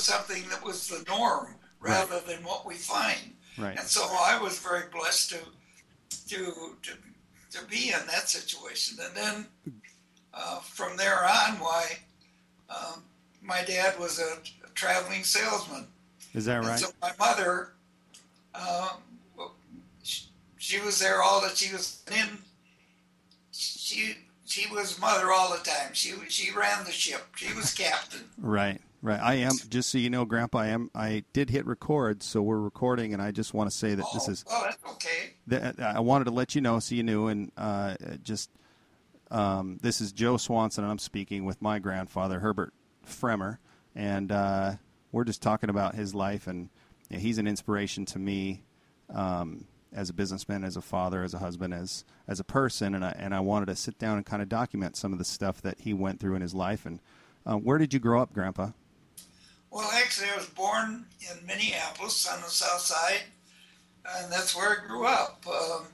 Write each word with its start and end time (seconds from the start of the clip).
was 0.00 0.06
something 0.06 0.48
that 0.48 0.64
was 0.64 0.88
the 0.88 1.04
norm 1.08 1.54
rather 1.80 2.14
right. 2.14 2.26
than 2.26 2.42
what 2.44 2.66
we 2.66 2.74
find. 2.74 3.34
Right. 3.58 3.78
And 3.78 3.86
so 3.86 4.02
I 4.02 4.40
was 4.40 4.58
very 4.58 4.84
blessed 4.92 5.30
to 5.30 5.38
to 6.28 6.52
to, 6.82 6.92
to 7.58 7.66
be 7.66 7.88
in 7.88 8.06
that 8.06 8.28
situation. 8.28 8.98
And 9.04 9.14
then 9.14 9.46
uh, 10.32 10.60
from 10.60 10.96
there 10.96 11.24
on, 11.24 11.58
why 11.58 11.98
um, 12.70 13.02
my 13.42 13.62
dad 13.64 13.98
was 13.98 14.18
a, 14.18 14.38
a, 14.66 14.70
traveling 14.74 15.24
salesman. 15.24 15.86
Is 16.32 16.44
that 16.46 16.60
right? 16.60 16.70
And 16.70 16.80
so 16.80 16.88
my 17.02 17.10
mother, 17.18 17.72
um, 18.54 19.02
she, 20.02 20.26
she 20.56 20.80
was 20.80 20.98
there 20.98 21.22
all 21.22 21.42
that 21.42 21.56
she 21.56 21.72
was 21.72 22.02
in. 22.10 22.38
She 23.52 24.14
she 24.46 24.72
was 24.72 24.98
mother 24.98 25.30
all 25.32 25.50
the 25.50 25.62
time. 25.62 25.92
She 25.92 26.14
she 26.28 26.56
ran 26.56 26.84
the 26.84 26.92
ship. 26.92 27.26
She 27.36 27.52
was 27.54 27.74
captain. 27.74 28.24
Right. 28.38 28.80
Right. 29.02 29.20
I 29.20 29.34
am 29.36 29.52
just 29.70 29.88
so 29.88 29.96
you 29.96 30.10
know, 30.10 30.26
Grandpa. 30.26 30.58
I 30.58 30.66
am. 30.68 30.90
I 30.94 31.24
did 31.32 31.48
hit 31.48 31.64
record, 31.66 32.22
so 32.22 32.42
we're 32.42 32.60
recording, 32.60 33.14
and 33.14 33.22
I 33.22 33.30
just 33.30 33.54
want 33.54 33.70
to 33.70 33.76
say 33.76 33.94
that 33.94 34.04
oh, 34.04 34.10
this 34.12 34.28
is. 34.28 34.44
Oh, 34.46 34.62
that's 34.64 34.92
okay. 34.92 35.36
That, 35.46 35.80
I 35.80 36.00
wanted 36.00 36.24
to 36.24 36.32
let 36.32 36.54
you 36.54 36.60
know, 36.60 36.78
so 36.80 36.94
you 36.94 37.02
knew, 37.02 37.28
and 37.28 37.50
uh, 37.56 37.94
just 38.22 38.50
um, 39.30 39.78
this 39.80 40.02
is 40.02 40.12
Joe 40.12 40.36
Swanson, 40.36 40.84
and 40.84 40.90
I'm 40.90 40.98
speaking 40.98 41.46
with 41.46 41.62
my 41.62 41.78
grandfather 41.78 42.40
Herbert 42.40 42.74
Fremer, 43.02 43.58
and 43.94 44.30
uh, 44.30 44.72
we're 45.12 45.24
just 45.24 45.40
talking 45.40 45.70
about 45.70 45.94
his 45.94 46.14
life, 46.14 46.46
and 46.46 46.68
yeah, 47.08 47.18
he's 47.18 47.38
an 47.38 47.46
inspiration 47.46 48.04
to 48.06 48.18
me 48.18 48.64
um, 49.08 49.64
as 49.94 50.10
a 50.10 50.12
businessman, 50.12 50.62
as 50.62 50.76
a 50.76 50.82
father, 50.82 51.22
as 51.22 51.32
a 51.32 51.38
husband, 51.38 51.72
as 51.72 52.04
as 52.28 52.38
a 52.38 52.44
person, 52.44 52.94
and 52.94 53.02
I 53.02 53.14
and 53.18 53.34
I 53.34 53.40
wanted 53.40 53.66
to 53.66 53.76
sit 53.76 53.98
down 53.98 54.18
and 54.18 54.26
kind 54.26 54.42
of 54.42 54.50
document 54.50 54.96
some 54.96 55.14
of 55.14 55.18
the 55.18 55.24
stuff 55.24 55.62
that 55.62 55.80
he 55.80 55.94
went 55.94 56.20
through 56.20 56.34
in 56.34 56.42
his 56.42 56.54
life. 56.54 56.84
And 56.84 57.00
uh, 57.46 57.56
where 57.56 57.78
did 57.78 57.94
you 57.94 57.98
grow 57.98 58.20
up, 58.20 58.34
Grandpa? 58.34 58.72
Well, 59.70 59.88
actually, 59.94 60.28
I 60.30 60.36
was 60.36 60.46
born 60.46 61.04
in 61.20 61.46
Minneapolis 61.46 62.26
on 62.28 62.40
the 62.40 62.48
south 62.48 62.80
side, 62.80 63.22
and 64.16 64.32
that's 64.32 64.56
where 64.56 64.70
I 64.70 64.86
grew 64.86 65.06
up. 65.06 65.44
Um, 65.46 65.86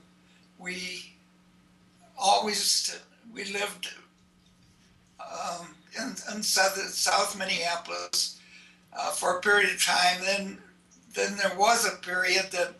we 0.57 1.13
always 2.17 2.99
we 3.31 3.43
lived 3.45 3.93
um, 5.21 5.75
in, 5.95 6.15
in 6.33 6.41
south, 6.41 6.77
south 6.89 7.37
Minneapolis 7.37 8.39
uh, 8.97 9.11
for 9.11 9.37
a 9.37 9.41
period 9.41 9.69
of 9.69 9.83
time. 9.83 10.21
Then, 10.21 10.57
then 11.13 11.37
there 11.37 11.57
was 11.57 11.85
a 11.85 11.97
period 11.97 12.47
that 12.51 12.73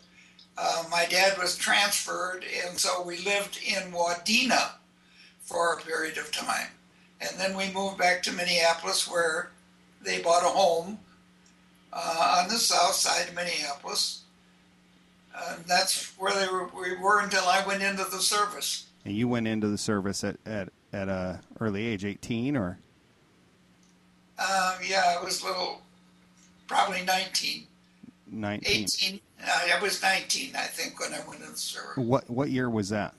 uh, 0.56 0.82
my 0.90 1.06
dad 1.06 1.38
was 1.38 1.56
transferred, 1.56 2.44
and 2.66 2.76
so 2.76 3.02
we 3.02 3.18
lived 3.18 3.60
in 3.64 3.92
Wadena 3.92 4.72
for 5.42 5.74
a 5.74 5.80
period 5.80 6.18
of 6.18 6.32
time. 6.32 6.68
And 7.20 7.38
then 7.38 7.56
we 7.56 7.72
moved 7.72 7.98
back 7.98 8.22
to 8.24 8.32
Minneapolis, 8.32 9.08
where 9.08 9.50
they 10.02 10.20
bought 10.20 10.42
a 10.42 10.48
home 10.48 10.98
uh, 11.92 12.40
on 12.42 12.48
the 12.48 12.56
south 12.56 12.94
side 12.94 13.28
of 13.28 13.34
Minneapolis. 13.34 14.22
And 15.50 15.64
that's 15.66 16.12
where 16.18 16.34
they 16.34 16.50
were, 16.52 16.68
we 16.68 16.96
were 16.96 17.20
until 17.20 17.44
I 17.44 17.64
went 17.66 17.82
into 17.82 18.04
the 18.04 18.18
service. 18.18 18.86
And 19.04 19.14
you 19.14 19.28
went 19.28 19.46
into 19.46 19.68
the 19.68 19.78
service 19.78 20.24
at, 20.24 20.36
at, 20.44 20.70
at 20.92 21.08
a 21.08 21.40
early 21.60 21.86
age, 21.86 22.04
18 22.04 22.56
or? 22.56 22.78
Um, 24.38 24.74
yeah, 24.86 25.16
I 25.18 25.24
was 25.24 25.42
little, 25.42 25.82
probably 26.66 27.02
19. 27.04 27.66
19. 28.30 28.82
18. 28.84 29.20
Uh, 29.42 29.76
I 29.76 29.80
was 29.80 30.02
19, 30.02 30.56
I 30.56 30.62
think, 30.62 31.00
when 31.00 31.14
I 31.14 31.20
went 31.26 31.40
into 31.40 31.52
the 31.52 31.58
service. 31.58 31.96
What, 31.96 32.28
what 32.28 32.50
year 32.50 32.68
was 32.68 32.88
that? 32.90 33.14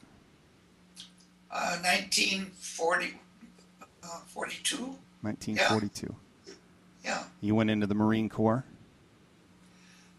Uh, 1.52 1.78
1940, 1.82 3.14
uh, 4.04 4.08
42. 4.28 4.76
1942. 5.22 6.08
Yeah. 6.10 6.16
Yeah. 7.04 7.24
You 7.42 7.56
went 7.56 7.70
into 7.70 7.88
the 7.88 7.96
Marine 7.96 8.30
Corps? 8.30 8.66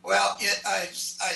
Well, 0.02 0.36
it, 0.40 0.60
I, 0.64 0.88
I, 1.20 1.32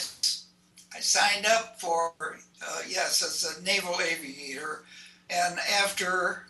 I 0.96 1.00
signed 1.00 1.46
up 1.46 1.80
for, 1.80 2.12
uh, 2.20 2.80
yes, 2.88 3.22
as 3.22 3.58
a 3.58 3.62
naval 3.62 4.00
aviator. 4.00 4.84
And 5.30 5.58
after 5.82 6.46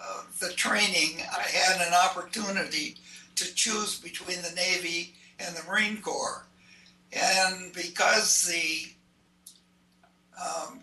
uh, 0.00 0.22
the 0.40 0.50
training, 0.50 1.22
I 1.36 1.42
had 1.42 1.86
an 1.86 1.94
opportunity 1.94 2.96
to 3.36 3.54
choose 3.54 3.98
between 3.98 4.42
the 4.42 4.52
Navy 4.54 5.14
and 5.38 5.56
the 5.56 5.62
Marine 5.64 6.00
Corps. 6.00 6.46
And 7.12 7.72
because 7.72 8.46
the 8.46 8.92
um, 10.40 10.80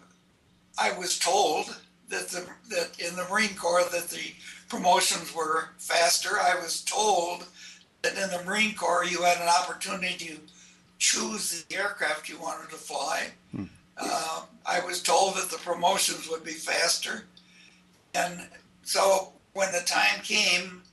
I 0.77 0.97
was 0.97 1.17
told 1.17 1.75
that 2.09 2.29
the 2.29 2.45
that 2.69 2.99
in 2.99 3.15
the 3.15 3.25
Marine 3.29 3.55
Corps 3.55 3.83
that 3.91 4.09
the 4.09 4.33
promotions 4.69 5.33
were 5.35 5.69
faster. 5.77 6.39
I 6.39 6.55
was 6.55 6.81
told 6.81 7.45
that 8.01 8.13
in 8.13 8.29
the 8.29 8.43
Marine 8.45 8.75
Corps 8.75 9.03
you 9.03 9.23
had 9.23 9.41
an 9.41 9.49
opportunity 9.49 10.15
to 10.25 10.39
choose 10.99 11.63
the 11.63 11.75
aircraft 11.75 12.29
you 12.29 12.39
wanted 12.39 12.69
to 12.69 12.75
fly. 12.75 13.27
Hmm. 13.51 13.65
Uh, 13.97 14.41
I 14.65 14.79
was 14.85 15.01
told 15.01 15.35
that 15.35 15.49
the 15.49 15.57
promotions 15.57 16.29
would 16.29 16.43
be 16.43 16.51
faster, 16.51 17.25
and 18.15 18.47
so 18.83 19.33
when 19.53 19.71
the 19.73 19.81
time 19.85 20.21
came, 20.23 20.83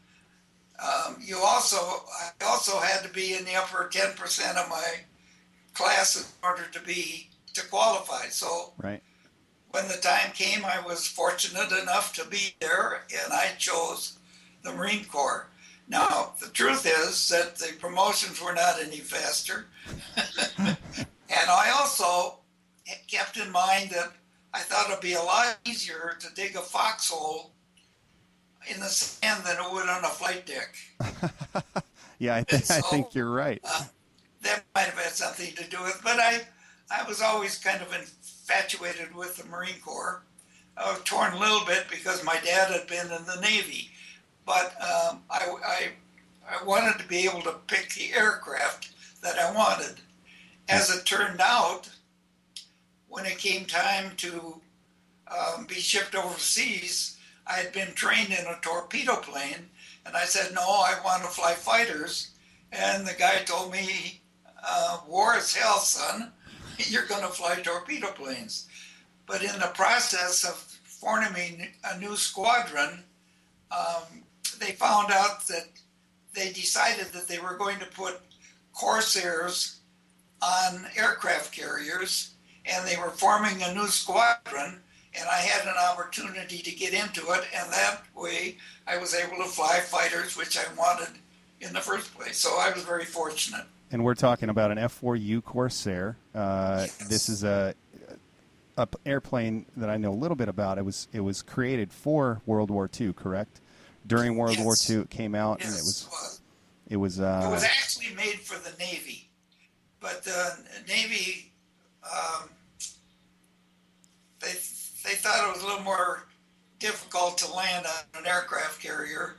um, 0.81 1.17
you 1.21 1.39
also 1.39 1.77
I 1.77 2.45
also 2.45 2.81
had 2.81 3.05
to 3.05 3.09
be 3.13 3.35
in 3.35 3.45
the 3.45 3.55
upper 3.55 3.89
ten 3.93 4.15
percent 4.15 4.59
of 4.59 4.69
my 4.69 4.85
class 5.75 6.17
in 6.17 6.25
order 6.43 6.65
to 6.73 6.81
be 6.81 7.29
to 7.55 7.65
qualify. 7.69 8.27
So 8.27 8.73
right. 8.79 9.03
When 9.77 9.89
the 9.89 9.99
time 9.99 10.33
came, 10.33 10.65
I 10.65 10.81
was 10.81 11.07
fortunate 11.07 11.71
enough 11.71 12.15
to 12.15 12.25
be 12.25 12.55
there, 12.61 13.03
and 13.23 13.31
I 13.31 13.49
chose 13.59 14.19
the 14.63 14.73
Marine 14.73 15.05
Corps. 15.05 15.49
Now 15.87 16.33
the 16.41 16.49
truth 16.49 16.87
is 16.87 17.29
that 17.29 17.57
the 17.57 17.75
promotions 17.79 18.43
were 18.43 18.55
not 18.55 18.81
any 18.83 18.97
faster, 18.97 19.67
and 20.59 20.79
I 21.31 21.75
also 21.79 22.39
kept 23.07 23.37
in 23.37 23.53
mind 23.53 23.91
that 23.91 24.13
I 24.55 24.61
thought 24.61 24.89
it'd 24.89 25.03
be 25.03 25.13
a 25.13 25.23
lot 25.23 25.59
easier 25.67 26.17
to 26.21 26.35
dig 26.35 26.57
a 26.57 26.61
foxhole 26.61 27.53
in 28.73 28.81
the 28.81 28.87
sand 28.87 29.45
than 29.45 29.59
it 29.59 29.73
would 29.73 29.91
on 29.91 30.05
a 30.05 30.09
flight 30.09 30.47
deck. 30.47 30.75
yeah, 32.19 32.37
I, 32.37 32.43
th- 32.45 32.65
so, 32.65 32.77
I, 32.77 32.81
think 32.81 33.15
you're 33.15 33.31
right. 33.31 33.61
Uh, 33.63 33.85
that 34.41 34.65
might 34.75 34.85
have 34.85 34.99
had 34.99 35.13
something 35.13 35.55
to 35.55 35.69
do 35.69 35.83
with, 35.83 35.97
it, 35.97 36.01
but 36.03 36.19
I, 36.19 36.41
I 36.91 37.07
was 37.07 37.21
always 37.21 37.59
kind 37.59 37.83
of 37.83 37.93
infatuated 38.49 39.15
with 39.15 39.37
the 39.37 39.49
Marine 39.49 39.81
Corps. 39.85 40.23
I 40.77 40.91
was 40.91 41.03
torn 41.05 41.33
a 41.33 41.39
little 41.39 41.65
bit 41.67 41.87
because 41.91 42.23
my 42.23 42.39
dad 42.45 42.71
had 42.71 42.87
been 42.87 43.07
in 43.07 43.25
the 43.27 43.41
Navy, 43.41 43.91
but 44.45 44.75
um, 44.81 45.23
I, 45.31 45.49
I, 45.65 45.89
I 46.49 46.65
wanted 46.65 46.99
to 47.01 47.09
be 47.09 47.25
able 47.27 47.43
to 47.43 47.55
pick 47.67 47.91
the 47.91 48.13
aircraft 48.13 48.91
that 49.23 49.39
I 49.39 49.53
wanted. 49.53 49.97
As 50.69 50.95
it 50.95 51.05
turned 51.05 51.41
out, 51.41 51.89
when 53.09 53.27
it 53.27 53.39
came 53.39 53.65
time 53.65 54.13
to 54.19 54.61
um, 55.29 55.65
be 55.67 55.77
shipped 55.77 56.15
overseas, 56.15 57.17
I 57.47 57.55
had 57.55 57.73
been 57.73 57.95
trained 57.95 58.31
in 58.31 58.47
a 58.47 58.59
torpedo 58.61 59.17
plane, 59.17 59.71
and 60.05 60.17
I 60.17 60.25
said, 60.25 60.55
No, 60.55 60.61
I 60.63 60.95
want 61.05 61.23
to 61.23 61.29
fly 61.29 61.55
fighters. 61.55 62.31
And 62.73 63.07
the 63.07 63.15
guy 63.15 63.39
told 63.45 63.73
me, 63.73 64.21
uh, 64.63 64.99
War 65.09 65.37
is 65.37 65.55
hell, 65.55 65.79
son. 65.79 66.33
You're 66.89 67.07
going 67.07 67.23
to 67.23 67.29
fly 67.29 67.57
torpedo 67.57 68.09
planes. 68.09 68.69
But 69.27 69.43
in 69.43 69.59
the 69.59 69.73
process 69.75 70.45
of 70.45 70.55
forming 70.85 71.69
a 71.85 71.99
new 71.99 72.17
squadron, 72.17 73.03
um, 73.71 74.23
they 74.59 74.73
found 74.73 75.11
out 75.11 75.47
that 75.49 75.67
they 76.35 76.51
decided 76.51 77.07
that 77.07 77.29
they 77.29 77.39
were 77.39 77.57
going 77.57 77.79
to 77.79 77.87
put 77.87 78.21
Corsairs 78.73 79.77
on 80.43 80.87
aircraft 80.97 81.53
carriers 81.53 82.35
and 82.67 82.87
they 82.87 82.97
were 82.97 83.11
forming 83.11 83.63
a 83.63 83.75
new 83.75 83.87
squadron 83.87 84.81
and 85.19 85.29
I 85.31 85.37
had 85.37 85.67
an 85.67 85.75
opportunity 85.91 86.59
to 86.59 86.71
get 86.71 86.93
into 86.93 87.23
it 87.33 87.45
and 87.55 87.73
that 87.73 88.03
way 88.15 88.57
I 88.87 88.99
was 88.99 89.15
able 89.15 89.39
to 89.39 89.49
fly 89.49 89.81
fighters 89.81 90.37
which 90.37 90.59
I 90.59 90.65
wanted 90.77 91.19
in 91.61 91.73
the 91.73 91.81
first 91.81 92.15
place. 92.15 92.37
So 92.37 92.59
I 92.59 92.71
was 92.71 92.83
very 92.83 93.07
fortunate. 93.07 93.65
And 93.91 94.05
we're 94.05 94.15
talking 94.15 94.49
about 94.49 94.71
an 94.71 94.79
F4U 94.79 95.45
Corsair. 95.45 96.17
Uh, 96.35 96.79
yes. 96.81 96.97
This 97.09 97.29
is 97.29 97.45
a, 97.45 97.75
a 98.77 98.89
airplane 99.05 99.67
that 99.77 99.89
I 99.89 99.97
know 99.97 100.11
a 100.11 100.15
little 100.15 100.37
bit 100.37 100.49
about. 100.49 100.79
It 100.79 100.85
was 100.85 101.09
it 101.13 101.21
was 101.21 101.43
created 101.43 101.93
for 101.93 102.43
World 102.47 102.71
War 102.71 102.91
II, 103.01 103.13
correct? 103.13 103.61
During 104.07 104.37
World 104.37 104.57
yes. 104.57 104.65
War 104.65 104.75
II, 104.89 105.03
it 105.03 105.11
came 105.11 105.35
out 105.35 105.61
yes, 105.61 105.69
and 105.69 105.79
it 105.79 105.83
was 105.83 106.41
it 106.89 106.97
was 106.97 107.21
uh, 107.21 107.43
it 107.47 107.51
was 107.51 107.65
actually 107.65 108.15
made 108.15 108.41
for 108.41 108.59
the 108.59 108.77
Navy, 108.79 109.29
but 110.01 110.25
the 110.25 110.59
Navy 110.89 111.53
um, 112.05 112.49
they 114.41 114.53
they 115.05 115.15
thought 115.15 115.49
it 115.49 115.53
was 115.53 115.63
a 115.63 115.67
little 115.67 115.83
more 115.83 116.27
difficult 116.79 117.39
to 117.39 117.53
land 117.53 117.87
on 117.87 118.23
an 118.23 118.27
aircraft 118.27 118.81
carrier, 118.81 119.37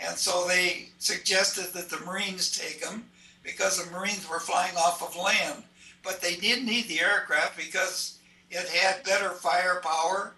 and 0.00 0.16
so 0.16 0.46
they 0.46 0.88
suggested 0.98 1.72
that 1.74 1.90
the 1.90 1.98
Marines 2.04 2.56
take 2.56 2.82
them 2.82 3.04
because 3.48 3.82
the 3.82 3.90
Marines 3.90 4.28
were 4.28 4.40
flying 4.40 4.76
off 4.76 5.02
of 5.02 5.16
land. 5.16 5.62
But 6.04 6.20
they 6.20 6.36
did 6.36 6.64
need 6.64 6.86
the 6.88 7.00
aircraft 7.00 7.56
because 7.56 8.18
it 8.50 8.68
had 8.68 9.02
better 9.04 9.30
firepower 9.30 10.34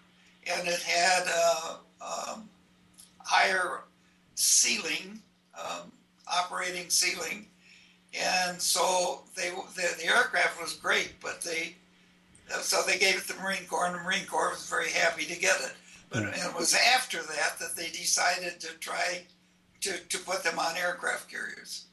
and 0.47 0.67
it 0.67 0.81
had 0.81 1.23
uh, 1.33 1.75
um, 2.01 2.49
higher 3.19 3.81
ceiling 4.35 5.21
um, 5.59 5.91
operating 6.27 6.89
ceiling, 6.89 7.45
and 8.13 8.59
so 8.61 9.21
they 9.35 9.49
the, 9.75 9.95
the 9.99 10.05
aircraft 10.05 10.61
was 10.61 10.73
great, 10.73 11.13
but 11.21 11.41
they 11.41 11.75
so 12.61 12.81
they 12.85 12.97
gave 12.97 13.15
it 13.15 13.27
to 13.27 13.33
the 13.33 13.41
Marine 13.41 13.65
Corps, 13.69 13.85
and 13.87 13.95
the 13.95 13.99
Marine 14.03 14.25
Corps 14.25 14.49
was 14.49 14.67
very 14.69 14.89
happy 14.89 15.25
to 15.25 15.39
get 15.39 15.59
it. 15.61 15.73
But 16.09 16.23
Yeah. 16.23 16.49
it 16.49 16.55
was 16.55 16.73
after 16.95 17.21
that 17.21 17.59
that 17.59 17.75
they 17.75 17.87
decided 17.89 18.59
to 18.61 18.73
try 18.79 19.23
to, 19.81 19.97
to 19.97 20.17
put 20.19 20.43
them 20.43 20.59
on 20.59 20.75
aircraft 20.77 21.29
carriers. 21.29 21.85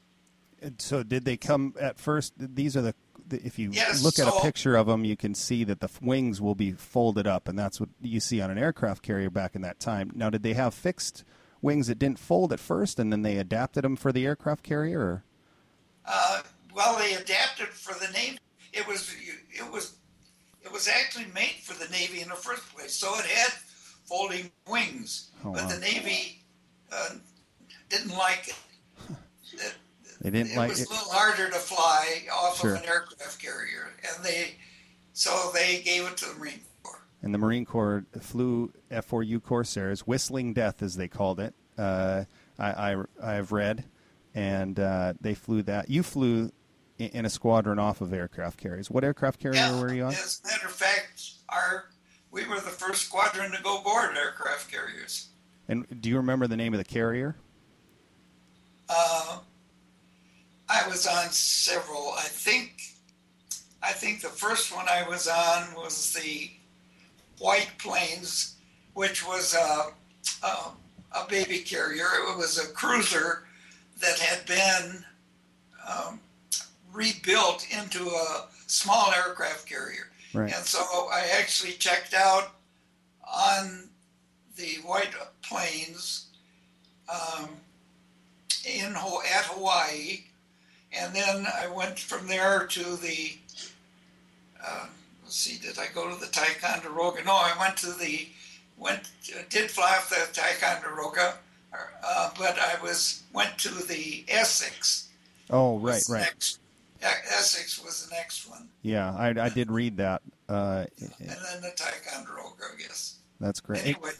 And 0.61 0.81
So 0.81 1.03
did 1.03 1.25
they 1.25 1.37
come 1.37 1.73
at 1.79 1.99
first? 1.99 2.33
These 2.37 2.75
are 2.75 2.81
the, 2.81 2.95
if 3.29 3.59
you 3.59 3.69
Yes, 3.71 4.03
look 4.03 4.19
at 4.19 4.27
a 4.27 4.41
picture 4.41 4.75
of 4.75 4.87
them, 4.87 5.05
you 5.05 5.15
can 5.15 5.35
see 5.35 5.63
that 5.63 5.79
the 5.79 5.89
wings 6.01 6.41
will 6.41 6.55
be 6.55 6.71
folded 6.71 7.27
up, 7.27 7.47
and 7.47 7.57
that's 7.57 7.79
what 7.79 7.89
you 8.01 8.19
see 8.19 8.41
on 8.41 8.49
an 8.49 8.57
aircraft 8.57 9.03
carrier 9.03 9.29
back 9.29 9.55
in 9.55 9.61
that 9.61 9.79
time. 9.79 10.11
Now, 10.15 10.29
did 10.29 10.43
they 10.43 10.53
have 10.53 10.73
fixed 10.73 11.23
wings 11.61 11.87
that 11.87 11.99
didn't 11.99 12.19
fold 12.19 12.51
at 12.51 12.59
first, 12.59 12.99
and 12.99 13.11
then 13.11 13.21
they 13.21 13.37
adapted 13.37 13.83
them 13.83 13.95
for 13.95 14.11
the 14.11 14.25
aircraft 14.25 14.63
carrier? 14.63 14.99
Or? 14.99 15.23
Uh, 16.05 16.41
well, 16.73 16.97
they 16.97 17.13
adapted 17.13 17.67
for 17.67 17.93
the 17.93 18.11
Navy. 18.13 18.39
It 18.73 18.87
was 18.87 19.15
it 19.51 19.69
was 19.71 19.95
it 20.63 20.71
was 20.71 20.87
actually 20.87 21.25
made 21.33 21.57
for 21.63 21.73
the 21.73 21.89
Navy 21.91 22.21
in 22.21 22.29
the 22.29 22.35
first 22.35 22.73
place, 22.75 22.95
so 22.95 23.13
it 23.19 23.25
had 23.25 23.51
folding 24.05 24.51
wings. 24.67 25.31
Oh, 25.43 25.51
but 25.53 25.63
wow. 25.63 25.67
the 25.69 25.79
Navy 25.79 26.43
uh, 26.91 27.15
didn't 27.89 28.15
like 28.17 28.47
it. 28.47 29.73
It, 30.19 30.23
They 30.23 30.29
didn't 30.31 30.51
it 30.53 30.57
like 30.57 30.69
was 30.69 30.81
it. 30.81 30.87
a 30.89 30.91
little 30.91 31.11
harder 31.11 31.47
to 31.49 31.55
fly 31.55 32.23
off 32.33 32.59
Sure. 32.59 32.75
of 32.75 32.83
an 32.83 32.89
aircraft 32.89 33.41
carrier, 33.41 33.91
and 34.15 34.23
they 34.23 34.55
so 35.13 35.51
they 35.53 35.81
gave 35.81 36.03
it 36.05 36.17
to 36.17 36.25
the 36.29 36.35
Marine 36.35 36.61
Corps. 36.83 37.01
And 37.21 37.33
the 37.33 37.37
Marine 37.37 37.65
Corps 37.65 38.05
flew 38.21 38.71
F-4U 38.89 39.41
Corsairs, 39.43 40.01
Whistling 40.07 40.53
Death, 40.53 40.81
as 40.81 40.95
they 40.95 41.07
called 41.07 41.39
it. 41.39 41.53
Uh, 41.77 42.23
I, 42.57 42.93
I 42.93 43.03
I 43.21 43.33
have 43.33 43.51
read, 43.51 43.85
and 44.33 44.79
uh, 44.79 45.13
they 45.19 45.33
flew 45.33 45.61
that. 45.63 45.89
You 45.89 46.03
flew 46.03 46.51
i- 46.99 47.03
in 47.03 47.25
a 47.25 47.29
squadron 47.29 47.79
off 47.79 48.01
of 48.01 48.13
aircraft 48.13 48.57
carriers. 48.59 48.89
What 48.91 49.03
aircraft 49.03 49.39
carrier 49.39 49.55
Yeah, 49.59 49.79
were 49.81 49.93
you 49.93 50.03
on? 50.03 50.11
as 50.13 50.41
a 50.43 50.47
matter 50.47 50.67
of 50.67 50.73
fact, 50.73 51.23
our 51.49 51.85
we 52.31 52.45
were 52.47 52.55
the 52.55 52.69
first 52.69 53.03
squadron 53.03 53.51
to 53.51 53.61
go 53.63 53.81
board 53.81 54.15
aircraft 54.15 54.69
carriers. 54.71 55.29
And 55.67 55.85
do 56.01 56.09
you 56.09 56.17
remember 56.17 56.47
the 56.47 56.57
name 56.57 56.73
of 56.73 56.77
the 56.77 56.83
carrier? 56.83 57.35
Uh, 58.87 59.39
I 60.69 60.87
was 60.87 61.07
on 61.07 61.29
several. 61.31 62.13
I 62.17 62.23
think, 62.23 62.81
I 63.81 63.91
think 63.91 64.21
the 64.21 64.29
first 64.29 64.73
one 64.75 64.87
I 64.87 65.07
was 65.07 65.27
on 65.27 65.73
was 65.75 66.13
the 66.13 66.51
White 67.39 67.71
Plains, 67.79 68.55
which 68.93 69.25
was 69.25 69.55
a, 69.55 70.45
a, 70.45 70.71
a 71.13 71.27
baby 71.27 71.59
carrier. 71.59 72.05
It 72.29 72.37
was 72.37 72.59
a 72.59 72.71
cruiser 72.73 73.45
that 73.99 74.19
had 74.19 74.45
been 74.45 75.03
um, 75.87 76.19
rebuilt 76.93 77.65
into 77.71 78.07
a 78.07 78.45
small 78.67 79.11
aircraft 79.13 79.67
carrier. 79.67 80.09
Right. 80.33 80.53
And 80.53 80.63
so 80.63 80.79
I 81.11 81.27
actually 81.39 81.73
checked 81.73 82.13
out 82.13 82.51
on 83.23 83.89
the 84.55 84.77
White 84.85 85.13
Plains 85.41 86.27
um, 87.11 87.49
in 88.65 88.93
at 88.95 89.45
Hawaii, 89.45 90.25
and 90.97 91.13
then 91.13 91.45
I 91.47 91.67
went 91.67 91.99
from 91.99 92.27
there 92.27 92.65
to 92.67 92.83
the. 92.97 93.37
Uh, 94.65 94.85
let's 95.23 95.35
see, 95.35 95.57
did 95.57 95.79
I 95.79 95.87
go 95.93 96.09
to 96.13 96.19
the 96.19 96.27
Ticonderoga? 96.31 97.23
No, 97.23 97.33
I 97.33 97.53
went 97.59 97.77
to 97.77 97.91
the 97.93 98.27
went 98.77 99.09
did 99.49 99.69
fly 99.71 99.95
off 99.97 100.09
the 100.09 100.27
Ticonderoga, 100.33 101.35
uh, 102.03 102.29
but 102.37 102.57
I 102.59 102.81
was 102.81 103.23
went 103.33 103.57
to 103.59 103.69
the 103.87 104.23
Essex. 104.29 105.09
Oh, 105.49 105.79
right, 105.79 106.03
right. 106.09 106.21
Next, 106.21 106.59
yeah, 107.01 107.13
Essex 107.31 107.83
was 107.83 108.05
the 108.07 108.15
next 108.15 108.47
one, 108.49 108.67
Yeah, 108.83 109.15
I, 109.15 109.29
I 109.29 109.49
did 109.49 109.71
read 109.71 109.97
that. 109.97 110.21
Uh, 110.47 110.85
and 110.99 111.11
then 111.29 111.61
the 111.61 111.71
Ticonderoga, 111.75 112.65
I 112.73 112.81
guess. 112.81 113.15
that's 113.39 113.59
great. 113.59 113.83
Anyway, 113.85 114.11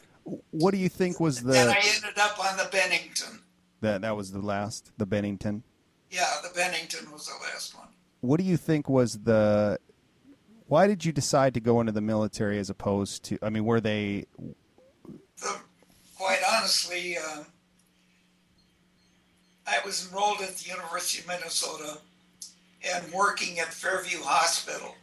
What 0.52 0.72
do 0.72 0.78
you 0.78 0.90
think 0.90 1.20
was 1.20 1.42
the? 1.44 1.52
then 1.52 1.68
I 1.70 1.80
ended 1.96 2.18
up 2.18 2.40
on 2.40 2.58
the 2.58 2.68
Bennington. 2.72 3.42
that 3.82 4.02
that 4.02 4.16
was 4.16 4.32
the 4.32 4.40
last 4.40 4.92
the 4.98 5.06
Bennington? 5.06 5.64
Yeah, 6.12 6.26
the 6.44 6.50
Bennington 6.56 7.12
was 7.12 7.28
the 7.28 7.34
last 7.44 7.76
one. 7.76 7.88
What 8.22 8.40
do 8.40 8.46
you 8.46 8.58
think 8.58 8.90
was 8.90 9.20
the 9.20 9.80
why 10.68 10.88
did 10.88 11.04
you 11.04 11.12
decide 11.12 11.54
to 11.56 11.60
go 11.60 11.80
into 11.80 11.92
the 11.92 12.02
military 12.02 12.60
as 12.60 12.70
opposed 12.70 13.24
to 13.26 13.40
I 13.42 13.50
mean 13.50 13.66
were 13.66 13.82
they 13.82 14.26
the, 15.42 15.56
quite 16.18 16.40
honestly, 16.52 17.18
uh, 17.18 17.44
I 19.66 19.78
was 19.86 20.10
enrolled 20.10 20.42
at 20.42 20.58
the 20.58 20.70
University 20.70 21.22
of 21.22 21.28
Minnesota 21.28 22.00
and 22.94 23.12
working 23.14 23.60
at 23.60 23.74
Fairview 23.74 24.20
Hospital. 24.22 24.96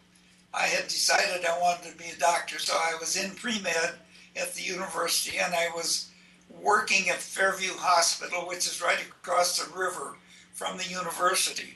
I 0.52 0.64
had 0.66 0.84
decided 0.88 1.44
I 1.44 1.58
wanted 1.60 1.90
to 1.92 1.98
be 1.98 2.10
a 2.14 2.18
doctor, 2.18 2.58
so 2.58 2.74
I 2.74 2.96
was 3.00 3.16
in 3.16 3.34
pre 3.34 3.60
med 3.60 3.94
at 4.36 4.54
the 4.54 4.62
university 4.62 5.38
and 5.38 5.54
I 5.54 5.68
was 5.74 6.10
working 6.60 7.08
at 7.08 7.16
Fairview 7.16 7.72
Hospital, 7.76 8.46
which 8.46 8.66
is 8.66 8.82
right 8.82 9.00
across 9.00 9.58
the 9.58 9.76
river 9.76 10.16
from 10.56 10.78
the 10.78 10.88
university. 10.88 11.74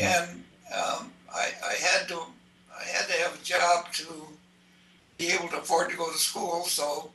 And 0.00 0.44
um, 0.72 1.12
I, 1.34 1.50
I 1.66 1.74
had 1.74 2.08
to 2.08 2.20
I 2.74 2.84
had 2.84 3.06
to 3.08 3.12
have 3.14 3.38
a 3.38 3.44
job 3.44 3.92
to 3.94 4.06
be 5.18 5.30
able 5.30 5.48
to 5.48 5.58
afford 5.58 5.90
to 5.90 5.96
go 5.96 6.10
to 6.10 6.16
school, 6.16 6.64
so 6.64 7.10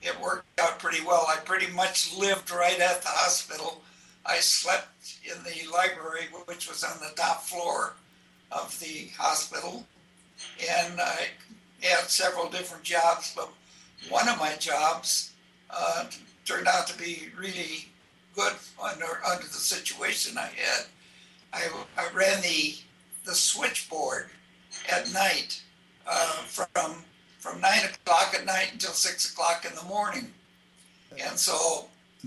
it 0.00 0.18
worked 0.20 0.58
out 0.58 0.78
pretty 0.78 1.04
well. 1.04 1.26
I 1.28 1.36
pretty 1.44 1.70
much 1.72 2.16
lived 2.16 2.50
right 2.50 2.80
at 2.80 3.02
the 3.02 3.08
hospital. 3.08 3.82
I 4.24 4.36
slept 4.38 5.18
in 5.24 5.42
the 5.44 5.70
library, 5.70 6.28
which 6.46 6.68
was 6.68 6.82
on 6.82 6.98
the 7.00 7.14
top 7.14 7.42
floor 7.42 7.94
of 8.50 8.78
the 8.80 9.10
hospital, 9.18 9.84
and 10.60 11.00
I 11.00 11.26
had 11.82 12.08
several 12.08 12.48
different 12.48 12.84
jobs. 12.84 13.34
But 13.36 13.50
one 14.08 14.28
of 14.28 14.38
my 14.38 14.54
jobs 14.54 15.32
uh, 15.68 16.06
turned 16.46 16.68
out 16.68 16.86
to 16.86 16.98
be 16.98 17.28
really 17.38 17.88
good 18.34 18.54
under 18.82 19.20
under 19.30 19.44
the 19.44 19.52
situation 19.52 20.38
I 20.38 20.50
had. 20.56 20.86
I, 21.52 21.68
I 21.96 22.08
ran 22.14 22.40
the 22.42 22.74
the 23.24 23.34
switchboard 23.34 24.30
at 24.90 25.12
night 25.12 25.62
uh, 26.06 26.42
from 26.44 27.04
from 27.38 27.60
nine 27.60 27.84
o'clock 27.84 28.34
at 28.38 28.44
night 28.44 28.70
until 28.72 28.92
six 28.92 29.30
o'clock 29.30 29.64
in 29.68 29.74
the 29.76 29.84
morning, 29.84 30.32
and 31.22 31.38
so 31.38 31.86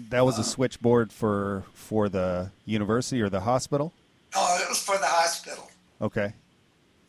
that 0.09 0.25
was 0.25 0.39
a 0.39 0.43
switchboard 0.43 1.11
for 1.11 1.63
for 1.73 2.09
the 2.09 2.51
university 2.65 3.21
or 3.21 3.29
the 3.29 3.41
hospital? 3.41 3.93
no, 4.35 4.57
it 4.61 4.69
was 4.69 4.81
for 4.81 4.97
the 4.97 5.07
hospital. 5.07 5.69
Okay. 6.01 6.33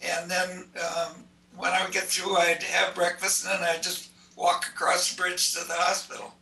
And 0.01 0.31
then 0.31 0.65
um, 0.77 1.25
when 1.57 1.73
I 1.73 1.83
would 1.83 1.93
get 1.93 2.05
through, 2.05 2.37
I'd 2.37 2.63
have 2.63 2.95
breakfast, 2.95 3.45
and 3.45 3.55
then 3.55 3.69
I'd 3.69 3.83
just 3.83 4.11
walk 4.37 4.67
across 4.69 5.11
the 5.11 5.21
bridge 5.21 5.53
to 5.55 5.67
the 5.67 5.75
hospital 5.75 6.33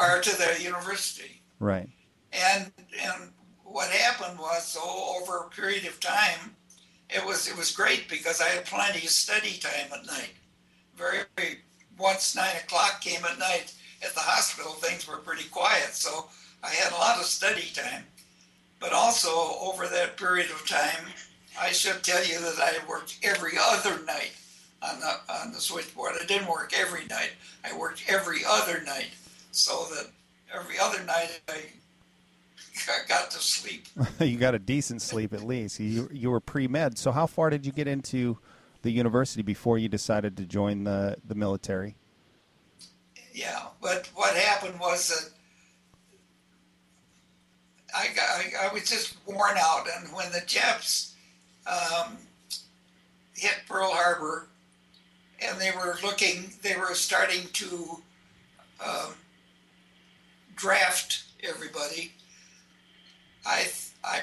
or 0.00 0.20
to 0.20 0.36
the 0.36 0.62
university. 0.62 1.42
Right. 1.58 1.88
And 2.32 2.72
and 3.02 3.30
what 3.64 3.90
happened 3.90 4.38
was, 4.38 4.66
so 4.66 4.80
over 4.82 5.38
a 5.38 5.50
period 5.50 5.86
of 5.86 6.00
time, 6.00 6.54
it 7.08 7.24
was 7.24 7.48
it 7.48 7.56
was 7.56 7.70
great 7.70 8.08
because 8.08 8.40
I 8.40 8.48
had 8.48 8.64
plenty 8.64 9.00
of 9.00 9.10
study 9.10 9.58
time 9.58 9.92
at 9.92 10.06
night. 10.06 10.34
Very 10.96 11.24
once 11.98 12.34
nine 12.34 12.56
o'clock 12.64 13.00
came 13.00 13.24
at 13.24 13.38
night 13.38 13.74
at 14.02 14.14
the 14.14 14.20
hospital, 14.20 14.72
things 14.72 15.06
were 15.06 15.18
pretty 15.18 15.48
quiet, 15.50 15.94
so 15.94 16.28
I 16.62 16.70
had 16.70 16.92
a 16.92 16.96
lot 16.96 17.18
of 17.18 17.24
study 17.24 17.70
time. 17.74 18.04
But 18.78 18.92
also 18.92 19.30
over 19.60 19.86
that 19.86 20.16
period 20.16 20.50
of 20.50 20.66
time, 20.66 21.06
I 21.60 21.70
should 21.70 22.02
tell 22.02 22.24
you 22.24 22.40
that 22.40 22.58
I 22.58 22.88
worked 22.88 23.18
every 23.22 23.52
other 23.60 24.02
night 24.04 24.32
on 24.82 25.00
the 25.00 25.12
on 25.28 25.52
the 25.52 25.60
switchboard. 25.60 26.14
I 26.20 26.24
didn't 26.24 26.48
work 26.48 26.72
every 26.76 27.06
night. 27.06 27.32
I 27.64 27.76
worked 27.76 28.04
every 28.08 28.40
other 28.46 28.82
night, 28.84 29.10
so 29.50 29.86
that 29.94 30.06
every 30.54 30.78
other 30.78 31.02
night 31.04 31.40
I 31.48 31.62
I 32.88 32.98
got 33.08 33.30
to 33.32 33.38
sleep. 33.38 33.86
you 34.20 34.38
got 34.38 34.54
a 34.54 34.58
decent 34.58 35.02
sleep 35.02 35.32
at 35.32 35.42
least. 35.42 35.80
You 35.80 36.08
you 36.12 36.30
were 36.30 36.40
pre-med. 36.40 36.98
So 36.98 37.12
how 37.12 37.26
far 37.26 37.50
did 37.50 37.66
you 37.66 37.72
get 37.72 37.88
into 37.88 38.38
the 38.82 38.90
university 38.90 39.42
before 39.42 39.78
you 39.78 39.88
decided 39.88 40.36
to 40.38 40.44
join 40.44 40.84
the 40.84 41.16
the 41.26 41.34
military? 41.34 41.96
Yeah, 43.32 43.66
but 43.80 44.08
what 44.14 44.34
happened 44.36 44.80
was 44.80 45.08
that 45.08 45.30
I, 47.96 48.08
got, 48.14 48.28
I, 48.28 48.68
I 48.68 48.72
was 48.72 48.88
just 48.88 49.16
worn 49.26 49.56
out, 49.56 49.86
and 49.96 50.12
when 50.12 50.30
the 50.32 50.42
Japs 50.46 51.14
um, 51.66 52.18
hit 53.34 53.54
Pearl 53.68 53.90
Harbor, 53.92 54.48
and 55.40 55.58
they 55.60 55.70
were 55.70 55.96
looking, 56.02 56.52
they 56.62 56.76
were 56.76 56.94
starting 56.94 57.46
to 57.52 58.02
um, 58.84 59.14
draft 60.60 61.24
everybody. 61.42 62.12
I 63.46 63.66
I 64.04 64.20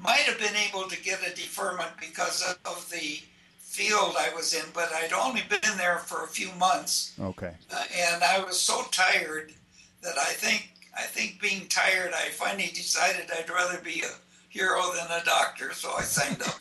might 0.00 0.20
have 0.20 0.38
been 0.38 0.56
able 0.56 0.88
to 0.88 1.02
get 1.02 1.20
a 1.26 1.34
deferment 1.34 1.90
because 2.00 2.42
of, 2.64 2.90
the 2.90 3.20
field 3.58 4.16
I 4.18 4.34
was 4.34 4.52
in, 4.52 4.64
but 4.74 4.92
I'd 4.92 5.14
only 5.14 5.42
been 5.48 5.78
there 5.78 5.98
for 5.98 6.24
a 6.24 6.26
few 6.26 6.52
months. 6.58 7.14
Okay. 7.18 7.54
Uh, 7.72 7.84
and 7.96 8.22
I 8.22 8.44
was 8.44 8.60
so 8.60 8.82
tired 8.90 9.52
that 10.02 10.18
I 10.18 10.32
think 10.32 10.72
I 10.96 11.02
think 11.02 11.40
being 11.40 11.66
tired, 11.68 12.12
I 12.14 12.28
finally 12.28 12.70
decided 12.74 13.30
I'd 13.30 13.48
rather 13.48 13.78
be 13.78 14.02
a 14.02 14.12
hero 14.50 14.92
than 14.94 15.06
a 15.10 15.24
doctor, 15.24 15.72
so 15.72 15.90
I 15.96 16.02
signed 16.02 16.42
up. 16.42 16.60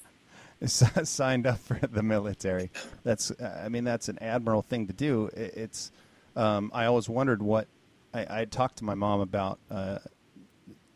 signed 1.08 1.48
up 1.48 1.60
for 1.60 1.80
the 1.92 2.02
military. 2.02 2.72
That's, 3.04 3.32
I 3.42 3.68
mean, 3.68 3.84
that's 3.84 4.08
an 4.08 4.20
admirable 4.22 4.62
thing 4.62 4.88
to 4.88 4.94
do. 4.94 5.30
It's, 5.34 5.92
um, 6.38 6.72
I 6.74 6.86
always 6.86 7.10
wondered 7.10 7.42
what 7.42 7.68
I, 8.14 8.42
I 8.42 8.46
talked 8.46 8.78
to 8.78 8.84
my 8.84 8.96
mom 8.96 9.20
about, 9.20 9.60
uh, 9.70 10.00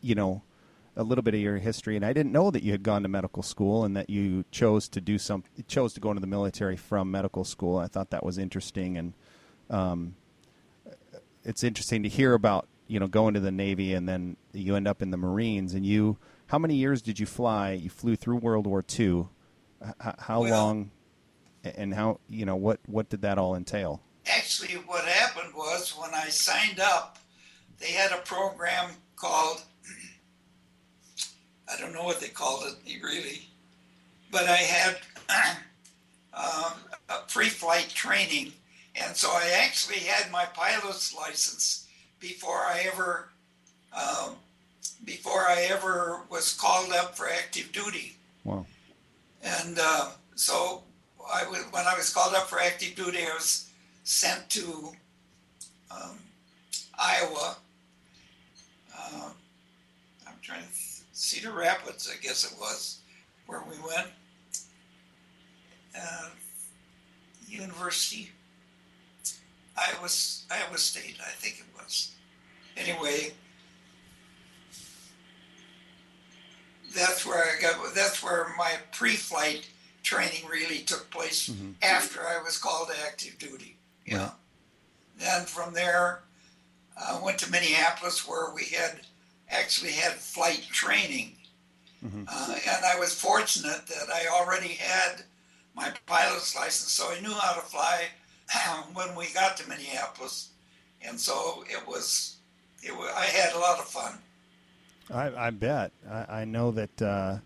you 0.00 0.14
know, 0.14 0.42
a 0.96 1.02
little 1.02 1.22
bit 1.22 1.34
of 1.34 1.40
your 1.40 1.58
history, 1.58 1.96
and 1.96 2.04
I 2.04 2.12
didn't 2.12 2.32
know 2.32 2.50
that 2.50 2.62
you 2.62 2.72
had 2.72 2.82
gone 2.82 3.02
to 3.02 3.08
medical 3.08 3.42
school 3.42 3.84
and 3.84 3.96
that 3.96 4.08
you 4.08 4.44
chose 4.50 4.88
to 4.90 5.00
do 5.00 5.18
some, 5.18 5.44
chose 5.68 5.92
to 5.94 6.00
go 6.00 6.10
into 6.10 6.20
the 6.20 6.26
military 6.26 6.76
from 6.76 7.10
medical 7.10 7.44
school. 7.44 7.76
I 7.76 7.86
thought 7.86 8.10
that 8.10 8.24
was 8.24 8.38
interesting, 8.38 8.96
and 8.96 9.12
um, 9.68 10.16
it's 11.44 11.62
interesting 11.62 12.02
to 12.02 12.08
hear 12.08 12.34
about, 12.34 12.66
you 12.86 12.98
know, 12.98 13.06
going 13.06 13.34
to 13.34 13.40
the 13.40 13.52
Navy 13.52 13.94
and 13.94 14.08
then 14.08 14.36
you 14.52 14.74
end 14.74 14.88
up 14.88 15.02
in 15.02 15.10
the 15.10 15.16
Marines. 15.16 15.74
And 15.74 15.86
you, 15.86 16.18
how 16.48 16.58
many 16.58 16.74
years 16.74 17.02
did 17.02 17.18
you 17.18 17.26
fly? 17.26 17.72
You 17.72 17.90
flew 17.90 18.16
through 18.16 18.36
World 18.36 18.66
War 18.66 18.84
II. 18.98 19.26
H- 19.84 20.14
how 20.18 20.42
well, 20.42 20.50
long, 20.50 20.90
and 21.62 21.94
how, 21.94 22.20
you 22.28 22.46
know, 22.46 22.56
what 22.56 22.80
what 22.86 23.08
did 23.08 23.22
that 23.22 23.38
all 23.38 23.54
entail? 23.54 24.00
Actually, 24.28 24.74
what 24.86 25.04
happened 25.04 25.54
was 25.54 25.94
when 25.98 26.12
I 26.14 26.28
signed 26.28 26.80
up, 26.80 27.18
they 27.78 27.92
had 27.92 28.12
a 28.12 28.18
program 28.18 28.90
called 29.14 29.62
I 31.72 31.80
don't 31.80 31.92
know 31.92 32.04
what 32.04 32.20
they 32.20 32.28
called 32.28 32.64
it 32.64 33.02
really, 33.02 33.42
but 34.30 34.44
I 34.44 34.56
had 34.56 34.96
um, 36.34 36.72
a 37.08 37.18
pre-flight 37.28 37.88
training, 37.94 38.52
and 38.94 39.16
so 39.16 39.28
I 39.28 39.60
actually 39.64 39.98
had 40.00 40.30
my 40.30 40.44
pilot's 40.44 41.14
license 41.14 41.88
before 42.20 42.58
I 42.58 42.88
ever 42.92 43.28
um, 43.92 44.36
before 45.04 45.42
I 45.42 45.68
ever 45.70 46.22
was 46.30 46.52
called 46.54 46.92
up 46.92 47.16
for 47.16 47.28
active 47.28 47.72
duty. 47.72 48.16
Wow! 48.44 48.66
And 49.42 49.78
uh, 49.80 50.10
so 50.34 50.82
I 51.32 51.44
w- 51.44 51.64
when 51.70 51.86
I 51.86 51.94
was 51.94 52.12
called 52.12 52.34
up 52.34 52.48
for 52.48 52.58
active 52.60 52.94
duty, 52.94 53.18
I 53.18 53.34
was 53.34 53.65
sent 54.06 54.48
to 54.48 54.92
um, 55.90 56.18
Iowa. 56.96 57.56
Uh, 58.96 59.30
I'm 60.26 60.34
trying 60.40 60.62
to 60.62 60.68
Cedar 61.12 61.50
Rapids, 61.50 62.08
I 62.10 62.22
guess 62.22 62.50
it 62.50 62.56
was, 62.58 63.00
where 63.46 63.62
we 63.68 63.76
went. 63.84 64.08
Uh, 66.00 66.28
University, 67.48 68.30
Iowa, 69.76 70.08
Iowa 70.50 70.78
State, 70.78 71.16
I 71.20 71.30
think 71.30 71.58
it 71.58 71.82
was. 71.82 72.12
Anyway, 72.76 73.32
that's 76.94 77.26
where 77.26 77.38
I 77.38 77.60
got. 77.60 77.94
That's 77.94 78.22
where 78.22 78.54
my 78.56 78.74
pre-flight 78.92 79.68
training 80.02 80.46
really 80.48 80.78
took 80.80 81.10
place 81.10 81.48
mm-hmm. 81.48 81.72
after 81.82 82.20
I 82.20 82.42
was 82.42 82.58
called 82.58 82.88
to 82.88 82.94
active 83.06 83.38
duty. 83.38 83.75
Yeah. 84.06 84.30
Then 85.18 85.44
from 85.46 85.74
there, 85.74 86.22
I 86.96 87.20
went 87.22 87.38
to 87.38 87.50
Minneapolis 87.50 88.26
where 88.26 88.52
we 88.54 88.64
had 88.64 89.00
actually 89.50 89.92
had 89.92 90.12
flight 90.14 90.66
training. 90.70 91.32
Mm-hmm. 92.04 92.24
Uh, 92.28 92.58
and 92.68 92.84
I 92.84 92.98
was 92.98 93.14
fortunate 93.14 93.86
that 93.86 94.08
I 94.12 94.26
already 94.28 94.68
had 94.68 95.22
my 95.74 95.92
pilot's 96.06 96.54
license, 96.54 96.92
so 96.92 97.12
I 97.12 97.20
knew 97.20 97.32
how 97.32 97.54
to 97.54 97.60
fly 97.60 98.04
when 98.94 99.14
we 99.14 99.26
got 99.32 99.56
to 99.58 99.68
Minneapolis. 99.68 100.50
And 101.02 101.18
so 101.18 101.64
it 101.68 101.86
was, 101.86 102.36
it 102.82 102.96
was 102.96 103.10
I 103.14 103.26
had 103.26 103.54
a 103.54 103.58
lot 103.58 103.78
of 103.78 103.86
fun. 103.86 104.18
I, 105.12 105.46
I 105.46 105.50
bet. 105.50 105.92
I, 106.08 106.40
I, 106.40 106.44
know 106.44 106.72
that. 106.72 107.02
Uh, 107.02 107.38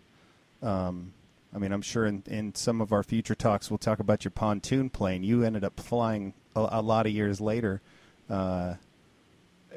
um, 0.63 1.13
I 1.53 1.59
mean, 1.59 1.71
I'm 1.71 1.81
sure 1.81 2.05
in, 2.05 2.23
in 2.27 2.55
some 2.55 2.81
of 2.81 2.91
our 2.91 3.03
future 3.03 3.35
talks 3.35 3.69
we'll 3.69 3.77
talk 3.77 3.99
about 3.99 4.23
your 4.23 4.31
pontoon 4.31 4.89
plane. 4.89 5.23
You 5.23 5.43
ended 5.43 5.63
up 5.63 5.79
flying 5.79 6.33
a, 6.55 6.67
a 6.71 6.81
lot 6.81 7.05
of 7.05 7.11
years 7.11 7.41
later. 7.41 7.81
Uh, 8.29 8.75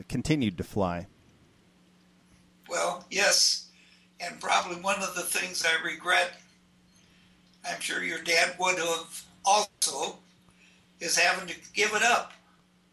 continued 0.08 0.56
to 0.58 0.64
fly. 0.64 1.06
Well, 2.68 3.04
yes, 3.10 3.68
and 4.20 4.40
probably 4.40 4.76
one 4.80 5.02
of 5.02 5.14
the 5.14 5.22
things 5.22 5.64
I 5.64 5.84
regret, 5.84 6.32
I'm 7.68 7.80
sure 7.80 8.02
your 8.02 8.22
dad 8.22 8.54
would 8.58 8.78
have 8.78 9.24
also, 9.44 10.18
is 11.00 11.18
having 11.18 11.48
to 11.48 11.54
give 11.74 11.92
it 11.94 12.02
up. 12.02 12.32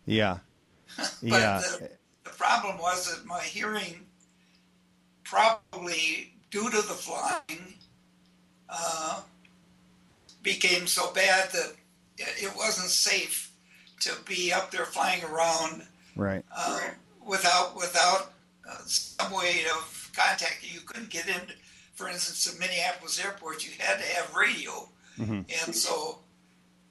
Yeah. 0.06 0.40
but 0.98 1.12
yeah. 1.22 1.60
The, 1.60 1.90
the 2.24 2.30
problem 2.32 2.78
was 2.78 3.16
that 3.16 3.26
my 3.26 3.42
hearing, 3.42 4.06
probably 5.24 6.34
due 6.50 6.70
to 6.70 6.76
the 6.76 6.82
flying, 6.82 7.76
uh, 8.70 9.22
became 10.44 10.88
so 10.88 11.12
bad 11.14 11.52
that 11.52 11.74
it 12.18 12.52
wasn't 12.56 12.90
safe 12.90 13.51
to 14.02 14.14
be 14.26 14.52
up 14.52 14.72
there 14.72 14.86
flying 14.86 15.24
around 15.24 15.84
right 16.16 16.44
uh, 16.56 16.80
without 17.26 17.76
without 17.76 18.34
uh, 18.70 18.78
some 18.86 19.32
way 19.32 19.64
of 19.76 20.12
contacting. 20.16 20.70
You 20.74 20.82
couldn't 20.82 21.10
get 21.10 21.28
in, 21.28 21.42
for 21.96 22.08
instance, 22.08 22.46
to 22.46 22.60
Minneapolis 22.60 23.24
airport. 23.24 23.66
You 23.66 23.72
had 23.80 24.00
to 24.00 24.06
have 24.16 24.36
radio, 24.36 24.90
mm-hmm. 25.18 25.42
and 25.66 25.76
so 25.76 26.20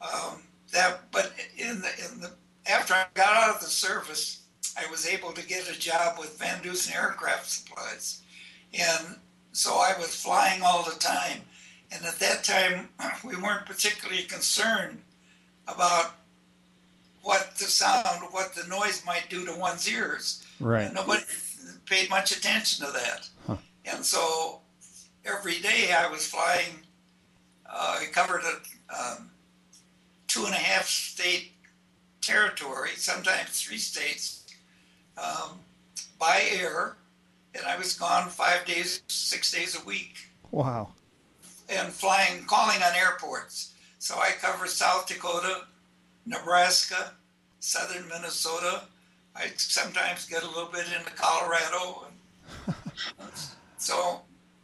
um, 0.01 0.43
that. 0.73 1.11
But 1.11 1.33
in 1.57 1.81
the 1.81 1.91
in 2.13 2.21
the 2.21 2.31
after 2.67 2.95
I 2.95 3.07
got 3.15 3.35
out 3.35 3.55
of 3.55 3.61
the 3.61 3.67
service, 3.67 4.43
I 4.79 4.91
was 4.91 5.07
able 5.07 5.33
to 5.33 5.47
get 5.47 5.71
a 5.71 5.79
job 5.79 6.19
with 6.19 6.39
Van 6.39 6.63
Dusen 6.63 6.95
Aircraft 6.95 7.49
Supplies, 7.49 8.23
and 8.73 9.17
so 9.53 9.73
I 9.75 9.95
was 9.99 10.15
flying 10.15 10.63
all 10.63 10.85
the 10.85 10.99
time. 10.99 11.43
And 11.93 12.05
at 12.05 12.21
that 12.21 12.45
time, 12.45 12.89
we 13.25 13.37
weren't 13.37 13.67
particularly 13.67 14.23
concerned 14.23 15.03
about 15.67 16.15
what 17.23 17.55
the 17.57 17.65
sound, 17.65 18.23
what 18.31 18.55
the 18.55 18.67
noise 18.69 19.03
might 19.05 19.29
do 19.29 19.45
to 19.47 19.53
one's 19.53 19.89
ears. 19.89 20.45
Right. 20.59 20.93
Nobody 20.93 21.23
paid 21.87 22.09
much 22.11 22.33
attention 22.33 22.87
to 22.87 22.93
that. 22.93 23.29
Huh. 23.47 23.57
And 23.85 24.05
so 24.05 24.61
every 25.25 25.59
day 25.61 25.93
I 25.97 26.09
was 26.09 26.27
flying, 26.27 26.81
uh, 27.67 28.01
I 28.01 28.07
covered 28.13 28.43
a 28.43 28.95
um, 28.95 29.31
two 30.27 30.45
and 30.45 30.55
a 30.55 30.59
half 30.59 30.87
state 30.87 31.53
territory, 32.21 32.91
sometimes 32.97 33.63
three 33.63 33.79
states, 33.79 34.47
um, 35.19 35.59
by 36.19 36.43
air, 36.53 36.97
and 37.55 37.65
I 37.67 37.77
was 37.77 37.95
gone 37.95 38.29
five 38.29 38.65
days, 38.65 39.03
six 39.09 39.51
days 39.51 39.81
a 39.81 39.85
week. 39.85 40.17
Wow. 40.51 40.91
And 41.69 41.93
flying, 41.93 42.45
calling 42.47 42.83
on 42.83 42.95
airports. 42.95 43.75
So 43.99 44.17
I 44.17 44.33
covered 44.41 44.69
South 44.69 45.07
Dakota, 45.07 45.67
Nebraska, 46.27 47.13
southern 47.61 48.09
Minnesota, 48.09 48.83
I 49.35 49.49
sometimes 49.57 50.27
get 50.27 50.43
a 50.43 50.49
little 50.49 50.71
bit 50.73 50.87
into 50.87 51.11
Colorado, 51.13 52.07
so 53.79 54.21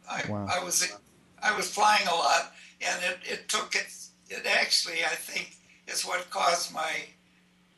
I, 0.09 0.23
wow. 0.29 0.47
I 0.49 0.63
was 0.63 0.91
I 1.41 1.55
was 1.55 1.69
flying 1.69 2.07
a 2.07 2.13
lot, 2.13 2.53
and 2.81 3.03
it, 3.03 3.17
it 3.23 3.47
took 3.47 3.75
it. 3.75 3.87
It 4.29 4.45
actually, 4.45 5.05
I 5.05 5.15
think, 5.15 5.55
is 5.87 6.03
what 6.03 6.29
caused 6.29 6.73
my 6.73 6.91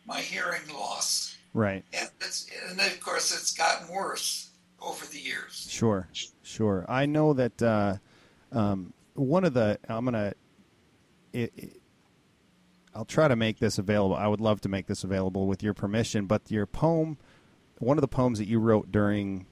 my 0.06 0.20
hearing 0.20 0.68
loss. 0.74 1.38
Right. 1.54 1.84
And 1.94 2.10
it's 2.22 2.48
and 2.70 2.80
of 2.80 3.00
course 3.00 3.32
it's 3.32 3.54
gotten 3.54 3.88
worse 3.94 4.50
over 4.82 5.06
the 5.06 5.20
years. 5.20 5.68
Sure, 5.70 6.08
sure. 6.42 6.86
I 6.88 7.06
know 7.06 7.34
that 7.34 7.62
uh, 7.62 7.96
um, 8.52 8.94
one 9.14 9.44
of 9.44 9.54
the 9.54 9.80
I'm 9.88 10.06
gonna. 10.06 10.34
It, 11.32 11.54
it, 11.56 11.79
I'll 13.00 13.06
try 13.06 13.30
to 13.30 13.38
make 13.38 13.60
this 13.60 13.78
available. 13.78 14.14
I 14.14 14.28
would 14.28 14.42
love 14.42 14.60
to 14.62 14.70
make 14.70 14.88
this 14.88 15.06
available 15.06 15.48
with 15.48 15.64
your 15.64 15.74
permission. 15.74 16.26
But 16.26 16.52
your 16.52 16.66
poem, 16.66 17.18
one 17.78 17.98
of 17.98 18.02
the 18.02 18.10
poems 18.10 18.40
that 18.40 18.48
you 18.50 18.60
wrote 18.60 18.92
during 18.92 19.46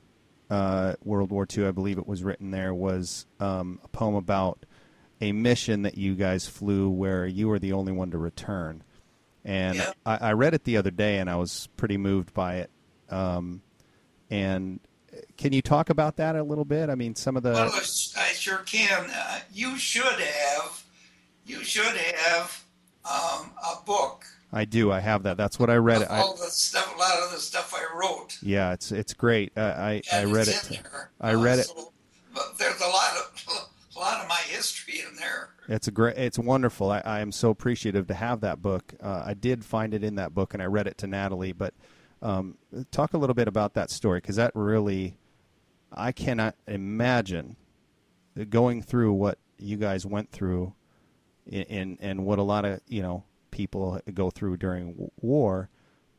uh, 0.50 0.96
World 1.06 1.32
War 1.32 1.48
II, 1.50 1.66
I 1.66 1.72
believe 1.72 1.98
it 1.98 2.06
was 2.06 2.26
written 2.26 2.52
there, 2.52 2.74
was 2.74 3.26
um, 3.40 3.80
a 3.86 3.88
poem 3.88 4.16
about 4.16 4.66
a 5.22 5.32
mission 5.32 5.84
that 5.84 5.98
you 5.98 6.16
guys 6.16 6.46
flew 6.46 6.90
where 6.90 7.26
you 7.26 7.48
were 7.48 7.58
the 7.58 7.72
only 7.72 7.94
one 7.94 8.12
to 8.12 8.18
return. 8.18 8.84
And 9.46 9.78
yeah. 9.78 9.94
I, 10.06 10.18
I, 10.18 10.34
read 10.34 10.54
it 10.54 10.66
the 10.66 10.76
other 10.76 10.92
day, 10.92 11.20
and 11.20 11.30
I 11.30 11.38
was 11.38 11.70
pretty 11.78 11.96
moved 11.96 12.34
by 12.34 12.56
it. 12.56 12.72
Um, 13.10 13.62
and 14.30 14.82
can 15.38 15.54
you 15.54 15.62
talk 15.62 15.90
about 15.90 16.18
that 16.18 16.36
a 16.36 16.44
little 16.44 16.66
bit? 16.66 16.90
I 16.90 16.96
mean, 16.96 17.16
some 17.16 17.38
of 17.38 17.44
the. 17.44 17.52
Well, 17.52 17.72
I 17.74 18.34
sure 18.34 18.58
can. 18.58 19.10
Uh, 19.10 19.40
you 19.54 19.78
should 19.78 20.20
have. 20.20 20.84
You 21.46 21.64
should 21.64 21.96
have 21.96 22.67
um, 23.10 23.52
a 23.64 23.84
book. 23.86 24.26
I 24.52 24.66
do. 24.66 24.92
I 24.92 25.00
have 25.02 25.24
that. 25.24 25.36
That's 25.38 25.60
what 25.60 25.70
I 25.70 25.76
read. 25.76 26.04
All 26.04 26.34
I, 26.34 26.46
the 26.46 26.50
stuff, 26.52 26.96
a 26.96 27.00
lot 27.00 27.18
of 27.24 27.32
the 27.32 27.40
stuff 27.40 27.74
I 27.76 27.86
wrote. 27.98 28.38
Yeah, 28.42 28.74
it's 28.74 28.92
it's 28.92 29.14
great. 29.14 29.52
Uh, 29.58 29.74
I 29.78 30.02
I 30.12 30.24
read 30.24 30.48
it. 30.48 30.62
There. 30.70 31.12
I 31.20 31.34
read 31.34 31.60
uh, 31.60 31.64
it. 31.64 31.72
but 32.34 32.58
there's 32.58 32.80
a 32.82 32.88
lot 32.88 33.12
of 33.18 33.46
a 33.96 34.00
lot 34.00 34.22
of 34.22 34.30
my 34.30 34.42
history 34.46 35.02
in 35.08 35.16
there. 35.18 35.50
It's 35.68 35.88
a 35.90 35.92
great. 35.92 36.18
It's 36.18 36.40
wonderful. 36.40 36.90
I, 36.92 37.02
I 37.04 37.20
am 37.20 37.34
so 37.34 37.50
appreciative 37.50 38.08
to 38.08 38.14
have 38.14 38.40
that 38.42 38.62
book. 38.62 38.94
Uh, 39.02 39.24
I 39.26 39.34
did 39.34 39.66
find 39.66 39.94
it 39.94 40.02
in 40.04 40.16
that 40.16 40.34
book, 40.34 40.54
and 40.54 40.64
I 40.64 40.68
read 40.68 40.88
it 40.88 40.98
to 41.00 41.08
Natalie. 41.08 41.52
But 41.52 41.74
Um, 42.22 42.58
talk 42.90 43.14
a 43.14 43.18
little 43.18 43.34
bit 43.36 43.48
about 43.50 43.74
that 43.74 43.90
story 43.92 44.20
because 44.22 44.38
that 44.38 44.52
really, 44.56 45.18
I 45.92 46.12
cannot 46.14 46.56
imagine 46.68 47.58
going 48.50 48.82
through 48.82 49.14
what 49.14 49.40
you 49.58 49.78
guys 49.78 50.06
went 50.06 50.32
through, 50.32 50.74
in 51.48 51.98
and 52.02 52.26
what 52.26 52.40
a 52.40 52.44
lot 52.44 52.66
of 52.66 52.82
you 52.88 53.02
know 53.02 53.24
people 53.52 54.00
go 54.14 54.30
through 54.30 54.58
during 54.58 55.10
war. 55.22 55.70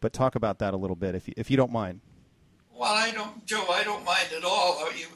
But 0.00 0.12
talk 0.12 0.36
about 0.36 0.60
that 0.60 0.74
a 0.74 0.76
little 0.76 0.94
bit, 0.94 1.14
if 1.16 1.26
you, 1.26 1.34
if 1.36 1.50
you 1.50 1.56
don't 1.56 1.72
mind. 1.72 2.00
Well, 2.72 2.94
I 2.94 3.10
don't, 3.10 3.44
Joe. 3.46 3.66
I 3.68 3.82
don't 3.82 4.04
mind 4.04 4.28
at 4.36 4.44
all. 4.44 4.88
You 4.92 5.06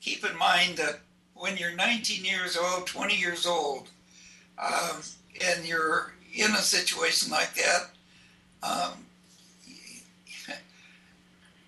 keep 0.00 0.24
in 0.28 0.36
mind 0.36 0.76
that 0.78 0.98
when 1.34 1.56
you're 1.56 1.74
19 1.74 2.24
years 2.24 2.56
old, 2.56 2.86
20 2.86 3.16
years 3.16 3.46
old, 3.46 3.88
um, 4.58 5.00
and 5.46 5.64
you're 5.64 6.12
in 6.34 6.50
a 6.50 6.58
situation 6.58 7.30
like 7.30 7.54
that, 7.54 7.90
um, 8.62 9.06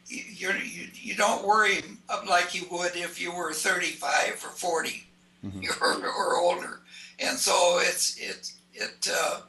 you're, 0.08 0.56
you, 0.56 0.88
you 0.94 1.14
don't 1.14 1.44
worry 1.46 1.82
like 2.28 2.54
you 2.54 2.66
would 2.70 2.94
if 2.94 3.20
you 3.20 3.34
were 3.34 3.52
35 3.52 4.34
or 4.44 4.48
40 4.48 5.06
mm-hmm. 5.44 5.60
or, 5.84 6.06
or 6.06 6.36
older. 6.38 6.80
And 7.18 7.38
so 7.38 7.80
it's, 7.82 8.16
it, 8.18 8.52
it, 8.72 9.08
uh, 9.10 9.40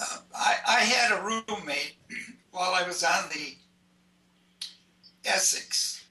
uh, 0.00 0.18
I, 0.34 0.56
I 0.66 0.80
had 0.80 1.18
a 1.18 1.22
roommate 1.22 1.96
while 2.50 2.74
I 2.74 2.86
was 2.86 3.04
on 3.04 3.28
the 3.30 3.54
Essex 5.24 6.04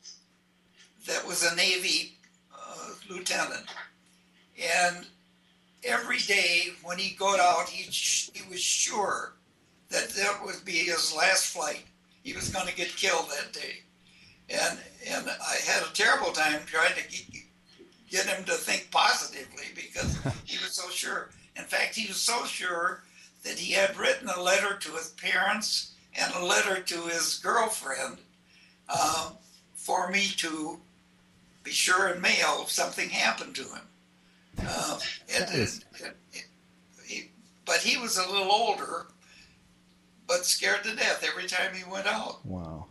that 1.08 1.26
was 1.26 1.44
a 1.44 1.56
Navy 1.56 2.18
uh, 2.54 2.90
lieutenant. 3.10 3.66
And 4.88 5.06
every 5.84 6.20
day 6.20 6.70
when 6.84 6.98
he 6.98 7.16
got 7.16 7.40
out, 7.40 7.70
he, 7.70 7.84
he 7.84 8.50
was 8.50 8.62
sure 8.62 9.34
that 9.90 10.10
that 10.10 10.42
would 10.44 10.64
be 10.66 10.74
his 10.74 11.14
last 11.16 11.54
flight 11.54 11.84
he 12.26 12.34
was 12.34 12.50
going 12.50 12.68
to 12.68 12.76
get 12.76 12.88
killed 12.96 13.30
that 13.30 13.54
day. 13.54 13.84
And 14.50 14.80
and 15.08 15.30
I 15.30 15.56
had 15.66 15.84
a 15.84 15.94
terrible 15.94 16.32
time 16.32 16.62
trying 16.66 16.96
to 16.96 17.45
get 18.10 18.26
him 18.26 18.44
to 18.46 18.52
think 18.52 18.90
positively 18.92 19.66
because 19.76 20.18
he 20.46 20.58
was 20.58 20.74
so 20.74 20.90
sure. 20.90 21.30
In 21.56 21.64
fact, 21.64 21.96
he 21.96 22.08
was 22.08 22.18
so 22.18 22.46
sure 22.46 23.04
that 23.44 23.58
he 23.60 23.74
had 23.74 23.98
written 23.98 24.30
a 24.30 24.42
letter 24.42 24.76
to 24.78 24.92
his 24.92 25.10
parents 25.10 25.94
and 26.18 26.34
a 26.34 26.46
letter 26.46 26.82
to 26.82 27.02
his 27.04 27.40
girlfriend 27.40 28.18
uh, 28.90 29.32
for 29.76 30.10
me 30.10 30.28
to 30.38 30.80
be 31.64 31.72
sure 31.72 32.10
in 32.10 32.22
mail 32.22 32.62
if 32.64 32.72
something 32.72 33.10
happened 33.10 33.56
to 33.56 33.64
him. 33.64 33.82
Uh, 34.62 35.00
and, 35.34 35.50
and, 35.50 35.86
and, 36.04 36.14
he, 37.06 37.30
but 37.66 37.78
he 37.78 37.98
was 37.98 38.18
a 38.18 38.32
little 38.32 38.52
older, 38.52 39.08
but 40.28 40.46
scared 40.46 40.84
to 40.84 40.96
death 40.96 41.26
every 41.28 41.48
time 41.48 41.74
he 41.76 41.84
went 41.90 42.08
out. 42.08 42.46
Wow. 42.46 42.86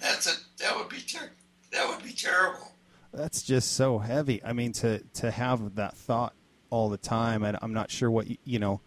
That's 0.00 0.26
a 0.26 0.62
that 0.62 0.76
would 0.76 0.88
be 0.88 1.00
ter- 1.00 1.30
that 1.72 1.88
would 1.88 2.02
be 2.02 2.12
terrible. 2.12 2.71
That's 3.12 3.42
just 3.42 3.72
so 3.72 3.98
heavy. 3.98 4.42
I 4.42 4.52
mean, 4.52 4.72
to 4.74 5.00
to 5.14 5.30
have 5.30 5.74
that 5.74 5.96
thought 5.96 6.34
all 6.70 6.88
the 6.88 6.96
time, 6.96 7.42
and 7.42 7.58
I'm 7.60 7.74
not 7.74 7.90
sure 7.90 8.10
what 8.10 8.26
you, 8.26 8.36
you 8.44 8.58
know. 8.58 8.80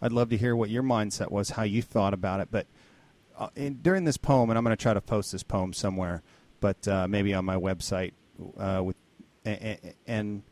I'd 0.00 0.12
love 0.12 0.30
to 0.30 0.36
hear 0.36 0.54
what 0.54 0.70
your 0.70 0.84
mindset 0.84 1.30
was, 1.30 1.50
how 1.50 1.64
you 1.64 1.82
thought 1.82 2.14
about 2.14 2.40
it. 2.40 2.48
But 2.50 2.66
uh, 3.36 3.48
in, 3.56 3.74
during 3.82 4.04
this 4.04 4.16
poem, 4.16 4.48
and 4.48 4.56
I'm 4.56 4.64
going 4.64 4.76
to 4.76 4.80
try 4.80 4.94
to 4.94 5.00
post 5.00 5.32
this 5.32 5.42
poem 5.42 5.72
somewhere, 5.72 6.22
but 6.60 6.86
uh, 6.86 7.08
maybe 7.08 7.34
on 7.34 7.44
my 7.44 7.56
website. 7.56 8.12
Uh, 8.56 8.82
with 8.84 8.96
and, 9.44 9.78
and, 10.06 10.42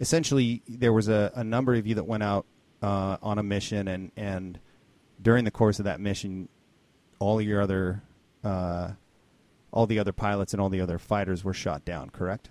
essentially, 0.00 0.62
there 0.68 0.92
was 0.92 1.08
a, 1.08 1.30
a, 1.36 1.44
number 1.44 1.74
of 1.74 1.86
you 1.86 1.94
that 1.96 2.04
went 2.04 2.24
out 2.24 2.46
uh, 2.82 3.16
on 3.22 3.38
a 3.38 3.42
mission, 3.42 3.86
and 3.86 4.10
and 4.16 4.58
during 5.20 5.44
the 5.44 5.50
course 5.50 5.78
of 5.78 5.84
that 5.84 6.00
mission, 6.00 6.48
all 7.18 7.40
your 7.40 7.60
other, 7.60 8.02
uh, 8.42 8.90
all 9.72 9.86
the 9.86 9.98
other 9.98 10.12
pilots 10.12 10.52
and 10.52 10.60
all 10.60 10.68
the 10.68 10.80
other 10.80 10.98
fighters 10.98 11.44
were 11.44 11.54
shot 11.54 11.84
down. 11.84 12.10
Correct? 12.10 12.50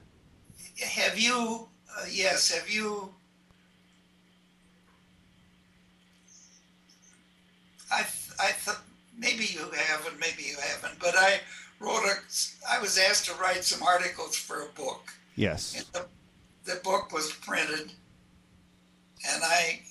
Have 0.79 1.19
you? 1.19 1.67
Uh, 1.89 2.05
yes. 2.11 2.51
Have 2.51 2.69
you? 2.69 3.13
I 7.91 8.01
I 8.39 8.51
thought 8.51 8.81
maybe 9.17 9.45
you 9.45 9.69
haven't, 9.71 10.19
maybe 10.19 10.43
you 10.43 10.57
haven't, 10.59 10.99
but 10.99 11.15
I 11.15 11.39
wrote 11.79 12.03
a. 12.03 12.15
I 12.69 12.79
was 12.79 12.97
asked 12.97 13.25
to 13.25 13.35
write 13.35 13.63
some 13.63 13.85
articles 13.85 14.35
for 14.35 14.63
a 14.63 14.69
book. 14.75 15.13
Yes. 15.35 15.75
And 15.77 15.85
the, 15.93 16.73
the 16.73 16.79
book 16.81 17.11
was 17.13 17.31
printed, 17.31 17.91
and 19.27 19.43
I 19.43 19.81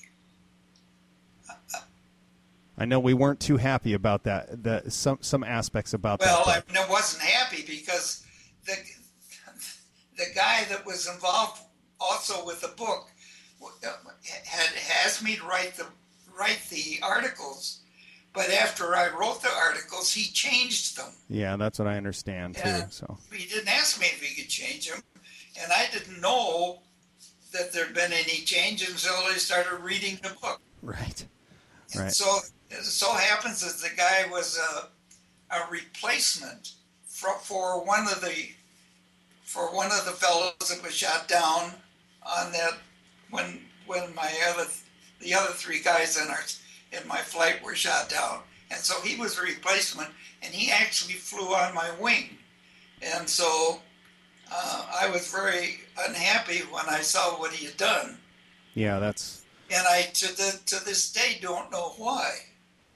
I 2.76 2.85
know 2.85 2.98
we 2.98 3.14
weren't 3.14 3.40
too 3.40 3.56
happy 3.56 3.92
about 3.92 4.24
that. 4.24 4.62
The 4.64 4.90
some 4.90 5.18
some 5.20 5.44
aspects 5.44 5.94
about 5.94 6.20
well, 6.20 6.44
that. 6.46 6.64
Well, 6.72 6.85
I 6.85 6.90
wasn't 6.90 7.22
happy 7.22 7.64
because 7.66 8.26
the 8.66 8.76
the 10.16 10.27
guy 10.35 10.64
that 10.68 10.85
was 10.87 11.09
involved 11.09 11.61
also 12.00 12.44
with 12.44 12.61
the 12.61 12.68
book 12.68 13.09
had 14.22 14.74
asked 15.05 15.22
me 15.22 15.37
to 15.37 15.44
write 15.44 15.74
the 15.74 15.87
write 16.38 16.61
the 16.70 16.98
articles, 17.03 17.81
but 18.33 18.50
after 18.50 18.96
I 18.96 19.09
wrote 19.09 19.40
the 19.42 19.50
articles, 19.50 20.12
he 20.12 20.33
changed 20.33 20.96
them. 20.96 21.12
Yeah, 21.29 21.57
that's 21.57 21.79
what 21.79 21.88
I 21.88 21.96
understand 21.96 22.57
too. 22.57 22.62
And 22.64 22.92
so 22.92 23.18
he 23.33 23.46
didn't 23.46 23.68
ask 23.68 24.00
me 24.00 24.07
if 24.07 24.20
he 24.20 24.40
could 24.42 24.50
change 24.50 24.90
them, 24.90 25.03
and 25.62 25.72
I 25.72 25.87
didn't 25.92 26.20
know 26.20 26.81
that 27.53 27.72
there'd 27.72 27.94
been 27.94 28.12
any 28.12 28.42
change 28.44 28.83
until 28.83 29.14
I 29.14 29.35
started 29.35 29.81
reading 29.81 30.18
the 30.22 30.37
book. 30.42 30.61
Right. 30.83 31.24
And 31.92 32.03
right. 32.03 32.12
So 32.12 32.38
it 32.70 32.85
so 32.85 33.12
happens 33.12 33.61
that 33.61 33.88
the 33.88 33.94
guy 33.96 34.29
was 34.31 34.59
a, 34.59 35.55
a 35.55 35.70
replacement 35.70 36.72
for, 37.07 37.38
for 37.38 37.85
one 37.85 38.09
of 38.09 38.20
the 38.20 38.48
for 39.44 39.74
one 39.74 39.87
of 39.87 40.04
the 40.04 40.12
fellows 40.12 40.54
that 40.68 40.83
was 40.83 40.94
shot 40.94 41.28
down 41.28 41.70
on 42.22 42.50
that 42.52 42.78
when 43.30 43.61
when 43.87 44.14
my 44.14 44.33
other 44.48 44.68
the 45.20 45.35
other 45.35 45.52
three 45.52 45.80
guys 45.80 46.20
in 46.20 46.28
our 46.28 46.40
in 46.92 47.07
my 47.07 47.18
flight 47.18 47.62
were 47.62 47.74
shot 47.74 48.09
down. 48.09 48.40
And 48.70 48.80
so 48.80 49.00
he 49.02 49.16
was 49.16 49.38
a 49.38 49.42
replacement 49.42 50.11
and 50.42 50.52
he 50.52 50.70
actually 50.70 51.14
flew 51.14 51.54
on 51.54 51.74
my 51.74 51.90
wing. 52.00 52.30
And 53.02 53.28
so 53.28 53.80
uh, 54.50 54.87
I 55.00 55.11
was 55.11 55.30
very 55.30 55.80
unhappy 56.09 56.61
when 56.70 56.85
I 56.88 57.00
saw 57.00 57.38
what 57.38 57.52
he 57.52 57.66
had 57.66 57.76
done. 57.76 58.18
Yeah 58.74 58.98
that's 58.98 59.44
and 59.70 59.87
I 59.87 60.02
to 60.02 60.37
the 60.37 60.61
to 60.66 60.85
this 60.85 61.12
day 61.12 61.38
don't 61.40 61.70
know 61.70 61.94
why. 61.98 62.30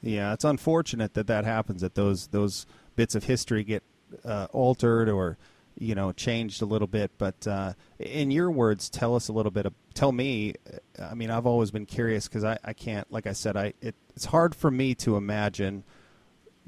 Yeah, 0.03 0.33
it's 0.33 0.45
unfortunate 0.45 1.15
that 1.15 1.27
that 1.27 1.45
happens. 1.45 1.81
That 1.83 1.95
those 1.95 2.29
those 2.29 2.67
bits 2.97 3.15
of 3.15 3.25
history 3.25 3.65
get 3.65 3.83
uh, 4.25 4.47
altered 4.53 5.09
or 5.09 5.37
you 5.79 5.95
know 5.95 6.13
changed 6.13 6.63
a 6.63 6.67
little 6.67 6.87
bit. 6.87 7.11
But 7.19 7.47
uh, 7.47 7.75
in 7.99 8.31
your 8.31 8.51
words, 8.51 8.91
tell 8.91 9.15
us 9.15 9.29
a 9.29 9.33
little 9.33 9.53
bit. 9.53 9.67
Of, 9.67 9.75
tell 9.95 10.13
me. 10.13 10.55
I 11.01 11.15
mean, 11.15 11.31
I've 11.31 11.47
always 11.47 11.71
been 11.71 11.87
curious 11.87 12.29
because 12.29 12.45
I, 12.45 12.59
I 12.65 12.73
can't. 12.73 13.11
Like 13.13 13.27
I 13.27 13.33
said, 13.33 13.57
I 13.57 13.75
it, 13.81 13.95
it's 14.15 14.27
hard 14.27 14.55
for 14.55 14.71
me 14.71 14.95
to 14.97 15.17
imagine 15.17 15.85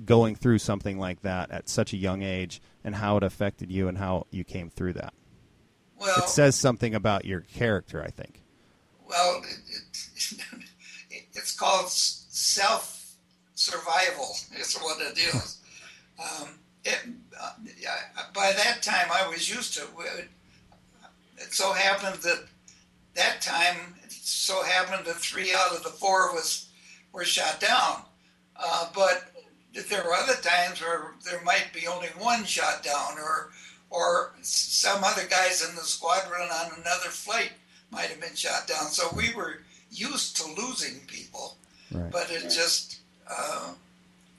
going 0.05 0.35
through 0.35 0.59
something 0.59 0.99
like 0.99 1.23
that 1.23 1.51
at 1.51 1.69
such 1.69 1.93
a 1.93 1.97
young 1.97 2.23
age 2.23 2.63
and 2.85 2.95
how 2.95 3.17
it 3.17 3.23
affected 3.23 3.71
you 3.71 3.89
and 3.89 3.99
how 3.99 4.27
you 4.31 4.45
came 4.45 4.71
through 4.71 4.95
that. 4.95 5.13
Well, 5.99 6.19
it 6.19 6.29
says 6.29 6.57
something 6.57 6.95
about 6.95 7.27
your 7.27 7.41
character, 7.41 8.03
I 8.03 8.09
think. 8.09 8.43
Well, 9.07 9.43
it, 9.45 9.59
it, 9.69 10.41
it's 11.35 11.55
called 11.55 11.91
self 11.91 13.01
survival 13.55 14.31
It's 14.53 14.81
what 14.81 14.99
it 15.01 15.19
is. 15.19 15.59
Um, 16.19 16.49
it, 16.85 16.99
uh, 17.41 17.53
by 18.35 18.53
that 18.53 18.83
time, 18.83 19.09
I 19.13 19.29
was 19.29 19.49
used 19.49 19.75
to 19.75 19.83
it. 20.19 20.29
It 21.39 21.53
so 21.53 21.73
happened 21.73 22.23
that 22.23 22.45
that 23.15 23.41
time, 23.41 23.95
it 24.03 24.13
so 24.13 24.63
happened 24.63 25.07
that 25.07 25.17
three 25.17 25.53
out 25.55 25.75
of 25.75 25.83
the 25.83 25.91
four 25.91 26.31
of 26.31 26.37
us 26.37 26.69
were 27.13 27.25
shot 27.25 27.61
down. 27.61 28.03
Uh, 28.57 28.89
but 28.95 29.31
there 29.89 30.03
were 30.05 30.15
other 30.15 30.35
times 30.35 30.81
where 30.81 31.13
there 31.25 31.43
might 31.45 31.69
be 31.73 31.87
only 31.87 32.09
one 32.19 32.45
shot 32.45 32.83
down, 32.83 33.19
or 33.19 33.51
or 33.91 34.33
some 34.43 35.03
other 35.03 35.27
guys 35.29 35.69
in 35.69 35.75
the 35.75 35.83
squadron 35.83 36.49
on 36.53 36.73
another 36.81 37.09
flight 37.09 37.53
might 37.91 38.07
have 38.07 38.21
been 38.21 38.35
shot 38.37 38.67
down. 38.69 38.87
So 38.87 39.09
we 39.17 39.35
were 39.35 39.63
used 39.91 40.37
to 40.37 40.47
losing 40.61 41.01
people, 41.07 41.57
right. 41.93 42.11
but 42.11 42.31
it 42.31 42.45
just 42.45 43.01
uh, 43.29 43.73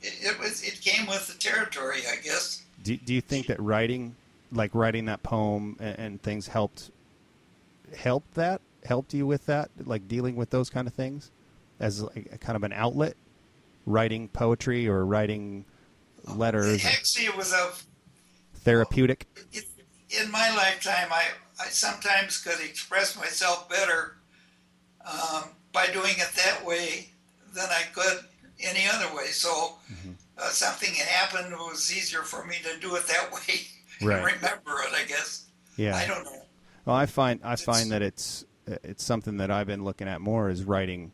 it, 0.02 0.14
it, 0.22 0.40
was 0.40 0.64
it 0.64 0.82
came 0.82 1.08
with 1.08 1.28
the 1.28 1.38
territory, 1.38 2.02
I 2.12 2.22
guess. 2.22 2.64
Do 2.84 2.96
Do 2.98 3.14
you 3.14 3.22
think 3.22 3.48
that 3.48 3.60
writing, 3.60 4.16
like 4.52 4.74
writing 4.74 5.06
that 5.06 5.24
poem 5.24 5.78
and, 5.80 6.00
and 6.00 6.22
things, 6.22 6.48
helped 6.48 6.92
helped 7.96 8.34
that 8.36 8.62
helped 8.84 9.14
you 9.14 9.28
with 9.28 9.46
that, 9.46 9.70
like 9.86 10.08
dealing 10.08 10.36
with 10.36 10.50
those 10.50 10.70
kind 10.70 10.88
of 10.88 10.94
things, 10.94 11.32
as 11.80 12.02
like 12.02 12.30
a, 12.32 12.38
kind 12.38 12.56
of 12.56 12.64
an 12.64 12.74
outlet, 12.74 13.16
writing 13.86 14.28
poetry 14.28 14.88
or 14.88 15.06
writing 15.06 15.66
letters. 16.36 16.84
Actually, 16.86 17.26
it 17.26 17.38
was 17.38 17.54
a 17.54 17.72
therapeutic. 18.60 19.28
It, 19.52 19.66
in 20.22 20.30
my 20.32 20.54
lifetime, 20.56 21.08
I 21.12 21.26
I 21.60 21.68
sometimes 21.70 22.40
could 22.40 22.60
express 22.60 23.16
myself 23.16 23.70
better 23.70 24.16
um, 25.06 25.44
by 25.72 25.88
doing 25.88 26.14
it 26.18 26.32
that 26.36 26.66
way 26.66 27.10
than 27.54 27.70
I 27.70 27.84
could 27.94 28.26
any 28.64 28.84
other 28.92 29.16
way. 29.16 29.28
So 29.28 29.50
mm-hmm. 29.92 30.12
uh, 30.38 30.50
something 30.50 30.94
happened, 30.94 31.54
it 31.54 31.58
was 31.60 31.96
easier 31.96 32.24
for 32.24 32.46
me 32.46 32.56
to 32.64 32.80
do 32.80 32.96
it 32.96 33.08
that 33.08 33.32
way. 33.34 33.62
Right. 34.02 34.34
remember 34.34 34.72
it, 34.88 34.94
I 34.94 35.06
guess. 35.08 35.46
Yeah. 35.78 35.96
I 35.96 36.08
don't 36.08 36.24
know. 36.24 36.42
Well, 36.86 36.96
I 36.96 37.06
find 37.06 37.40
I 37.44 37.56
find 37.56 37.92
that 37.92 38.02
it's 38.02 38.46
it's 38.66 39.04
something 39.04 39.38
that 39.38 39.52
I've 39.52 39.68
been 39.68 39.84
looking 39.84 40.08
at 40.08 40.22
more 40.22 40.50
is 40.50 40.64
writing, 40.64 41.12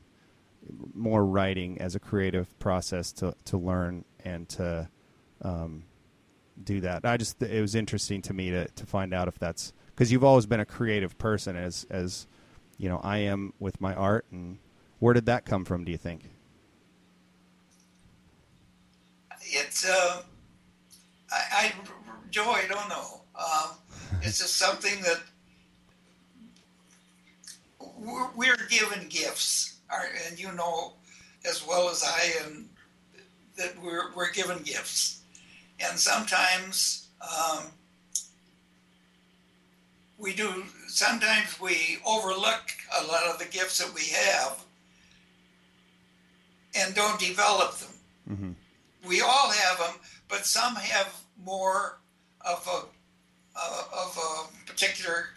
more 0.94 1.26
writing 1.26 1.82
as 1.82 1.96
a 1.96 2.00
creative 2.00 2.58
process 2.60 3.12
to 3.14 3.36
to 3.46 3.58
learn 3.58 4.06
and 4.24 4.48
to 4.50 4.90
um, 5.42 5.84
do 6.64 6.82
that. 6.82 7.06
I 7.06 7.18
just 7.18 7.42
it 7.42 7.62
was 7.62 7.76
interesting 7.76 8.22
to 8.24 8.34
me 8.34 8.52
to 8.52 8.68
to 8.68 8.86
find 8.86 9.14
out 9.14 9.28
if 9.28 9.38
that's 9.38 9.74
because 9.88 10.12
you've 10.12 10.24
always 10.24 10.46
been 10.46 10.60
a 10.60 10.66
creative 10.66 11.18
person 11.18 11.56
as 11.56 11.86
as 11.90 12.28
you 12.78 12.88
know 12.88 13.00
I 13.04 13.20
am 13.20 13.54
with 13.60 13.82
my 13.82 13.94
art 13.94 14.26
and 14.32 14.60
where 15.00 15.14
did 15.14 15.26
that 15.28 15.46
come 15.46 15.66
from? 15.66 15.84
Do 15.84 15.92
you 15.92 15.98
think? 15.98 16.30
It's 19.50 19.88
uh, 19.88 20.22
I, 21.32 21.42
I 21.52 21.74
Joe, 22.30 22.50
I 22.50 22.66
don't 22.68 22.90
know. 22.90 23.22
Um, 23.36 23.78
it's 24.22 24.40
just 24.40 24.58
something 24.58 25.02
that 25.02 25.22
we're, 27.98 28.30
we're 28.36 28.68
given 28.70 29.08
gifts, 29.10 29.80
and 30.28 30.40
you 30.40 30.52
know 30.54 30.94
as 31.48 31.66
well 31.66 31.90
as 31.90 32.04
I 32.04 32.46
am 32.46 32.70
that 33.58 33.82
we're 33.84 34.14
we're 34.16 34.32
given 34.32 34.58
gifts, 34.64 35.22
and 35.80 35.98
sometimes 35.98 37.08
um, 37.22 37.66
we 40.18 40.34
do. 40.34 40.64
Sometimes 40.88 41.60
we 41.60 41.98
overlook 42.06 42.72
a 43.00 43.06
lot 43.06 43.24
of 43.26 43.40
the 43.40 43.46
gifts 43.46 43.78
that 43.78 43.94
we 43.94 44.04
have 44.06 44.64
and 46.76 46.96
don't 46.96 47.20
develop 47.20 47.78
them 47.78 47.90
Mm-hmm. 48.30 48.52
We 49.06 49.22
all 49.22 49.52
have 49.52 49.78
them, 49.80 49.96
but 50.30 50.46
some 50.46 50.76
have 50.76 51.14
more 51.44 52.00
of 52.42 52.66
a 52.68 52.86
uh, 53.60 53.84
of 53.94 54.18
a 54.18 54.66
particular 54.70 55.30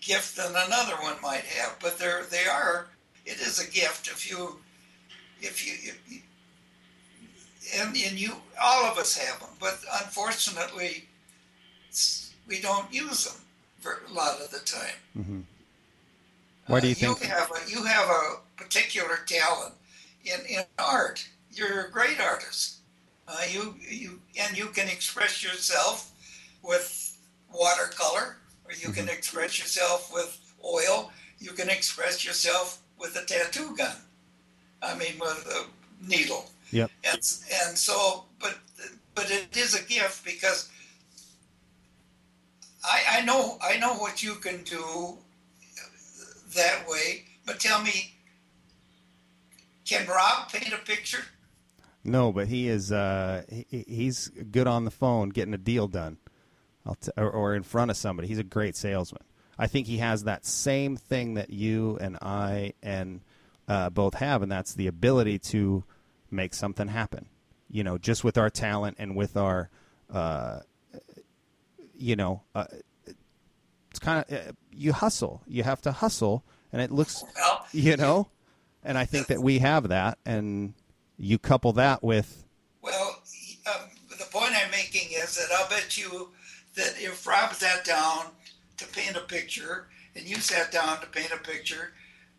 gift 0.00 0.36
than 0.36 0.50
another 0.50 0.94
one 1.02 1.16
might 1.22 1.44
have. 1.44 1.76
But 1.80 1.98
they're 1.98 2.24
they 2.24 2.46
are. 2.46 2.88
It 3.24 3.40
is 3.40 3.58
a 3.58 3.70
gift 3.70 4.08
if 4.08 4.30
you 4.30 4.56
if 5.40 5.66
you. 5.66 5.72
If 5.90 6.12
you 6.12 6.20
and, 7.76 7.88
and 7.94 8.18
you, 8.18 8.32
all 8.58 8.84
of 8.86 8.96
us 8.96 9.14
have 9.18 9.40
them, 9.40 9.50
but 9.60 9.78
unfortunately, 10.02 11.04
we 12.46 12.60
don't 12.62 12.90
use 12.90 13.26
them 13.26 13.42
for 13.80 14.00
a 14.08 14.12
lot 14.14 14.40
of 14.40 14.50
the 14.50 14.60
time. 14.60 14.94
Mm-hmm. 15.18 15.40
Why 16.66 16.80
do 16.80 16.88
you 16.88 16.94
Uh, 16.94 17.14
think? 17.14 17.22
you 17.22 17.28
have 17.28 17.50
a, 17.50 17.70
you 17.70 17.84
have 17.84 18.08
a 18.08 18.36
particular 18.56 19.18
talent 19.26 19.74
in, 20.24 20.40
in 20.48 20.64
art? 20.78 21.28
You're 21.52 21.86
a 21.86 21.90
great 21.90 22.20
artist. 22.20 22.78
Uh, 23.26 23.42
you 23.50 23.74
you 23.86 24.20
and 24.40 24.56
you 24.56 24.66
can 24.66 24.88
express 24.88 25.42
yourself 25.42 26.12
with 26.62 27.18
watercolor, 27.52 28.36
or 28.64 28.72
you 28.80 28.90
can 28.90 29.08
express 29.08 29.58
yourself 29.58 30.12
with 30.12 30.38
oil. 30.64 31.12
You 31.38 31.52
can 31.52 31.68
express 31.68 32.24
yourself 32.24 32.82
with 32.98 33.16
a 33.16 33.24
tattoo 33.24 33.76
gun. 33.76 33.96
I 34.82 34.96
mean, 34.96 35.18
with 35.20 35.46
a 35.46 36.06
needle. 36.06 36.50
Yep. 36.70 36.90
And 37.04 37.14
and 37.14 37.76
so, 37.76 38.24
but 38.40 38.58
but 39.14 39.30
it 39.30 39.56
is 39.56 39.74
a 39.74 39.82
gift 39.82 40.24
because 40.24 40.70
I 42.84 43.18
I 43.18 43.24
know 43.24 43.58
I 43.62 43.78
know 43.78 43.94
what 43.94 44.22
you 44.22 44.34
can 44.36 44.62
do 44.62 45.16
that 46.54 46.88
way. 46.88 47.24
But 47.44 47.60
tell 47.60 47.82
me, 47.82 48.14
can 49.84 50.06
Rob 50.06 50.50
paint 50.50 50.72
a 50.72 50.78
picture? 50.78 51.24
No, 52.04 52.32
but 52.32 52.48
he 52.48 52.68
is. 52.68 52.92
Uh, 52.92 53.42
he, 53.48 53.84
he's 53.86 54.28
good 54.28 54.66
on 54.66 54.84
the 54.84 54.90
phone 54.90 55.30
getting 55.30 55.54
a 55.54 55.58
deal 55.58 55.88
done, 55.88 56.18
I'll 56.86 56.94
t- 56.94 57.10
or, 57.16 57.30
or 57.30 57.54
in 57.54 57.62
front 57.62 57.90
of 57.90 57.96
somebody. 57.96 58.28
He's 58.28 58.38
a 58.38 58.44
great 58.44 58.76
salesman. 58.76 59.22
I 59.58 59.66
think 59.66 59.86
he 59.86 59.98
has 59.98 60.24
that 60.24 60.46
same 60.46 60.96
thing 60.96 61.34
that 61.34 61.50
you 61.50 61.98
and 62.00 62.16
I 62.22 62.74
and 62.82 63.20
uh, 63.66 63.90
both 63.90 64.14
have, 64.14 64.42
and 64.42 64.50
that's 64.50 64.74
the 64.74 64.86
ability 64.86 65.38
to 65.40 65.84
make 66.30 66.54
something 66.54 66.88
happen. 66.88 67.26
You 67.70 67.84
know, 67.84 67.98
just 67.98 68.24
with 68.24 68.38
our 68.38 68.48
talent 68.48 68.96
and 68.98 69.14
with 69.14 69.36
our, 69.36 69.68
uh, 70.10 70.60
you 71.94 72.16
know, 72.16 72.42
uh, 72.54 72.66
it's 73.90 73.98
kind 73.98 74.24
of 74.26 74.32
uh, 74.32 74.52
you 74.72 74.92
hustle. 74.92 75.42
You 75.46 75.64
have 75.64 75.82
to 75.82 75.92
hustle, 75.92 76.44
and 76.72 76.80
it 76.80 76.90
looks 76.90 77.24
Well, 77.36 77.66
you 77.72 77.96
know 77.96 78.28
and 78.84 78.96
i 78.96 79.04
think 79.04 79.26
that 79.28 79.40
we 79.40 79.58
have 79.58 79.88
that 79.88 80.18
and 80.24 80.74
you 81.18 81.38
couple 81.38 81.72
that 81.74 82.02
with 82.02 82.44
Well, 82.82 83.22
um, 83.66 83.88
the 84.10 84.24
point 84.30 84.52
I'm 84.54 84.70
making 84.70 85.08
is 85.12 85.36
that 85.36 85.48
I'll 85.56 85.68
bet 85.68 85.96
you 85.98 86.28
that 86.76 86.94
if 86.98 87.26
Rob 87.26 87.52
sat 87.54 87.84
down 87.84 88.26
to 88.76 88.86
paint 88.86 89.16
a 89.16 89.20
picture 89.20 89.88
and 90.14 90.24
you 90.26 90.36
sat 90.36 90.70
down 90.72 91.00
to 91.00 91.06
paint 91.06 91.32
a 91.32 91.38
picture, 91.38 91.92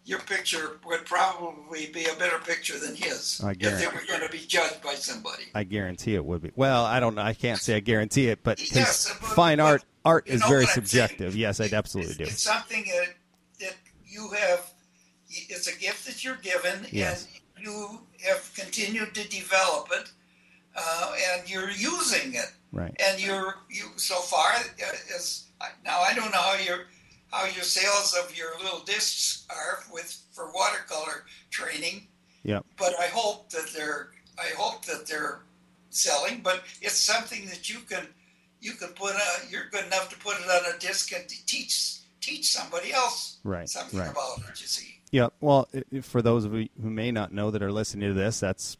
your 0.05 0.19
picture 0.19 0.79
would 0.85 1.05
probably 1.05 1.87
be 1.93 2.05
a 2.05 2.13
better 2.15 2.39
picture 2.39 2.79
than 2.79 2.95
his 2.95 3.41
I 3.43 3.51
if 3.51 3.59
guarantee- 3.59 3.85
they 3.85 3.91
were 3.91 4.05
going 4.07 4.21
to 4.21 4.29
be 4.29 4.39
judged 4.45 4.81
by 4.81 4.95
somebody. 4.95 5.43
i 5.53 5.63
guarantee 5.63 6.15
it 6.15 6.25
would 6.25 6.41
be 6.41 6.51
well 6.55 6.83
i 6.85 6.99
don't 6.99 7.15
know 7.15 7.21
i 7.21 7.33
can't 7.33 7.59
say 7.59 7.75
i 7.75 7.79
guarantee 7.79 8.29
it 8.29 8.41
but 8.43 8.59
Yes, 8.73 9.07
fine 9.09 9.57
but 9.57 9.63
art 9.65 9.83
art 10.05 10.27
is 10.27 10.41
very 10.45 10.65
subjective 10.65 11.33
saying. 11.33 11.41
yes 11.41 11.59
i 11.61 11.69
absolutely 11.71 12.15
do 12.15 12.23
it's, 12.23 12.31
It's 12.33 12.41
something 12.43 12.85
that, 12.85 13.13
that 13.59 13.75
you 14.07 14.29
have. 14.31 14.71
It's 15.29 15.67
a 15.67 15.77
gift 15.77 16.07
that 16.07 16.23
you're 16.23 16.37
given, 16.37 16.87
Yes. 16.91 17.25
and 17.31 17.38
you 17.61 17.99
have 18.27 18.51
continued 18.55 19.13
to 19.15 19.27
develop 19.29 19.89
it, 19.91 20.11
uh, 20.75 21.13
and 21.31 21.49
you're 21.49 21.69
using 21.71 22.33
it. 22.35 22.51
right 22.71 22.95
and 23.07 23.19
you're 23.19 23.55
you 23.69 23.85
so 23.97 24.15
far 24.15 24.49
uh, 24.53 25.15
as 25.15 25.45
now 25.83 25.99
I 26.01 26.13
don't 26.13 26.31
know 26.31 26.41
how 26.41 26.57
your 26.69 26.85
how 27.31 27.45
your 27.45 27.63
sales 27.63 28.15
of 28.21 28.35
your 28.37 28.51
little 28.63 28.79
discs 28.85 29.45
are 29.49 29.79
with 29.91 30.09
for 30.31 30.51
watercolor 30.53 31.25
training, 31.51 32.07
yep 32.43 32.63
but 32.77 32.93
I 32.99 33.07
hope 33.07 33.49
that 33.49 33.67
they're 33.75 34.11
I 34.37 34.49
hope 34.57 34.85
that 34.85 35.05
they're 35.07 35.39
selling. 35.89 36.41
But 36.43 36.63
it's 36.81 36.95
something 37.13 37.45
that 37.47 37.69
you 37.69 37.79
can 37.89 38.05
you 38.61 38.73
can 38.73 38.89
put 38.89 39.13
a 39.15 39.29
you're 39.49 39.69
good 39.71 39.85
enough 39.85 40.09
to 40.09 40.17
put 40.19 40.35
it 40.39 40.47
on 40.49 40.73
a 40.73 40.77
disc 40.79 41.11
and 41.13 41.27
teach 41.27 41.99
teach 42.21 42.45
somebody 42.51 42.91
else 42.93 43.37
Right, 43.43 43.67
something 43.69 43.99
right. 43.99 44.11
about 44.11 44.39
it. 44.49 44.61
You 44.61 44.67
see. 44.67 44.95
Yep. 45.11 45.33
Well, 45.39 45.67
for 46.03 46.21
those 46.21 46.45
of 46.45 46.53
you 46.53 46.69
who 46.81 46.89
may 46.89 47.11
not 47.11 47.33
know 47.33 47.51
that 47.51 47.61
are 47.63 47.71
listening 47.71 48.09
to 48.09 48.13
this, 48.13 48.39
that's 48.39 48.77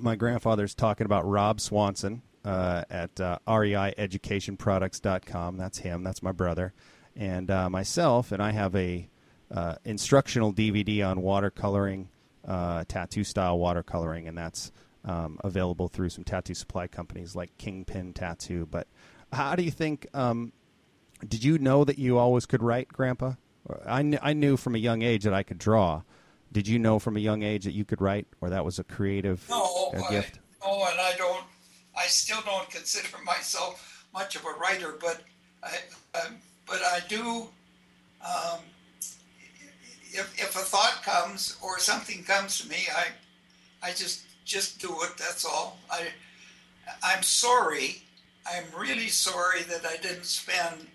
my 0.00 0.14
grandfather's 0.14 0.74
talking 0.74 1.06
about 1.06 1.26
Rob 1.26 1.60
Swanson 1.60 2.22
uh, 2.44 2.84
at 2.88 3.20
uh, 3.20 3.38
REIEducationProducts.com. 3.48 5.56
That's 5.56 5.78
him. 5.78 6.04
That's 6.04 6.22
my 6.22 6.30
brother, 6.32 6.72
and 7.16 7.50
uh, 7.50 7.68
myself. 7.68 8.30
And 8.30 8.40
I 8.42 8.52
have 8.52 8.76
a 8.76 9.08
uh, 9.50 9.74
instructional 9.84 10.52
DVD 10.52 11.04
on 11.06 11.18
watercoloring, 11.18 12.06
uh, 12.46 12.84
tattoo 12.86 13.24
style 13.24 13.58
watercoloring, 13.58 14.28
and 14.28 14.38
that's 14.38 14.70
um, 15.04 15.40
available 15.42 15.88
through 15.88 16.10
some 16.10 16.22
tattoo 16.22 16.54
supply 16.54 16.86
companies 16.86 17.34
like 17.34 17.58
Kingpin 17.58 18.12
Tattoo. 18.12 18.68
But 18.70 18.86
how 19.32 19.56
do 19.56 19.64
you 19.64 19.72
think? 19.72 20.06
Um, 20.14 20.52
did 21.26 21.42
you 21.42 21.58
know 21.58 21.82
that 21.84 21.98
you 21.98 22.18
always 22.18 22.46
could 22.46 22.62
write, 22.62 22.86
Grandpa? 22.88 23.32
I, 23.86 24.02
kn- 24.02 24.18
I 24.22 24.32
knew 24.32 24.56
from 24.56 24.74
a 24.74 24.78
young 24.78 25.02
age 25.02 25.24
that 25.24 25.34
I 25.34 25.42
could 25.42 25.58
draw. 25.58 26.02
Did 26.52 26.68
you 26.68 26.78
know 26.78 26.98
from 26.98 27.16
a 27.16 27.20
young 27.20 27.42
age 27.42 27.64
that 27.64 27.72
you 27.72 27.84
could 27.84 28.00
write, 28.00 28.26
or 28.40 28.50
that 28.50 28.64
was 28.64 28.78
a 28.78 28.84
creative 28.84 29.44
No, 29.48 29.92
uh, 29.94 30.02
I, 30.08 30.10
gift? 30.10 30.38
no, 30.64 30.84
and 30.90 31.00
I 31.00 31.12
don't. 31.16 31.44
I 31.98 32.06
still 32.06 32.40
don't 32.44 32.68
consider 32.70 33.08
myself 33.24 34.06
much 34.12 34.36
of 34.36 34.44
a 34.44 34.52
writer, 34.58 34.94
but 35.00 35.22
I, 35.62 35.78
um, 36.18 36.36
but 36.66 36.80
I 36.82 37.00
do. 37.08 37.48
Um, 38.24 38.60
if 40.12 40.32
if 40.38 40.54
a 40.56 40.60
thought 40.60 41.02
comes 41.02 41.56
or 41.62 41.78
something 41.78 42.22
comes 42.24 42.60
to 42.60 42.68
me, 42.68 42.86
I, 42.94 43.06
I 43.82 43.90
just 43.90 44.22
just 44.44 44.80
do 44.80 44.88
it. 45.02 45.16
That's 45.18 45.44
all. 45.44 45.78
I, 45.90 46.06
I'm 47.02 47.22
sorry. 47.22 48.02
I'm 48.46 48.64
really 48.78 49.08
sorry 49.08 49.62
that 49.64 49.84
I 49.84 49.96
didn't 49.96 50.24
spend 50.24 50.86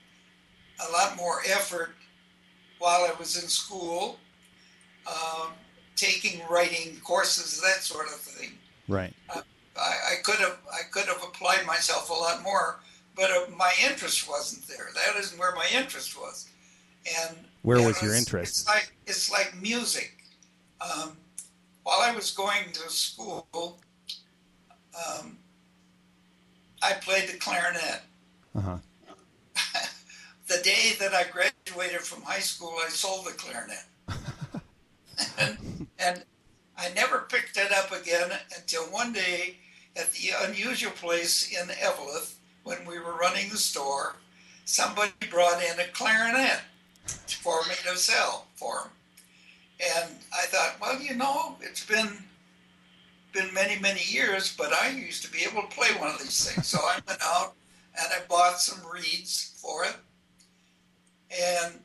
a 0.87 0.91
lot 0.91 1.17
more 1.17 1.41
effort 1.47 1.91
while 2.81 3.01
I 3.05 3.13
was 3.19 3.41
in 3.41 3.47
school, 3.47 4.17
um, 5.07 5.49
taking 5.95 6.41
writing 6.49 6.97
courses, 7.03 7.61
that 7.61 7.83
sort 7.83 8.07
of 8.07 8.15
thing. 8.15 8.49
Right. 8.87 9.13
I, 9.29 9.41
I 9.77 10.15
could 10.23 10.35
have 10.39 10.57
I 10.73 10.81
could 10.91 11.05
have 11.05 11.21
applied 11.23 11.65
myself 11.65 12.09
a 12.09 12.13
lot 12.13 12.41
more, 12.43 12.79
but 13.15 13.29
uh, 13.31 13.45
my 13.55 13.71
interest 13.87 14.27
wasn't 14.27 14.67
there. 14.67 14.87
That 14.95 15.17
isn't 15.19 15.39
where 15.39 15.53
my 15.55 15.67
interest 15.73 16.19
was. 16.19 16.49
And 17.19 17.37
Where 17.61 17.77
was 17.81 18.01
your 18.01 18.11
it's- 18.11 18.19
interest? 18.19 18.59
It's 18.61 18.67
like 18.67 18.91
it's 19.07 19.31
like 19.31 19.55
music. 19.61 20.17
Um, 20.81 21.15
while 21.83 22.01
I 22.01 22.11
was 22.15 22.31
going 22.31 22.71
to 22.73 22.89
school, 22.89 23.47
um, 24.97 25.37
I 26.81 26.93
played 26.93 27.29
the 27.29 27.37
clarinet. 27.37 28.01
Uh 28.55 28.61
huh. 28.61 28.77
The 30.51 30.63
day 30.63 30.91
that 30.99 31.13
I 31.13 31.23
graduated 31.31 32.01
from 32.01 32.23
high 32.23 32.41
school, 32.41 32.75
I 32.85 32.89
sold 32.89 33.25
the 33.25 33.31
clarinet, 33.31 33.85
and, 35.39 35.87
and 35.97 36.25
I 36.77 36.89
never 36.93 37.19
picked 37.19 37.55
it 37.55 37.71
up 37.71 37.93
again 37.93 38.29
until 38.57 38.83
one 38.83 39.13
day 39.13 39.55
at 39.95 40.11
the 40.11 40.31
unusual 40.41 40.91
place 40.91 41.49
in 41.57 41.69
Eveleth 41.69 42.33
when 42.65 42.79
we 42.85 42.99
were 42.99 43.13
running 43.13 43.47
the 43.47 43.55
store. 43.55 44.17
Somebody 44.65 45.13
brought 45.29 45.63
in 45.63 45.79
a 45.79 45.87
clarinet 45.93 46.59
for 47.05 47.61
me 47.69 47.75
to 47.89 47.95
sell 47.95 48.47
for 48.55 48.81
him. 48.81 48.89
And 49.95 50.15
I 50.33 50.47
thought, 50.47 50.81
well, 50.81 51.01
you 51.01 51.15
know, 51.15 51.55
it's 51.61 51.85
been 51.85 52.09
been 53.31 53.53
many, 53.53 53.79
many 53.79 54.01
years, 54.03 54.53
but 54.57 54.73
I 54.73 54.89
used 54.89 55.23
to 55.23 55.31
be 55.31 55.45
able 55.49 55.61
to 55.61 55.73
play 55.73 55.91
one 55.97 56.11
of 56.11 56.19
these 56.19 56.51
things. 56.51 56.67
So 56.67 56.79
I 56.79 56.99
went 57.07 57.21
out 57.23 57.53
and 57.97 58.11
I 58.11 58.19
bought 58.27 58.59
some 58.59 58.81
reeds 58.91 59.57
for 59.61 59.85
it. 59.85 59.95
And 61.31 61.79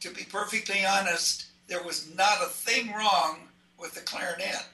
to 0.00 0.10
be 0.10 0.24
perfectly 0.24 0.84
honest, 0.84 1.46
there 1.68 1.82
was 1.82 2.14
not 2.14 2.42
a 2.42 2.46
thing 2.46 2.92
wrong 2.92 3.48
with 3.78 3.94
the 3.94 4.00
clarinet. 4.00 4.64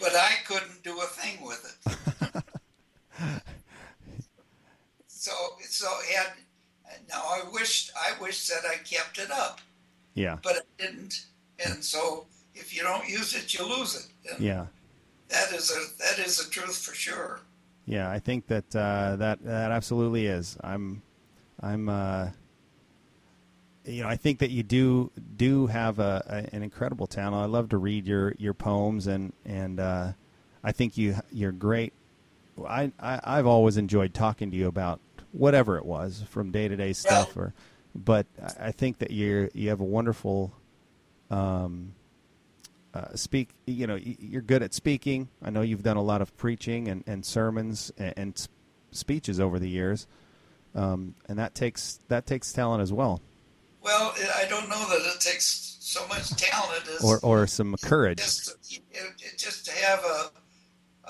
But 0.00 0.14
I 0.16 0.32
couldn't 0.46 0.82
do 0.82 0.98
a 0.98 1.04
thing 1.04 1.46
with 1.46 1.78
it. 1.86 2.42
so 5.06 5.30
so 5.60 5.86
had 6.12 6.32
now 7.08 7.22
I 7.22 7.42
wished 7.52 7.92
I 7.96 8.20
wished 8.20 8.48
that 8.48 8.68
I 8.68 8.76
kept 8.78 9.18
it 9.18 9.30
up. 9.30 9.60
Yeah. 10.14 10.38
But 10.42 10.56
I 10.56 10.82
didn't. 10.82 11.26
And 11.64 11.84
so 11.84 12.26
if 12.54 12.76
you 12.76 12.82
don't 12.82 13.08
use 13.08 13.34
it, 13.36 13.54
you 13.54 13.64
lose 13.64 13.94
it. 13.94 14.32
And 14.32 14.44
Yeah. 14.44 14.66
That 15.28 15.52
is 15.52 15.70
a 15.70 16.02
that 16.02 16.26
is 16.26 16.44
a 16.44 16.50
truth 16.50 16.76
for 16.76 16.94
sure. 16.94 17.40
Yeah, 17.86 18.10
I 18.10 18.18
think 18.18 18.46
that 18.48 18.74
uh, 18.76 19.16
that 19.16 19.42
that 19.44 19.70
absolutely 19.70 20.26
is. 20.26 20.56
I'm, 20.62 21.02
I'm, 21.60 21.88
uh, 21.88 22.28
you 23.84 24.02
know, 24.02 24.08
I 24.08 24.16
think 24.16 24.38
that 24.38 24.50
you 24.50 24.62
do 24.62 25.10
do 25.36 25.66
have 25.66 25.98
a, 25.98 26.22
a, 26.26 26.54
an 26.54 26.62
incredible 26.62 27.06
talent. 27.06 27.42
I 27.42 27.46
love 27.46 27.70
to 27.70 27.78
read 27.78 28.06
your, 28.06 28.34
your 28.38 28.54
poems, 28.54 29.06
and 29.06 29.32
and 29.44 29.80
uh, 29.80 30.12
I 30.62 30.72
think 30.72 30.96
you 30.96 31.16
you're 31.30 31.52
great. 31.52 31.92
I, 32.66 32.92
I 33.00 33.20
I've 33.24 33.46
always 33.46 33.76
enjoyed 33.76 34.14
talking 34.14 34.50
to 34.50 34.56
you 34.56 34.68
about 34.68 35.00
whatever 35.32 35.76
it 35.78 35.84
was 35.84 36.22
from 36.28 36.50
day 36.50 36.68
to 36.68 36.76
day 36.76 36.92
stuff, 36.92 37.36
or, 37.36 37.54
but 37.94 38.26
I 38.40 38.68
I 38.68 38.72
think 38.72 38.98
that 38.98 39.10
you 39.10 39.50
you 39.54 39.68
have 39.70 39.80
a 39.80 39.84
wonderful. 39.84 40.52
Um, 41.30 41.94
uh, 42.94 43.14
speak 43.14 43.48
you 43.64 43.86
know 43.86 43.94
you're 43.96 44.42
good 44.42 44.62
at 44.62 44.74
speaking 44.74 45.26
i 45.42 45.48
know 45.48 45.62
you've 45.62 45.82
done 45.82 45.96
a 45.96 46.02
lot 46.02 46.20
of 46.20 46.36
preaching 46.36 46.88
and, 46.88 47.02
and 47.06 47.24
sermons 47.24 47.90
and, 47.96 48.12
and 48.18 48.48
speeches 48.90 49.40
over 49.40 49.58
the 49.58 49.66
years 49.66 50.06
um, 50.74 51.14
and 51.26 51.38
that 51.38 51.54
takes 51.54 52.00
that 52.08 52.26
takes 52.26 52.52
talent 52.52 52.82
as 52.82 52.92
well 52.92 53.22
Well, 53.82 54.14
I 54.36 54.46
don't 54.48 54.68
know 54.68 54.88
that 54.88 55.12
it 55.14 55.20
takes 55.20 55.76
so 55.80 56.06
much 56.08 56.30
talent 56.30 56.88
as 56.88 57.04
or 57.04 57.18
or 57.22 57.46
some 57.46 57.76
courage 57.82 58.18
just 58.18 58.56
just 59.36 59.66
to 59.66 59.72
have 59.72 60.04
a, 60.04 60.30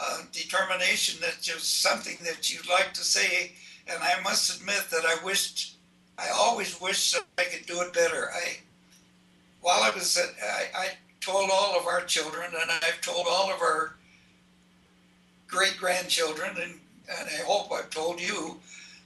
a 0.01 0.27
determination 0.33 1.21
that 1.21 1.41
just 1.41 1.83
something 1.83 2.17
that 2.25 2.53
you'd 2.53 2.69
like 2.69 2.93
to 2.95 3.05
say. 3.05 3.53
And 3.87 4.03
I 4.03 4.21
must 4.23 4.59
admit 4.59 4.85
that 4.91 5.05
I 5.05 5.23
wished, 5.25 5.77
I 6.17 6.29
always 6.35 6.81
wished 6.81 7.15
that 7.15 7.25
I 7.39 7.45
could 7.45 7.67
do 7.67 7.81
it 7.83 7.93
better. 7.93 8.31
I, 8.33 8.59
while 9.61 9.83
I 9.83 9.91
was, 9.91 10.17
at, 10.17 10.31
I, 10.43 10.67
I 10.75 10.89
told 11.21 11.51
all 11.53 11.79
of 11.79 11.87
our 11.87 12.03
children, 12.05 12.47
and 12.47 12.71
I've 12.71 13.01
told 13.01 13.27
all 13.29 13.53
of 13.53 13.61
our 13.61 13.97
great 15.49 15.77
grandchildren, 15.79 16.51
and, 16.61 16.81
and 17.19 17.29
I 17.29 17.43
hope 17.45 17.73
I've 17.73 17.91
told 17.91 18.21
you 18.21 18.59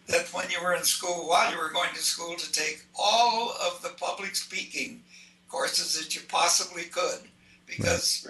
that 0.09 0.33
when 0.33 0.49
you 0.51 0.63
were 0.63 0.75
in 0.75 0.85
school, 0.85 1.29
while 1.29 1.51
you 1.51 1.59
were 1.59 1.71
going 1.71 1.93
to 1.95 2.01
school, 2.01 2.37
to 2.37 2.53
take 2.53 2.85
all 2.95 3.53
of 3.63 3.83
the 3.83 3.95
public 4.01 4.37
speaking 4.37 5.03
courses 5.49 5.99
that 5.99 6.15
you 6.15 6.23
possibly 6.29 6.85
could, 6.85 7.21
because 7.67 8.29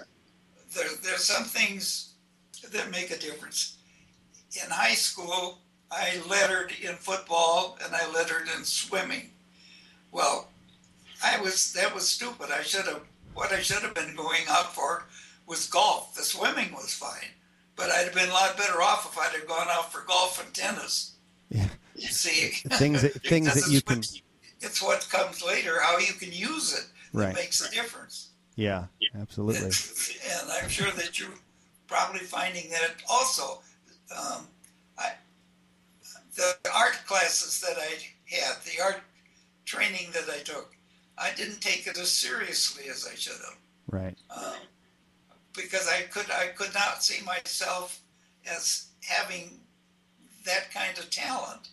there, 0.75 0.87
there's 1.03 1.23
some 1.23 1.43
things 1.43 2.13
that 2.71 2.91
make 2.91 3.11
a 3.11 3.19
difference. 3.19 3.77
In 4.63 4.69
high 4.69 4.95
school, 4.95 5.59
I 5.91 6.19
lettered 6.29 6.73
in 6.81 6.95
football 6.95 7.77
and 7.83 7.95
I 7.95 8.11
lettered 8.11 8.47
in 8.57 8.63
swimming. 8.63 9.29
Well, 10.11 10.49
I 11.23 11.39
was 11.39 11.73
that 11.73 11.93
was 11.93 12.07
stupid. 12.07 12.49
I 12.51 12.63
should 12.63 12.85
have 12.85 13.01
what 13.33 13.51
I 13.51 13.61
should 13.61 13.83
have 13.83 13.93
been 13.93 14.15
going 14.15 14.43
out 14.49 14.73
for 14.73 15.05
was 15.45 15.67
golf. 15.67 16.15
The 16.15 16.23
swimming 16.23 16.73
was 16.73 16.93
fine, 16.93 17.31
but 17.75 17.89
I'd 17.89 18.05
have 18.05 18.13
been 18.13 18.29
a 18.29 18.33
lot 18.33 18.57
better 18.57 18.81
off 18.81 19.09
if 19.11 19.17
I'd 19.17 19.37
have 19.39 19.47
gone 19.47 19.67
out 19.69 19.91
for 19.91 20.01
golf 20.01 20.43
and 20.43 20.53
tennis. 20.53 21.13
Yeah 21.49 21.67
See, 21.97 22.49
things 22.77 23.01
that 23.01 23.13
things 23.23 23.53
that 23.53 23.71
you 23.71 23.81
can 23.81 23.99
It's 24.61 24.81
what 24.81 25.07
comes 25.11 25.43
later, 25.43 25.79
how 25.81 25.97
you 25.97 26.13
can 26.13 26.31
use 26.31 26.73
it 26.77 26.85
that 27.13 27.19
Right. 27.25 27.35
makes 27.35 27.61
a 27.67 27.71
difference. 27.71 28.29
yeah 28.55 28.85
absolutely 29.19 29.71
And 30.41 30.51
I'm 30.51 30.69
sure 30.69 30.91
that 30.91 31.19
you're 31.19 31.29
probably 31.87 32.19
finding 32.21 32.69
that 32.71 32.95
also. 33.09 33.61
Um, 34.15 34.47
I, 34.97 35.11
the 36.35 36.55
art 36.73 36.99
classes 37.07 37.59
that 37.61 37.77
I 37.77 37.97
had, 38.35 38.55
the 38.63 38.81
art 38.83 39.01
training 39.65 40.07
that 40.13 40.29
I 40.33 40.39
took, 40.43 40.75
I 41.17 41.31
didn't 41.35 41.61
take 41.61 41.87
it 41.87 41.97
as 41.97 42.11
seriously 42.11 42.89
as 42.89 43.07
I 43.11 43.15
should 43.15 43.33
have 43.33 43.57
right 43.89 44.17
um, 44.35 44.53
because 45.55 45.87
I 45.87 46.01
could 46.03 46.29
I 46.29 46.47
could 46.47 46.73
not 46.73 47.03
see 47.03 47.23
myself 47.25 48.01
as 48.45 48.87
having 49.01 49.59
that 50.47 50.71
kind 50.73 50.97
of 50.97 51.09
talent. 51.09 51.69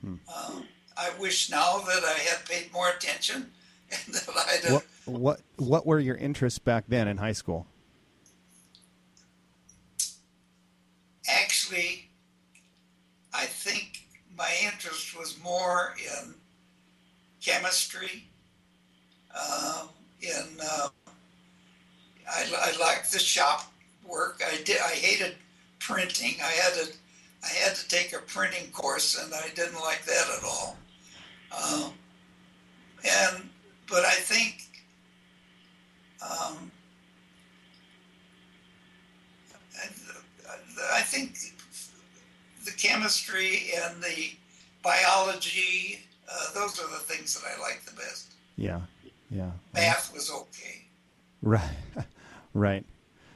Hmm. 0.00 0.14
Um, 0.28 0.64
I 0.96 1.10
wish 1.18 1.50
now 1.50 1.78
that 1.78 2.04
I 2.04 2.18
had 2.18 2.44
paid 2.44 2.72
more 2.72 2.90
attention 2.90 3.50
and 3.90 4.14
that 4.14 4.28
I'd 4.28 4.64
have 4.64 4.72
what 4.72 4.84
what 5.06 5.40
what 5.56 5.86
were 5.86 5.98
your 5.98 6.16
interests 6.16 6.58
back 6.58 6.84
then 6.88 7.08
in 7.08 7.16
high 7.16 7.32
school 7.32 7.66
actually, 11.68 12.08
I 13.34 13.44
think 13.44 14.04
my 14.36 14.50
interest 14.64 15.16
was 15.16 15.38
more 15.42 15.94
in 15.98 16.34
chemistry. 17.40 18.24
Um, 19.34 19.88
in 20.22 20.58
uh, 20.62 20.88
I, 22.28 22.44
I 22.56 22.76
liked 22.80 23.12
the 23.12 23.18
shop 23.18 23.72
work. 24.06 24.42
I 24.44 24.62
did. 24.62 24.78
I 24.78 24.94
hated 24.94 25.36
printing. 25.78 26.36
I 26.42 26.50
had 26.50 26.72
to. 26.74 26.92
I 27.44 27.48
had 27.48 27.74
to 27.76 27.88
take 27.88 28.12
a 28.12 28.18
printing 28.18 28.70
course, 28.72 29.16
and 29.22 29.32
I 29.32 29.48
didn't 29.54 29.80
like 29.80 30.04
that 30.04 30.26
at 30.38 30.44
all. 30.44 30.76
Um, 31.56 31.92
and 33.04 33.48
but 33.88 34.04
I 34.04 34.14
think. 34.14 34.64
Um, 36.20 36.72
I, 39.80 40.98
I 40.98 41.02
think 41.02 41.38
the 42.64 42.72
chemistry 42.72 43.70
and 43.84 44.02
the 44.02 44.30
biology, 44.82 46.00
uh, 46.30 46.52
those 46.54 46.80
are 46.80 46.88
the 46.90 46.98
things 46.98 47.40
that 47.40 47.48
I 47.48 47.60
like 47.60 47.84
the 47.84 47.92
best. 47.94 48.32
yeah 48.56 48.80
yeah 49.30 49.50
Math 49.74 50.12
was 50.12 50.30
okay. 50.30 50.84
Right, 51.42 51.62
right. 52.54 52.84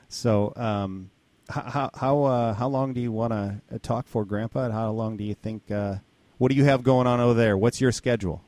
So, 0.09 0.53
um, 0.57 1.11
how 1.49 1.91
how 1.95 2.23
uh, 2.25 2.55
how 2.55 2.69
long 2.69 2.93
do 2.95 3.01
you 3.01 3.13
want 3.13 3.33
to 3.33 3.79
talk 3.81 4.07
for, 4.07 4.25
Grandpa? 4.25 4.65
And 4.65 4.73
how 4.73 4.91
long 4.91 5.17
do 5.17 5.25
you 5.25 5.35
think? 5.35 5.71
Uh, 5.71 5.97
what 6.39 6.51
do 6.51 6.57
you 6.57 6.65
have 6.65 6.83
going 6.83 7.07
on 7.07 7.21
over 7.21 7.35
there? 7.35 7.57
What's 7.57 7.81
your 7.81 7.93
schedule 7.93 8.45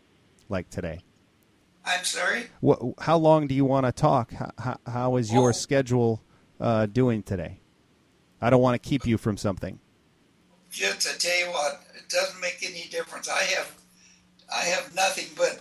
like 0.48 0.70
today? 0.70 1.00
I'm 1.84 2.04
sorry. 2.04 2.46
What? 2.60 2.80
How 3.00 3.16
long 3.18 3.46
do 3.46 3.54
you 3.54 3.64
want 3.64 3.86
to 3.86 3.92
talk? 3.92 4.32
How, 4.32 4.50
how, 4.58 4.76
how 4.86 5.16
is 5.16 5.32
your 5.32 5.50
Oh. 5.50 5.52
schedule 5.52 6.22
uh, 6.60 6.86
doing 6.86 7.22
today? 7.22 7.60
I 8.40 8.50
don't 8.50 8.62
want 8.62 8.80
to 8.82 8.88
keep 8.88 9.06
you 9.06 9.18
from 9.18 9.36
something. 9.36 9.78
Just 10.70 11.02
to 11.02 11.18
tell 11.18 11.38
you 11.38 11.46
what, 11.52 11.84
it 11.96 12.08
doesn't 12.08 12.40
make 12.40 12.58
any 12.62 12.88
difference. 12.90 13.28
I 13.28 13.42
have, 13.44 13.72
I 14.52 14.60
have 14.64 14.94
nothing 14.94 15.26
but, 15.36 15.60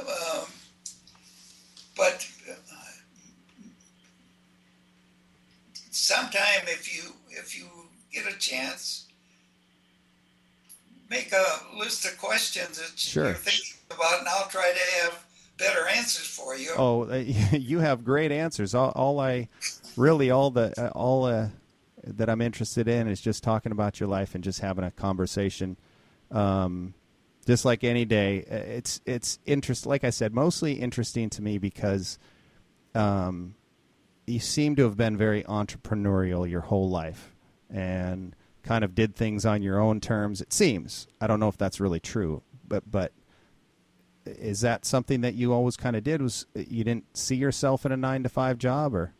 um, 0.00 0.46
but 1.96 2.26
uh, 2.50 2.54
sometime 6.04 6.62
if 6.66 6.94
you 6.94 7.10
if 7.30 7.58
you 7.58 7.64
get 8.12 8.32
a 8.32 8.38
chance, 8.38 9.06
make 11.10 11.32
a 11.32 11.76
list 11.78 12.04
of 12.04 12.18
questions 12.18 12.78
that 12.78 12.98
Sure. 12.98 13.24
you're 13.26 13.34
thinking 13.34 13.74
about, 13.90 14.20
and 14.20 14.28
I'll 14.28 14.48
try 14.48 14.72
to 14.72 15.02
have 15.02 15.24
better 15.58 15.86
answers 15.86 16.26
for 16.26 16.56
you. 16.56 16.70
Oh, 16.76 17.12
you 17.52 17.78
have 17.80 18.04
great 18.04 18.32
answers. 18.32 18.74
All, 18.74 18.90
all 18.90 19.20
I 19.20 19.48
really 19.96 20.30
all 20.30 20.50
the 20.50 20.90
all 20.92 21.24
uh, 21.26 21.48
that 22.04 22.28
I'm 22.28 22.40
interested 22.40 22.88
in 22.88 23.08
is 23.08 23.20
just 23.20 23.42
talking 23.42 23.72
about 23.72 24.00
your 24.00 24.08
life 24.08 24.34
and 24.34 24.42
just 24.44 24.60
having 24.60 24.84
a 24.84 24.90
conversation. 24.90 25.76
Um, 26.30 26.94
just 27.46 27.64
like 27.64 27.84
any 27.84 28.04
day, 28.04 28.44
Uh, 28.50 28.54
it's 28.56 29.00
it's 29.04 29.38
interest. 29.46 29.86
Like 29.86 30.02
I 30.04 30.10
said, 30.10 30.32
mostly 30.34 30.74
interesting 30.74 31.28
to 31.30 31.42
me 31.42 31.58
because 31.58 32.18
um, 32.94 33.54
you 34.26 34.40
seem 34.40 34.76
to 34.76 34.84
have 34.84 34.96
been 34.96 35.16
very 35.16 35.42
entrepreneurial 35.44 36.48
your 36.48 36.62
whole 36.62 36.88
life 36.88 37.34
and 37.70 38.34
kind 38.62 38.84
of 38.84 38.94
did 38.94 39.14
things 39.14 39.44
on 39.44 39.62
your 39.62 39.80
own 39.80 40.00
terms. 40.00 40.40
It 40.40 40.52
seems. 40.52 41.06
I 41.20 41.26
don't 41.26 41.40
know 41.40 41.48
if 41.48 41.58
that's 41.58 41.80
really 41.80 42.00
true, 42.00 42.42
but 42.66 42.90
but 42.90 43.12
is 44.26 44.60
that 44.62 44.84
something 44.84 45.20
that 45.20 45.34
you 45.34 45.52
always 45.52 45.76
kind 45.76 45.96
of 45.96 46.04
did? 46.04 46.22
Was 46.22 46.46
you 46.54 46.84
didn't 46.84 47.16
see 47.16 47.36
yourself 47.36 47.84
in 47.84 47.92
a 47.92 47.96
nine 47.96 48.22
to 48.22 48.28
five 48.28 48.58
job, 48.58 48.94
or 48.94 49.12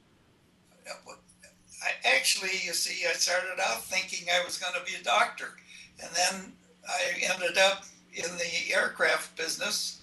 I 0.86 1.90
actually 2.04 2.24
actually, 2.24 2.66
you 2.66 2.72
see, 2.72 3.06
I 3.06 3.12
started 3.12 3.60
out 3.60 3.84
thinking 3.84 4.26
I 4.32 4.42
was 4.44 4.56
going 4.56 4.72
to 4.72 4.90
be 4.90 4.98
a 4.98 5.04
doctor, 5.04 5.56
and 6.02 6.10
then 6.14 6.52
I 6.88 7.32
ended 7.32 7.58
up 7.58 7.84
in 8.14 8.24
the 8.38 8.74
aircraft 8.74 9.36
business. 9.36 10.00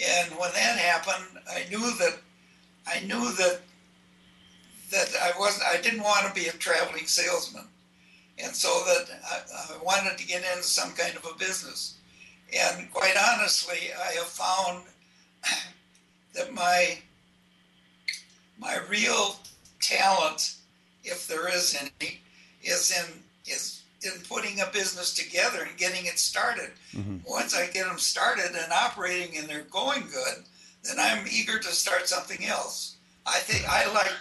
And 0.00 0.30
when 0.38 0.52
that 0.52 0.78
happened, 0.78 1.40
I 1.50 1.64
knew 1.70 1.80
that 1.98 2.18
I 2.86 3.00
knew 3.00 3.32
that 3.36 3.60
that 4.94 5.10
I 5.20 5.38
wasn't. 5.38 5.66
I 5.66 5.80
didn't 5.80 6.02
want 6.02 6.26
to 6.26 6.40
be 6.40 6.48
a 6.48 6.52
traveling 6.52 7.06
salesman, 7.06 7.66
and 8.38 8.54
so 8.54 8.68
that 8.86 9.06
I, 9.30 9.74
I 9.74 9.82
wanted 9.84 10.16
to 10.16 10.26
get 10.26 10.44
into 10.52 10.62
some 10.62 10.92
kind 10.92 11.16
of 11.16 11.26
a 11.26 11.38
business. 11.38 11.98
And 12.56 12.90
quite 12.92 13.14
honestly, 13.32 13.90
I 13.98 14.12
have 14.12 14.26
found 14.26 14.84
that 16.34 16.54
my 16.54 16.98
my 18.58 18.78
real 18.88 19.36
talent, 19.80 20.54
if 21.02 21.26
there 21.26 21.48
is 21.48 21.76
any, 21.80 22.20
is 22.62 22.92
in 22.96 23.22
is 23.46 23.82
in 24.02 24.12
putting 24.28 24.60
a 24.60 24.66
business 24.72 25.14
together 25.14 25.64
and 25.64 25.76
getting 25.76 26.06
it 26.06 26.18
started. 26.18 26.70
Mm-hmm. 26.94 27.18
Once 27.26 27.56
I 27.56 27.66
get 27.66 27.86
them 27.86 27.98
started 27.98 28.54
and 28.54 28.72
operating 28.72 29.38
and 29.38 29.48
they're 29.48 29.62
going 29.62 30.02
good, 30.02 30.44
then 30.84 30.96
I'm 30.98 31.26
eager 31.30 31.58
to 31.58 31.68
start 31.68 32.08
something 32.08 32.44
else. 32.44 32.96
I 33.26 33.38
think 33.38 33.66
I 33.68 33.90
like 33.92 34.12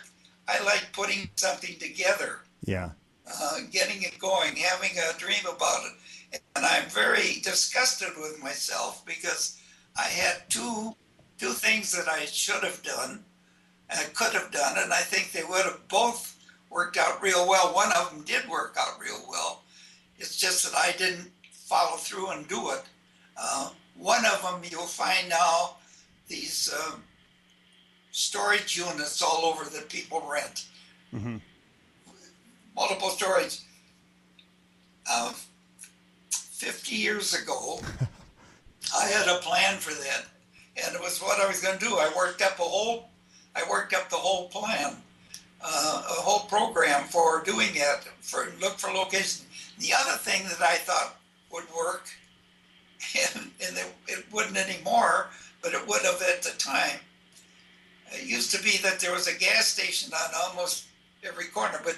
I 0.47 0.63
like 0.63 0.89
putting 0.93 1.29
something 1.35 1.77
together. 1.79 2.39
Yeah. 2.65 2.91
Uh, 3.25 3.59
getting 3.71 4.03
it 4.03 4.19
going, 4.19 4.55
having 4.55 4.91
a 4.97 5.17
dream 5.17 5.45
about 5.45 5.83
it, 5.85 6.41
and 6.55 6.65
I'm 6.65 6.89
very 6.89 7.39
disgusted 7.41 8.09
with 8.17 8.41
myself 8.43 9.05
because 9.05 9.57
I 9.97 10.03
had 10.03 10.49
two 10.49 10.95
two 11.37 11.51
things 11.53 11.91
that 11.93 12.07
I 12.07 12.25
should 12.25 12.63
have 12.63 12.83
done 12.83 13.23
and 13.89 14.13
could 14.13 14.33
have 14.33 14.51
done, 14.51 14.77
and 14.77 14.91
I 14.91 14.99
think 14.99 15.31
they 15.31 15.43
would 15.43 15.63
have 15.63 15.87
both 15.87 16.37
worked 16.69 16.97
out 16.97 17.21
real 17.21 17.47
well. 17.47 17.73
One 17.73 17.91
of 17.93 18.09
them 18.11 18.23
did 18.23 18.47
work 18.49 18.75
out 18.79 18.99
real 18.99 19.23
well. 19.29 19.63
It's 20.17 20.35
just 20.35 20.63
that 20.65 20.77
I 20.77 20.91
didn't 20.97 21.31
follow 21.51 21.97
through 21.97 22.31
and 22.31 22.47
do 22.47 22.71
it. 22.71 22.83
Uh, 23.37 23.69
one 23.97 24.25
of 24.25 24.41
them 24.41 24.61
you'll 24.69 24.81
find 24.83 25.29
now 25.29 25.77
these 26.27 26.73
uh, 26.75 26.95
storage 28.13 28.77
units 28.77 29.21
all 29.21 29.43
over 29.43 29.65
that 29.65 29.89
people 29.89 30.23
rent. 30.31 30.67
Mm-hmm. 31.13 31.37
Multiple 32.75 33.09
storage. 33.09 33.59
Uh, 35.09 35.33
50 36.31 36.95
years 36.95 37.33
ago, 37.33 37.81
I 38.97 39.07
had 39.07 39.27
a 39.27 39.39
plan 39.39 39.77
for 39.77 39.93
that, 39.93 40.25
and 40.77 40.95
it 40.95 41.01
was 41.01 41.19
what 41.19 41.41
I 41.41 41.47
was 41.47 41.61
going 41.61 41.77
to 41.77 41.85
do. 41.85 41.95
I 41.95 42.09
worked 42.15 42.41
up 42.41 42.59
a 42.59 42.63
whole 42.63 43.09
I 43.55 43.63
worked 43.69 43.93
up 43.93 44.09
the 44.09 44.15
whole 44.15 44.47
plan, 44.47 44.95
uh, 45.61 46.03
a 46.09 46.21
whole 46.21 46.47
program 46.47 47.03
for 47.07 47.43
doing 47.43 47.69
it, 47.73 47.99
for 48.21 48.51
look 48.59 48.79
for 48.79 48.91
location. 48.91 49.45
The 49.79 49.93
other 49.93 50.17
thing 50.17 50.43
that 50.45 50.61
I 50.61 50.75
thought 50.75 51.17
would 51.51 51.65
work, 51.75 52.07
and, 53.35 53.51
and 53.65 53.77
it, 53.77 53.93
it 54.07 54.25
wouldn't 54.31 54.57
anymore, 54.57 55.27
but 55.61 55.73
it 55.73 55.87
would 55.87 56.01
have 56.01 56.21
at 56.21 56.41
the 56.41 56.57
time. 56.57 56.99
It 58.13 58.25
used 58.25 58.51
to 58.51 58.63
be 58.63 58.77
that 58.83 58.99
there 58.99 59.11
was 59.11 59.27
a 59.27 59.37
gas 59.37 59.67
station 59.67 60.11
on 60.13 60.29
almost 60.47 60.85
every 61.23 61.45
corner, 61.45 61.79
but 61.83 61.97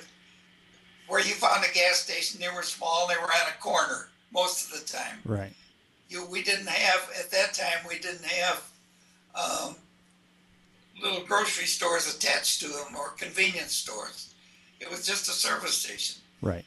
where 1.08 1.20
you 1.20 1.34
found 1.34 1.64
a 1.64 1.74
gas 1.74 1.98
station, 1.98 2.40
they 2.40 2.50
were 2.50 2.64
small, 2.64 3.08
they 3.08 3.16
were 3.16 3.24
on 3.24 3.50
a 3.50 3.62
corner 3.62 4.10
most 4.32 4.72
of 4.72 4.80
the 4.80 4.88
time. 4.88 5.20
Right. 5.26 5.54
You, 6.10 6.26
we 6.28 6.44
didn't 6.44 6.68
have 6.68 7.10
at 7.20 7.32
that 7.32 7.54
time. 7.54 7.86
We 7.88 8.00
didn't 8.00 8.26
have 8.26 8.72
um, 9.36 9.76
little 11.02 11.26
grocery 11.26 11.66
stores 11.66 12.14
attached 12.14 12.62
to 12.62 12.68
them 12.68 12.96
or 12.98 13.10
convenience 13.12 13.74
stores. 13.74 14.34
It 14.80 14.90
was 14.90 15.06
just 15.06 15.28
a 15.30 15.32
service 15.32 15.78
station. 15.78 16.22
Right. 16.42 16.66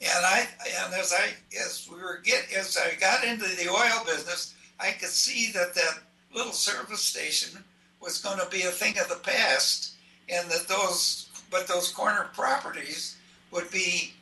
And 0.00 0.24
I 0.24 0.46
and 0.84 0.94
as 0.94 1.12
I 1.12 1.30
as 1.64 1.88
we 1.90 2.00
were 2.00 2.20
get 2.24 2.46
as 2.56 2.76
I 2.76 2.98
got 2.98 3.24
into 3.24 3.44
the 3.44 3.70
oil 3.70 4.04
business, 4.04 4.54
I 4.80 4.90
could 4.90 5.08
see 5.08 5.52
that 5.52 5.74
that 5.74 6.00
little 6.34 6.52
service 6.52 7.00
station 7.00 7.62
was 8.04 8.18
going 8.18 8.38
to 8.38 8.46
be 8.50 8.62
a 8.62 8.70
thing 8.70 8.98
of 8.98 9.08
the 9.08 9.20
past, 9.22 9.94
and 10.28 10.48
that 10.50 10.68
those 10.68 11.28
but 11.50 11.66
those 11.66 11.90
corner 11.90 12.28
properties 12.34 13.16
would 13.50 13.70
be 13.70 14.12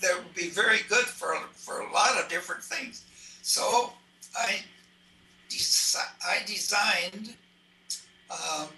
that 0.00 0.16
would 0.16 0.34
be 0.34 0.48
very 0.48 0.78
good 0.88 1.04
for 1.04 1.36
for 1.52 1.80
a 1.80 1.92
lot 1.92 2.18
of 2.20 2.28
different 2.28 2.62
things. 2.62 3.04
So 3.42 3.92
I 4.36 4.60
desi- 5.48 5.96
I 6.26 6.38
designed 6.46 7.34
um, 8.30 8.68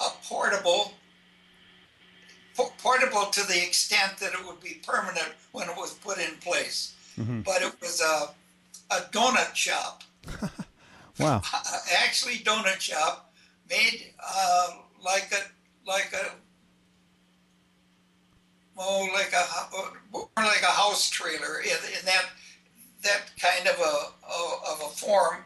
a 0.00 0.10
portable, 0.24 0.92
portable 2.78 3.26
to 3.26 3.46
the 3.46 3.62
extent 3.62 4.18
that 4.18 4.32
it 4.32 4.46
would 4.46 4.60
be 4.60 4.80
permanent 4.86 5.32
when 5.52 5.68
it 5.68 5.76
was 5.76 5.94
put 5.94 6.18
in 6.18 6.36
place. 6.36 6.94
Mm-hmm. 7.18 7.40
But 7.40 7.62
it 7.62 7.72
was 7.80 8.00
a, 8.00 8.94
a 8.94 9.00
donut 9.10 9.54
shop. 9.54 10.02
wow. 11.18 11.42
Actually, 12.04 12.36
donut 12.36 12.80
shop 12.80 13.32
made 13.68 14.12
uh, 14.24 14.68
like 15.04 15.32
a 15.32 15.88
like 15.88 16.12
a 16.12 16.32
oh 18.78 19.08
like 19.14 19.32
a 19.32 20.12
more 20.12 20.28
like 20.36 20.62
a 20.62 20.66
house 20.66 21.08
trailer 21.10 21.60
in, 21.60 21.70
in 21.98 22.04
that 22.04 22.26
that 23.02 23.30
kind 23.40 23.66
of 23.68 23.78
a 23.78 24.70
of 24.70 24.80
a 24.84 24.88
form 24.96 25.44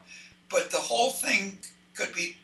but 0.50 0.70
the 0.70 0.78
whole 0.78 1.10
thing 1.10 1.58
could 1.94 2.12
be 2.14 2.36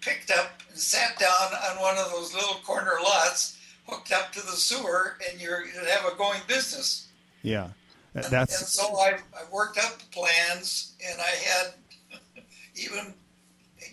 picked 0.00 0.30
up 0.30 0.50
and 0.68 0.78
sat 0.78 1.18
down 1.18 1.28
on 1.70 1.80
one 1.80 1.96
of 1.98 2.10
those 2.10 2.34
little 2.34 2.56
corner 2.64 2.94
lots, 3.02 3.58
hooked 3.86 4.10
up 4.10 4.32
to 4.32 4.40
the 4.40 4.52
sewer, 4.52 5.18
and 5.30 5.40
you're, 5.40 5.64
you'd 5.66 5.86
have 5.86 6.12
a 6.12 6.16
going 6.16 6.40
business. 6.48 7.08
Yeah, 7.42 7.68
that's. 8.14 8.26
And, 8.26 8.34
and 8.34 8.48
so 8.48 8.96
I, 8.98 9.18
I 9.34 9.52
worked 9.52 9.78
up 9.78 9.98
the 9.98 10.06
plans, 10.10 10.94
and 11.08 11.20
I 11.20 11.30
had 11.30 11.74
even 12.74 13.14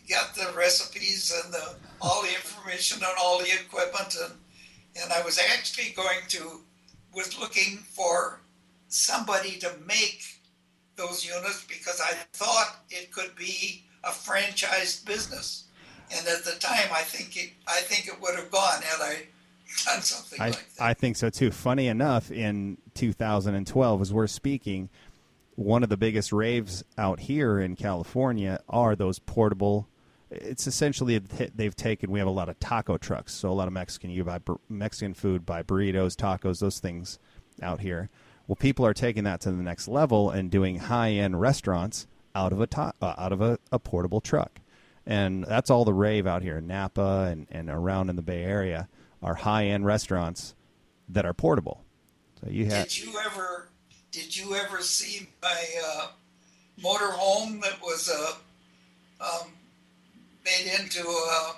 got 0.09 0.35
the 0.35 0.51
recipes 0.57 1.33
and 1.43 1.53
the, 1.53 1.75
all 2.01 2.21
the 2.21 2.29
information 2.29 3.03
on 3.03 3.13
all 3.19 3.39
the 3.39 3.51
equipment, 3.51 4.15
and 4.23 4.33
and 5.01 5.13
I 5.13 5.21
was 5.23 5.39
actually 5.39 5.93
going 5.95 6.19
to 6.29 6.61
was 7.13 7.39
looking 7.39 7.77
for 7.77 8.41
somebody 8.87 9.57
to 9.59 9.71
make 9.87 10.23
those 10.95 11.25
units 11.25 11.65
because 11.65 12.01
I 12.01 12.13
thought 12.33 12.83
it 12.89 13.11
could 13.11 13.35
be 13.35 13.85
a 14.03 14.09
franchised 14.09 15.05
business. 15.05 15.65
And 16.11 16.27
at 16.27 16.43
the 16.43 16.59
time, 16.59 16.89
I 16.91 17.01
think 17.01 17.37
it, 17.37 17.51
I 17.67 17.81
think 17.81 18.07
it 18.07 18.19
would 18.21 18.35
have 18.35 18.51
gone 18.51 18.81
had 18.81 19.01
I 19.01 19.27
done 19.85 20.01
something 20.01 20.41
I, 20.41 20.49
like 20.49 20.73
that. 20.75 20.83
I 20.83 20.93
think 20.93 21.15
so 21.15 21.29
too. 21.29 21.51
Funny 21.51 21.87
enough, 21.87 22.31
in 22.31 22.77
2012, 22.95 24.01
as 24.01 24.13
we're 24.13 24.27
speaking, 24.27 24.89
one 25.59 25.83
of 25.83 25.89
the 25.89 25.97
biggest 25.97 26.31
raves 26.31 26.83
out 26.97 27.19
here 27.19 27.59
in 27.59 27.75
California 27.75 28.59
are 28.69 28.95
those 28.95 29.19
portable. 29.19 29.87
It's 30.31 30.67
essentially 30.67 31.17
they've 31.17 31.75
taken. 31.75 32.11
We 32.11 32.19
have 32.19 32.27
a 32.27 32.31
lot 32.31 32.49
of 32.49 32.59
taco 32.59 32.97
trucks, 32.97 33.33
so 33.33 33.49
a 33.49 33.53
lot 33.53 33.67
of 33.67 33.73
Mexican. 33.73 34.09
You 34.09 34.23
buy 34.23 34.39
Mexican 34.69 35.13
food, 35.13 35.45
buy 35.45 35.63
burritos, 35.63 36.15
tacos, 36.15 36.59
those 36.59 36.79
things 36.79 37.19
out 37.61 37.81
here 37.81 38.09
well, 38.49 38.55
people 38.55 38.83
are 38.83 38.95
taking 38.95 39.25
that 39.25 39.41
to 39.41 39.51
the 39.51 39.61
next 39.61 39.87
level 39.87 40.31
and 40.31 40.49
doing 40.49 40.79
high 40.79 41.11
end 41.11 41.39
restaurants 41.39 42.07
out 42.33 42.51
of 42.51 42.59
a 42.59 42.65
to- 42.65 42.93
uh, 42.99 43.13
out 43.15 43.31
of 43.31 43.41
a, 43.41 43.59
a, 43.71 43.77
portable 43.77 44.21
truck, 44.21 44.59
and 45.05 45.43
that's 45.43 45.69
all 45.69 45.85
the 45.85 45.93
rave 45.93 46.25
out 46.25 46.41
here 46.41 46.57
in 46.57 46.65
Napa 46.65 47.27
and, 47.31 47.45
and 47.51 47.69
around 47.69 48.09
in 48.09 48.15
the 48.15 48.23
Bay 48.23 48.43
Area 48.43 48.89
are 49.21 49.35
high 49.35 49.65
end 49.65 49.85
restaurants 49.85 50.55
that 51.09 51.27
are 51.27 51.33
portable. 51.33 51.83
So 52.41 52.49
you 52.49 52.65
had. 52.65 52.87
Did 52.87 52.97
you 52.97 53.19
ever? 53.23 53.69
Did 54.11 54.35
you 54.35 54.55
ever 54.55 54.81
see 54.81 55.27
my 55.41 55.65
uh, 55.85 56.07
motor 56.81 57.11
home 57.11 57.59
that 57.61 57.81
was 57.81 58.09
uh, 58.09 58.33
um, 59.23 59.49
made 60.43 60.71
into 60.79 61.07
a? 61.07 61.55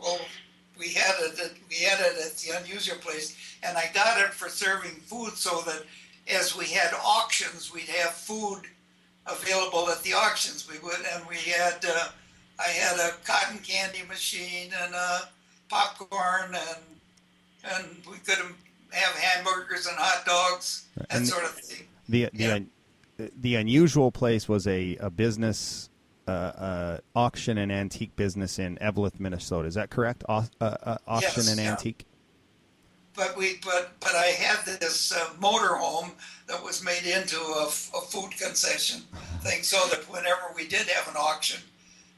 Well, 0.00 0.20
we 0.78 0.88
had 0.88 1.14
it. 1.20 1.38
At, 1.40 1.52
we 1.68 1.76
had 1.76 2.00
it 2.00 2.16
at 2.24 2.36
the 2.36 2.56
unusual 2.58 2.96
place 2.98 3.36
and 3.62 3.76
I 3.76 3.90
got 3.94 4.20
it 4.20 4.32
for 4.32 4.48
serving 4.48 4.92
food 5.02 5.32
so 5.36 5.62
that 5.62 5.82
as 6.32 6.56
we 6.56 6.66
had 6.66 6.92
auctions, 6.94 7.72
we'd 7.72 7.88
have 7.88 8.12
food 8.12 8.62
available 9.26 9.88
at 9.88 10.02
the 10.02 10.12
auctions. 10.12 10.68
We 10.70 10.78
would, 10.80 11.04
and 11.14 11.24
we 11.28 11.36
had, 11.36 11.84
uh, 11.84 12.08
I 12.58 12.68
had 12.68 12.98
a 12.98 13.14
cotton 13.24 13.58
candy 13.58 14.02
machine 14.08 14.70
and 14.82 14.94
a 14.94 15.28
popcorn, 15.68 16.54
and 16.54 16.82
and 17.64 17.86
we 18.08 18.18
could 18.18 18.38
have 18.96 19.16
hamburgers 19.16 19.86
and 19.86 19.96
hot 19.96 20.24
dogs, 20.24 20.86
that 20.96 21.06
and 21.10 21.26
sort 21.26 21.44
of 21.44 21.50
thing. 21.50 21.86
The 22.08 22.30
the, 22.32 22.66
yeah. 23.18 23.26
the 23.40 23.54
unusual 23.56 24.10
place 24.10 24.48
was 24.48 24.66
a 24.66 24.96
a 24.96 25.10
business. 25.10 25.90
Uh, 26.28 26.32
uh, 26.32 26.98
auction 27.14 27.56
and 27.56 27.70
antique 27.70 28.16
business 28.16 28.58
in 28.58 28.76
Eveleth, 28.78 29.20
Minnesota. 29.20 29.68
Is 29.68 29.74
that 29.74 29.90
correct? 29.90 30.24
Au- 30.28 30.42
uh, 30.60 30.76
uh 30.82 30.98
auction 31.06 31.44
yes, 31.44 31.50
and 31.52 31.60
yeah. 31.60 31.70
antique 31.70 32.04
but 33.16 33.36
we 33.36 33.58
but 33.64 33.92
but 34.00 34.14
I 34.14 34.26
had 34.26 34.64
this 34.66 35.12
uh, 35.12 35.30
motorhome 35.40 36.10
that 36.46 36.62
was 36.62 36.84
made 36.84 37.04
into 37.04 37.40
a, 37.40 37.66
a, 37.66 37.70
food 37.70 38.30
concession 38.38 39.02
thing, 39.40 39.62
so 39.62 39.78
that 39.88 40.04
whenever 40.10 40.52
we 40.54 40.68
did 40.68 40.86
have 40.88 41.08
an 41.08 41.16
auction, 41.18 41.60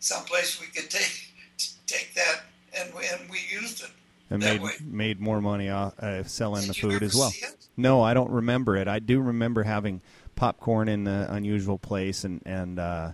someplace 0.01 0.61
we 0.61 0.66
could 0.66 0.91
take 0.91 1.33
take 1.87 2.12
that 2.14 2.43
and 2.76 2.93
and 2.93 3.31
we 3.31 3.39
used 3.51 3.83
it. 3.83 3.91
And 4.31 4.43
that 4.43 4.55
made 4.55 4.62
way. 4.62 4.72
made 4.85 5.20
more 5.20 5.41
money 5.41 5.70
off 5.70 5.99
uh, 5.99 6.22
selling 6.24 6.62
Did 6.62 6.70
the 6.70 6.74
food 6.74 7.03
as 7.03 7.14
well. 7.14 7.33
No, 7.76 8.03
I 8.03 8.12
don't 8.12 8.31
remember 8.31 8.76
it. 8.76 8.89
I 8.89 8.99
do 8.99 9.20
remember 9.20 9.62
having 9.62 10.03
popcorn 10.37 10.89
in 10.89 11.05
the 11.05 11.26
unusual 11.31 11.79
place, 11.79 12.24
and 12.24 12.43
and 12.45 12.79
uh, 12.79 13.12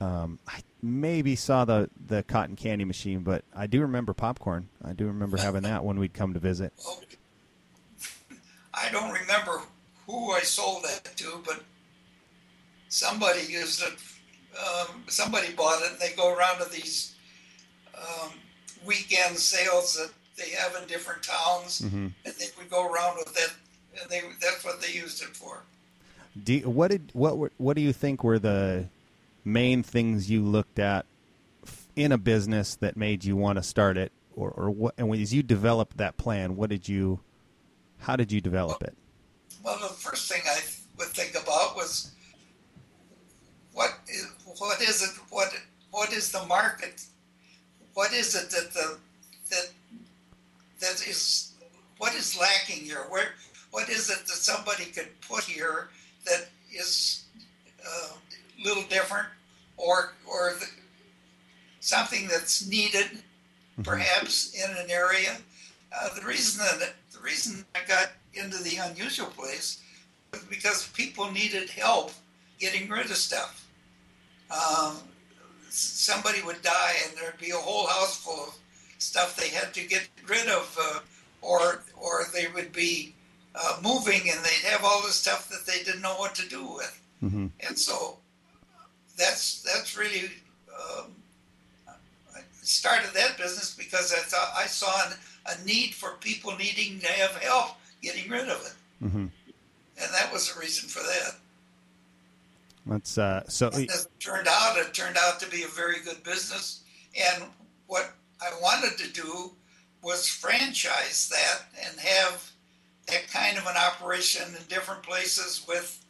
um, 0.00 0.38
I 0.46 0.60
maybe 0.82 1.36
saw 1.36 1.64
the 1.64 1.88
the 2.06 2.22
cotton 2.22 2.56
candy 2.56 2.84
machine, 2.84 3.20
but 3.20 3.44
I 3.54 3.66
do 3.66 3.80
remember 3.80 4.12
popcorn. 4.12 4.68
I 4.84 4.92
do 4.92 5.06
remember 5.06 5.36
having 5.36 5.62
that 5.62 5.84
when 5.84 5.98
we'd 5.98 6.14
come 6.14 6.34
to 6.34 6.40
visit. 6.40 6.72
Well, 6.84 7.00
I 8.74 8.90
don't 8.90 9.12
remember 9.12 9.60
who 10.06 10.32
I 10.32 10.40
sold 10.40 10.84
that 10.84 11.04
to, 11.16 11.42
but 11.44 11.62
somebody 12.88 13.40
used 13.40 13.82
it. 13.82 13.92
Um, 14.58 15.04
somebody 15.08 15.52
bought 15.52 15.82
it, 15.82 15.92
and 15.92 16.00
they 16.00 16.16
go 16.16 16.34
around 16.34 16.58
to 16.60 16.70
these 16.70 17.14
um, 17.96 18.30
weekend 18.86 19.36
sales 19.36 19.96
that 19.96 20.10
they 20.36 20.50
have 20.50 20.74
in 20.80 20.88
different 20.88 21.22
towns, 21.22 21.80
hmm 21.80 22.08
and 22.24 22.34
they 22.38 22.46
would 22.58 22.70
go 22.70 22.84
around 22.90 23.16
with 23.18 23.36
it, 23.36 23.52
and 24.00 24.10
they 24.10 24.20
that's 24.40 24.64
what 24.64 24.80
they 24.80 24.92
used 24.92 25.22
it 25.22 25.36
for. 25.36 25.62
Do 26.42 26.54
you- 26.54 26.68
what 26.70 26.90
did 26.90 27.10
what 27.12 27.36
were, 27.38 27.52
what 27.58 27.76
do 27.76 27.82
you 27.82 27.92
think 27.92 28.24
were 28.24 28.38
the 28.38 28.88
main 29.44 29.82
things 29.82 30.30
you 30.30 30.42
looked 30.42 30.78
at 30.78 31.04
in 31.94 32.10
a 32.12 32.18
business 32.18 32.74
that 32.76 32.96
made 32.96 33.24
you 33.24 33.36
want 33.36 33.56
to 33.58 33.62
start 33.62 33.96
it, 33.98 34.12
or 34.34 34.50
or 34.50 34.70
what? 34.70 34.94
And 34.96 35.08
when 35.08 35.20
as 35.20 35.34
you 35.34 35.42
developed 35.42 35.96
that 35.98 36.16
plan, 36.16 36.56
what 36.56 36.70
did 36.70 36.88
you? 36.88 37.20
How 37.98 38.16
did 38.16 38.32
you 38.32 38.40
develop 38.40 38.82
it? 38.82 38.96
Well, 39.62 39.78
the 39.78 39.94
first 39.94 40.30
thing 40.32 40.42
I 40.46 40.58
would 40.98 41.08
think 41.08 41.32
about 41.40 41.76
was 41.76 42.10
what 43.72 43.98
is 44.08 44.26
what 44.58 44.80
is 44.80 45.02
it 45.02 45.10
what 45.30 45.52
what 45.90 46.12
is 46.12 46.32
the 46.32 46.44
market? 46.46 47.04
What 47.94 48.12
is 48.12 48.34
it 48.34 48.50
that 48.50 48.72
the 48.72 48.98
that 50.82 51.06
is 51.06 51.52
what 51.98 52.14
is 52.14 52.38
lacking 52.38 52.84
here? 52.84 53.06
Where 53.08 53.28
what 53.70 53.88
is 53.88 54.10
it 54.10 54.26
that 54.26 54.28
somebody 54.28 54.86
could 54.86 55.08
put 55.22 55.44
here 55.44 55.88
that 56.26 56.48
is 56.70 57.24
uh, 57.86 58.14
a 58.14 58.62
little 58.62 58.82
different, 58.90 59.28
or 59.76 60.12
or 60.26 60.54
the, 60.58 60.66
something 61.80 62.28
that's 62.28 62.68
needed 62.68 63.22
perhaps 63.82 64.54
in 64.54 64.70
an 64.76 64.90
area? 64.90 65.36
Uh, 65.94 66.08
the 66.18 66.26
reason 66.26 66.64
that 66.64 66.94
the 67.12 67.20
reason 67.20 67.64
I 67.74 67.80
got 67.86 68.12
into 68.34 68.62
the 68.62 68.76
unusual 68.76 69.28
place 69.28 69.82
was 70.32 70.42
because 70.44 70.88
people 70.88 71.30
needed 71.30 71.70
help 71.70 72.12
getting 72.58 72.88
rid 72.88 73.06
of 73.06 73.16
stuff. 73.16 73.66
Um, 74.50 74.96
somebody 75.70 76.42
would 76.42 76.60
die, 76.62 76.94
and 77.06 77.16
there'd 77.16 77.38
be 77.38 77.50
a 77.50 77.56
whole 77.56 77.86
house 77.86 78.18
full 78.18 78.44
of 78.44 78.54
stuff 79.02 79.36
they 79.36 79.48
had 79.48 79.74
to 79.74 79.86
get 79.86 80.08
rid 80.28 80.48
of, 80.48 80.76
uh, 80.80 81.00
or 81.42 81.82
or 81.96 82.26
they 82.34 82.46
would 82.54 82.72
be 82.72 83.14
uh, 83.54 83.76
moving, 83.82 84.22
and 84.30 84.38
they'd 84.44 84.68
have 84.68 84.84
all 84.84 85.02
the 85.02 85.12
stuff 85.12 85.48
that 85.48 85.66
they 85.66 85.82
didn't 85.82 86.02
know 86.02 86.14
what 86.14 86.34
to 86.36 86.48
do 86.48 86.64
with. 86.74 87.00
hmm 87.20 87.46
And 87.66 87.78
so 87.78 88.18
that's 89.16 89.62
that's 89.62 89.96
really 89.96 90.30
um, 90.72 91.10
I 92.34 92.40
started 92.62 93.12
that 93.14 93.36
business 93.36 93.74
because 93.74 94.12
I 94.12 94.18
thought 94.18 94.52
I 94.56 94.66
saw 94.66 94.92
an, 95.08 95.16
a 95.46 95.64
need 95.64 95.94
for 95.94 96.12
people 96.20 96.56
needing 96.56 97.00
to 97.00 97.08
have 97.08 97.36
help 97.42 97.76
getting 98.02 98.30
rid 98.30 98.48
of 98.48 98.60
it, 98.66 99.08
hmm 99.08 99.26
and 100.00 100.14
that 100.14 100.32
was 100.32 100.52
the 100.52 100.58
reason 100.58 100.88
for 100.88 101.00
that. 101.00 101.36
That's 102.86 103.16
uh, 103.18 103.44
so. 103.48 103.70
It 103.72 103.90
turned 104.18 104.48
out, 104.48 104.76
it 104.76 104.92
turned 104.92 105.16
out 105.16 105.38
to 105.40 105.48
be 105.48 105.62
a 105.62 105.68
very 105.68 106.00
good 106.04 106.22
business. 106.24 106.82
And 107.14 107.44
what 107.86 108.12
I 108.42 108.60
wanted 108.60 108.98
to 108.98 109.12
do 109.12 109.52
was 110.02 110.28
franchise 110.28 111.28
that 111.30 111.62
and 111.86 112.00
have 112.00 112.50
that 113.08 113.28
kind 113.28 113.56
of 113.56 113.66
an 113.66 113.76
operation 113.76 114.48
in 114.48 114.66
different 114.68 115.02
places 115.02 115.64
with 115.68 116.04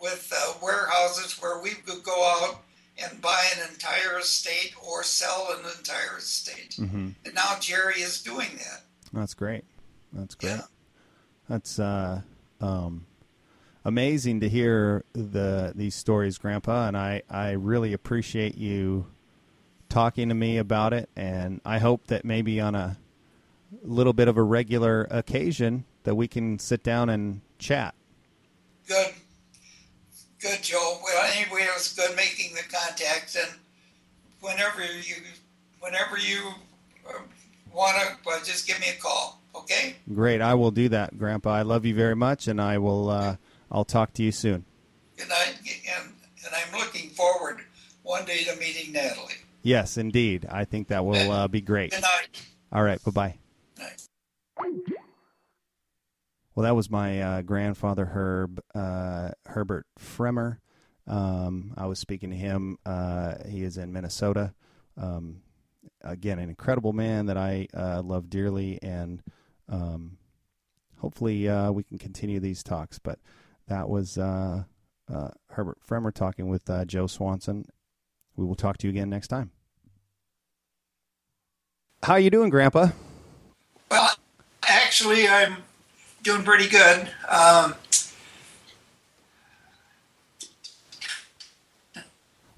with 0.00 0.32
uh, 0.36 0.54
warehouses 0.62 1.40
where 1.40 1.60
we 1.60 1.70
could 1.70 2.02
go 2.02 2.24
out 2.24 2.62
and 3.02 3.20
buy 3.20 3.42
an 3.56 3.68
entire 3.72 4.18
estate 4.18 4.74
or 4.86 5.02
sell 5.02 5.48
an 5.58 5.64
entire 5.78 6.18
estate. 6.18 6.74
hmm 6.74 7.08
And 7.24 7.34
now 7.34 7.56
Jerry 7.60 8.00
is 8.00 8.22
doing 8.22 8.48
that. 8.58 8.82
That's 9.12 9.34
great. 9.34 9.64
That's 10.12 10.34
great. 10.34 10.50
Yeah. 10.50 10.62
That's 11.48 11.78
uh, 11.78 12.22
um, 12.60 13.06
amazing 13.84 14.40
to 14.40 14.48
hear 14.48 15.04
the 15.12 15.72
these 15.74 15.94
stories, 15.94 16.38
Grandpa, 16.38 16.88
and 16.88 16.96
I, 16.96 17.22
I 17.30 17.52
really 17.52 17.92
appreciate 17.92 18.56
you 18.56 19.06
talking 19.96 20.28
to 20.28 20.34
me 20.34 20.58
about 20.58 20.92
it. 20.92 21.08
And 21.16 21.62
I 21.64 21.78
hope 21.78 22.08
that 22.08 22.22
maybe 22.22 22.60
on 22.60 22.74
a 22.74 22.98
little 23.82 24.12
bit 24.12 24.28
of 24.28 24.36
a 24.36 24.42
regular 24.42 25.08
occasion 25.10 25.86
that 26.02 26.14
we 26.14 26.28
can 26.28 26.58
sit 26.58 26.82
down 26.82 27.08
and 27.08 27.40
chat. 27.58 27.94
Good. 28.86 29.14
Good, 30.38 30.62
Joe. 30.62 30.98
Well, 31.02 31.32
anyway, 31.34 31.62
it 31.62 31.72
was 31.72 31.94
good 31.94 32.14
making 32.14 32.54
the 32.54 32.60
contacts, 32.70 33.36
and 33.36 33.50
whenever 34.42 34.84
you, 34.84 35.16
whenever 35.80 36.18
you 36.18 36.50
uh, 37.08 37.20
want 37.72 37.96
to, 37.96 38.44
just 38.44 38.68
give 38.68 38.78
me 38.78 38.88
a 38.90 39.00
call. 39.00 39.40
Okay. 39.54 39.96
Great, 40.12 40.42
I 40.42 40.52
will 40.52 40.70
do 40.70 40.90
that, 40.90 41.18
Grandpa. 41.18 41.54
I 41.54 41.62
love 41.62 41.86
you 41.86 41.94
very 41.94 42.14
much, 42.14 42.48
and 42.48 42.60
I 42.60 42.76
will. 42.76 43.08
Uh, 43.08 43.36
I'll 43.72 43.86
talk 43.86 44.12
to 44.14 44.22
you 44.22 44.30
soon. 44.30 44.66
Good 45.16 45.30
night, 45.30 45.56
and 45.96 46.12
and 46.44 46.54
I'm 46.54 46.78
looking 46.78 47.08
forward 47.08 47.62
one 48.02 48.26
day 48.26 48.44
to 48.44 48.54
meeting 48.56 48.92
Natalie. 48.92 49.32
Yes, 49.66 49.96
indeed. 49.96 50.46
I 50.48 50.64
think 50.64 50.86
that 50.88 51.04
will 51.04 51.28
uh, 51.32 51.48
be 51.48 51.60
great. 51.60 51.92
All 52.70 52.84
right. 52.84 53.02
Bye 53.02 53.10
bye. 53.10 53.38
Well, 56.54 56.62
that 56.62 56.76
was 56.76 56.88
my 56.88 57.20
uh, 57.20 57.42
grandfather 57.42 58.06
Herb 58.06 58.60
uh, 58.76 59.30
Herbert 59.44 59.86
Fremer. 59.98 60.60
Um, 61.08 61.74
I 61.76 61.86
was 61.86 61.98
speaking 61.98 62.30
to 62.30 62.36
him. 62.36 62.78
Uh, 62.86 63.34
he 63.48 63.64
is 63.64 63.76
in 63.76 63.92
Minnesota. 63.92 64.54
Um, 64.96 65.42
again, 66.00 66.38
an 66.38 66.48
incredible 66.48 66.92
man 66.92 67.26
that 67.26 67.36
I 67.36 67.66
uh, 67.74 68.02
love 68.02 68.30
dearly, 68.30 68.78
and 68.82 69.20
um, 69.68 70.16
hopefully 70.98 71.48
uh, 71.48 71.72
we 71.72 71.82
can 71.82 71.98
continue 71.98 72.38
these 72.38 72.62
talks. 72.62 73.00
But 73.00 73.18
that 73.66 73.88
was 73.88 74.16
uh, 74.16 74.62
uh, 75.12 75.28
Herbert 75.50 75.78
Fremer 75.80 76.12
talking 76.12 76.46
with 76.48 76.70
uh, 76.70 76.84
Joe 76.84 77.08
Swanson. 77.08 77.66
We 78.36 78.46
will 78.46 78.54
talk 78.54 78.78
to 78.78 78.86
you 78.86 78.90
again 78.90 79.10
next 79.10 79.26
time. 79.26 79.50
How 82.02 82.16
you 82.16 82.30
doing, 82.30 82.50
Grandpa? 82.50 82.88
Well, 83.90 84.10
actually, 84.68 85.28
I'm 85.28 85.56
doing 86.22 86.42
pretty 86.42 86.68
good. 86.68 87.08
Um, 87.28 87.74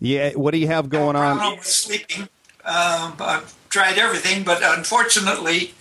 Yeah. 0.00 0.32
What 0.34 0.52
do 0.52 0.58
you 0.58 0.68
have 0.68 0.88
going 0.88 1.16
on? 1.16 1.38
problem 1.38 1.58
with 1.58 1.66
sleeping. 1.66 2.22
Um, 2.64 3.16
I've 3.18 3.54
tried 3.68 3.98
everything, 3.98 4.44
but 4.44 4.60
unfortunately, 4.62 5.74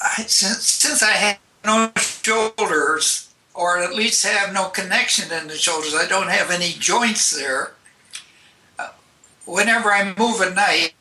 I, 0.00 0.22
since, 0.26 0.64
since 0.64 1.02
I 1.02 1.10
have 1.12 1.38
no 1.64 1.92
shoulders, 1.96 3.28
or 3.54 3.78
at 3.78 3.94
least 3.94 4.24
have 4.24 4.52
no 4.54 4.68
connection 4.68 5.30
in 5.32 5.48
the 5.48 5.56
shoulders, 5.56 5.94
I 5.94 6.06
don't 6.06 6.28
have 6.28 6.50
any 6.50 6.72
joints 6.72 7.30
there. 7.30 7.72
Uh, 9.46 9.52
whenever 9.52 9.92
I 9.92 10.14
move 10.18 10.40
at 10.40 10.54
night, 10.54 10.94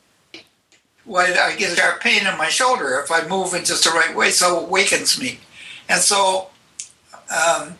well, 1.05 1.25
I 1.25 1.55
get 1.55 1.73
a 1.73 1.75
sharp 1.75 2.01
pain 2.01 2.25
in 2.27 2.37
my 2.37 2.49
shoulder 2.49 2.99
if 3.03 3.11
I 3.11 3.27
move 3.27 3.53
in 3.53 3.65
just 3.65 3.83
the 3.83 3.89
right 3.91 4.15
way, 4.15 4.29
so 4.29 4.63
it 4.63 4.69
wakens 4.69 5.19
me. 5.19 5.39
And 5.89 5.99
so, 6.01 6.49
um, 7.35 7.75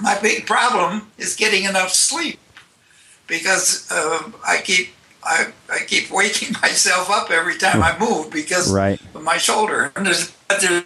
my 0.00 0.18
big 0.20 0.46
problem 0.46 1.10
is 1.18 1.36
getting 1.36 1.64
enough 1.64 1.90
sleep 1.90 2.38
because 3.26 3.90
um 3.92 4.34
I 4.46 4.58
keep 4.62 4.88
I, 5.22 5.52
I 5.70 5.80
keep 5.86 6.10
waking 6.20 6.56
myself 6.62 7.10
up 7.10 7.30
every 7.30 7.56
time 7.58 7.82
I 7.82 7.96
move 7.98 8.30
because 8.30 8.72
Right. 8.72 9.00
of 9.14 9.22
my 9.22 9.36
shoulder. 9.38 9.92
And 9.94 10.06
there's, 10.06 10.30
but 10.48 10.60
there's 10.60 10.84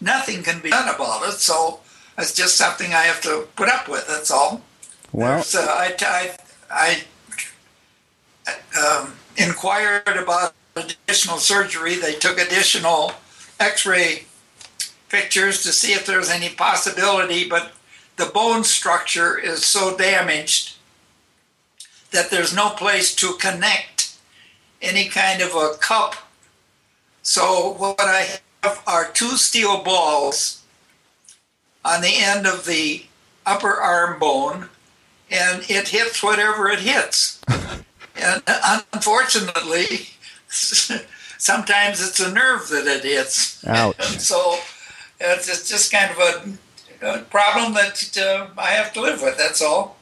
nothing 0.00 0.42
can 0.42 0.60
be 0.60 0.70
done 0.70 0.94
about 0.94 1.26
it, 1.28 1.32
so 1.40 1.80
it's 2.18 2.34
just 2.34 2.56
something 2.56 2.92
I 2.92 3.02
have 3.04 3.20
to 3.22 3.46
put 3.56 3.68
up 3.68 3.88
with. 3.88 4.06
That's 4.06 4.30
all. 4.30 4.60
Well, 5.12 5.40
uh, 5.54 5.58
I, 5.58 5.94
I, 6.00 6.36
I 6.70 7.04
um, 8.78 9.14
inquired 9.36 10.16
about 10.16 10.54
additional 10.76 11.38
surgery. 11.38 11.96
They 11.96 12.14
took 12.14 12.38
additional 12.38 13.12
X-ray 13.60 14.26
pictures 15.08 15.62
to 15.62 15.72
see 15.72 15.92
if 15.92 16.06
there 16.06 16.18
was 16.18 16.30
any 16.30 16.50
possibility, 16.50 17.48
but 17.48 17.72
the 18.16 18.26
bone 18.26 18.64
structure 18.64 19.38
is 19.38 19.64
so 19.64 19.96
damaged 19.96 20.76
that 22.10 22.30
there's 22.30 22.54
no 22.54 22.70
place 22.70 23.14
to 23.16 23.34
connect 23.34 24.16
any 24.80 25.08
kind 25.08 25.40
of 25.40 25.54
a 25.54 25.76
cup. 25.80 26.14
So 27.22 27.74
what 27.74 28.00
I 28.00 28.38
have 28.62 28.82
are 28.86 29.10
two 29.10 29.36
steel 29.36 29.82
balls 29.82 30.62
on 31.84 32.02
the 32.02 32.16
end 32.16 32.46
of 32.46 32.66
the 32.66 33.04
upper 33.46 33.74
arm 33.74 34.18
bone, 34.18 34.68
and 35.30 35.64
it 35.68 35.88
hits 35.88 36.22
whatever 36.22 36.68
it 36.68 36.80
hits. 36.80 37.40
And 38.16 38.42
unfortunately, 38.92 40.08
sometimes 40.48 42.06
it's 42.06 42.20
a 42.20 42.32
nerve 42.32 42.68
that 42.68 42.86
it 42.86 43.04
hits. 43.04 43.64
Ouch. 43.66 44.00
so 44.18 44.58
it's, 45.20 45.48
it's 45.48 45.68
just 45.68 45.92
kind 45.92 46.10
of 46.10 46.18
a, 46.18 47.06
a 47.06 47.22
problem 47.22 47.74
that 47.74 48.16
uh, 48.18 48.48
I 48.58 48.68
have 48.68 48.92
to 48.94 49.00
live 49.00 49.22
with. 49.22 49.36
That's 49.36 49.62
all. 49.62 49.96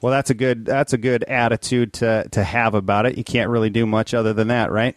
Well, 0.00 0.12
that's 0.12 0.30
a 0.30 0.34
good 0.34 0.66
that's 0.66 0.92
a 0.92 0.98
good 0.98 1.24
attitude 1.24 1.92
to 1.94 2.28
to 2.30 2.44
have 2.44 2.74
about 2.74 3.06
it. 3.06 3.16
You 3.16 3.24
can't 3.24 3.50
really 3.50 3.70
do 3.70 3.86
much 3.86 4.14
other 4.14 4.32
than 4.32 4.48
that, 4.48 4.70
right? 4.70 4.96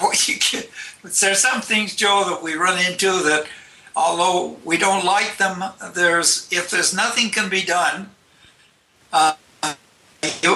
Well, 0.00 0.12
you 0.26 0.38
can, 0.38 0.64
there's 1.02 1.40
some 1.40 1.60
things, 1.60 1.94
Joe, 1.94 2.24
that 2.28 2.42
we 2.42 2.54
run 2.54 2.78
into 2.84 3.06
that, 3.06 3.46
although 3.94 4.56
we 4.64 4.76
don't 4.76 5.04
like 5.04 5.36
them, 5.38 5.64
there's 5.94 6.48
if 6.52 6.70
there's 6.70 6.94
nothing 6.94 7.30
can 7.30 7.48
be 7.48 7.62
done, 7.62 8.10
uh, 9.12 9.34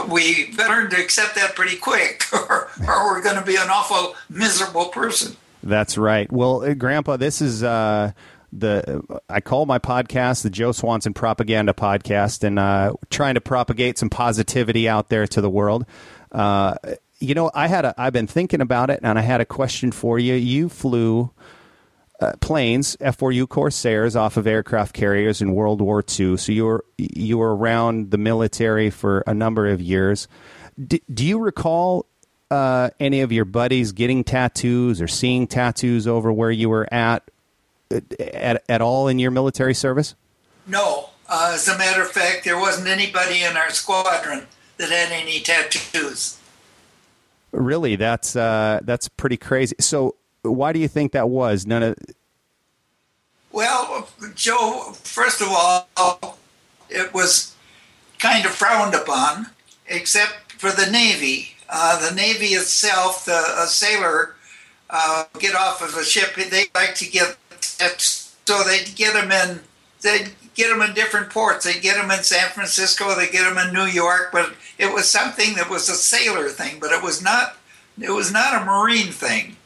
we 0.09 0.53
better 0.57 0.87
accept 0.97 1.35
that 1.37 1.55
pretty 1.55 1.77
quick, 1.77 2.25
or, 2.33 2.71
or 2.87 3.07
we're 3.07 3.23
going 3.23 3.37
to 3.37 3.45
be 3.45 3.57
an 3.57 3.69
awful 3.71 4.15
miserable 4.29 4.87
person. 4.87 5.37
That's 5.63 5.99
right. 5.99 6.31
Well, 6.31 6.63
uh, 6.63 6.75
Grandpa, 6.75 7.17
this 7.17 7.43
is 7.43 7.63
uh, 7.63 8.13
the 8.53 9.03
I 9.29 9.41
call 9.41 9.67
my 9.67 9.79
podcast 9.79 10.43
the 10.43 10.51
Joe 10.51 10.73
Swanson 10.73 11.15
Propaganda 11.15 11.73
Podcast, 11.73 12.45
and 12.45 12.59
uh, 12.59 12.95
trying 13.11 13.35
to 13.35 13.41
propagate 13.41 13.99
some 13.99 14.11
positivity 14.11 14.89
out 14.89 15.09
there 15.09 15.27
to 15.27 15.41
the 15.41 15.51
world. 15.51 15.87
Uh, 16.33 16.75
you 17.19 17.35
know, 17.35 17.51
I 17.55 17.67
had 17.69 17.85
a 17.85 17.95
I've 17.99 18.13
been 18.13 18.27
thinking 18.27 18.61
about 18.61 18.91
it, 18.91 19.01
and 19.03 19.19
I 19.19 19.23
had 19.23 19.41
a 19.41 19.47
question 19.47 19.93
for 19.93 20.19
you. 20.19 20.35
You 20.35 20.69
flew. 20.69 21.31
Uh, 22.21 22.33
planes, 22.41 22.97
F4U 23.01 23.49
Corsairs, 23.49 24.15
off 24.15 24.37
of 24.37 24.47
aircraft 24.47 24.95
carriers 24.95 25.41
in 25.41 25.55
World 25.55 25.81
War 25.81 26.05
II. 26.07 26.37
So 26.37 26.53
you 26.53 26.67
were 26.67 26.85
you 26.99 27.39
were 27.39 27.57
around 27.57 28.11
the 28.11 28.19
military 28.19 28.91
for 28.91 29.25
a 29.27 29.33
number 29.33 29.67
of 29.67 29.81
years. 29.81 30.29
D- 30.87 31.03
do 31.13 31.25
you 31.25 31.39
recall 31.39 32.05
uh, 32.51 32.91
any 33.01 33.23
of 33.23 33.33
your 33.33 33.47
buddies 33.47 33.93
getting 33.93 34.23
tattoos 34.23 35.01
or 35.01 35.09
seeing 35.09 35.47
tattoos 35.47 36.07
over 36.07 36.31
where 36.31 36.51
you 36.51 36.69
were 36.69 36.93
at 36.93 37.31
at, 37.91 38.63
at 38.69 38.83
all 38.83 39.09
in 39.09 39.19
your 39.19 39.31
military 39.31 39.75
service? 39.75 40.15
No. 40.67 41.11
Uh, 41.29 41.53
as 41.55 41.69
a 41.69 41.79
matter 41.79 42.03
of 42.03 42.11
fact, 42.11 42.45
there 42.45 42.59
wasn't 42.59 42.89
anybody 42.89 43.43
in 43.43 43.57
our 43.57 43.71
squadron 43.71 44.47
that 44.79 44.91
had 44.91 45.13
any 45.13 45.41
tattoos. 45.41 46.39
Really, 47.53 47.97
that's 47.97 48.37
uh, 48.37 48.81
that's 48.83 49.09
pretty 49.09 49.37
crazy. 49.37 49.77
So, 49.81 50.17
why 50.43 50.73
do 50.73 50.79
you 50.79 50.89
think 50.89 51.13
that 51.13 51.29
was? 51.29 51.67
None 51.67 51.83
of. 51.83 51.97
Well, 53.53 54.09
Joe. 54.35 54.93
First 55.03 55.41
of 55.41 55.49
all, 55.51 56.39
it 56.89 57.13
was 57.13 57.55
kind 58.19 58.45
of 58.45 58.53
frowned 58.53 58.95
upon, 58.95 59.47
except 59.87 60.53
for 60.53 60.71
the 60.71 60.91
Navy. 60.91 61.57
Uh, 61.69 62.09
the 62.09 62.15
Navy 62.15 62.47
itself, 62.47 63.25
the 63.25 63.45
a 63.59 63.67
sailor 63.67 64.35
uh, 64.89 65.25
get 65.39 65.55
off 65.55 65.83
of 65.83 65.97
a 65.97 66.05
ship, 66.05 66.35
they 66.35 66.65
like 66.75 66.95
to 66.97 67.09
get 67.09 67.37
so 67.53 68.63
they'd 68.65 68.95
get 68.97 69.15
them 69.15 69.31
in 69.31 69.61
they'd 70.03 70.31
get 70.55 70.69
them 70.69 70.83
in 70.83 70.95
different 70.95 71.31
ports. 71.31 71.65
They'd 71.65 71.83
get 71.83 71.97
them 71.97 72.11
in 72.11 72.23
San 72.23 72.49
Francisco. 72.49 73.15
They 73.15 73.29
get 73.29 73.49
them 73.49 73.59
in 73.59 73.73
New 73.73 73.87
York. 73.87 74.31
But 74.33 74.53
it 74.79 74.93
was 74.93 75.09
something 75.09 75.55
that 75.55 75.71
was 75.71 75.89
a 75.89 75.95
sailor 75.95 76.49
thing. 76.49 76.79
But 76.81 76.93
it 76.93 77.03
was 77.03 77.23
not. 77.23 77.57
It 78.01 78.11
was 78.11 78.33
not 78.33 78.61
a 78.61 78.65
marine 78.65 79.13
thing 79.13 79.57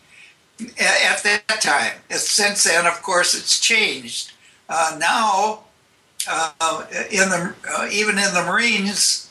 at 0.60 1.22
that 1.22 1.60
time. 1.60 1.92
Since 2.10 2.64
then, 2.64 2.86
of 2.86 3.02
course, 3.02 3.34
it's 3.34 3.58
changed. 3.58 4.32
Uh, 4.68 4.96
now, 4.98 5.64
uh, 6.28 6.86
in 7.10 7.28
the 7.28 7.54
uh, 7.76 7.88
even 7.92 8.18
in 8.18 8.32
the 8.34 8.44
Marines, 8.46 9.30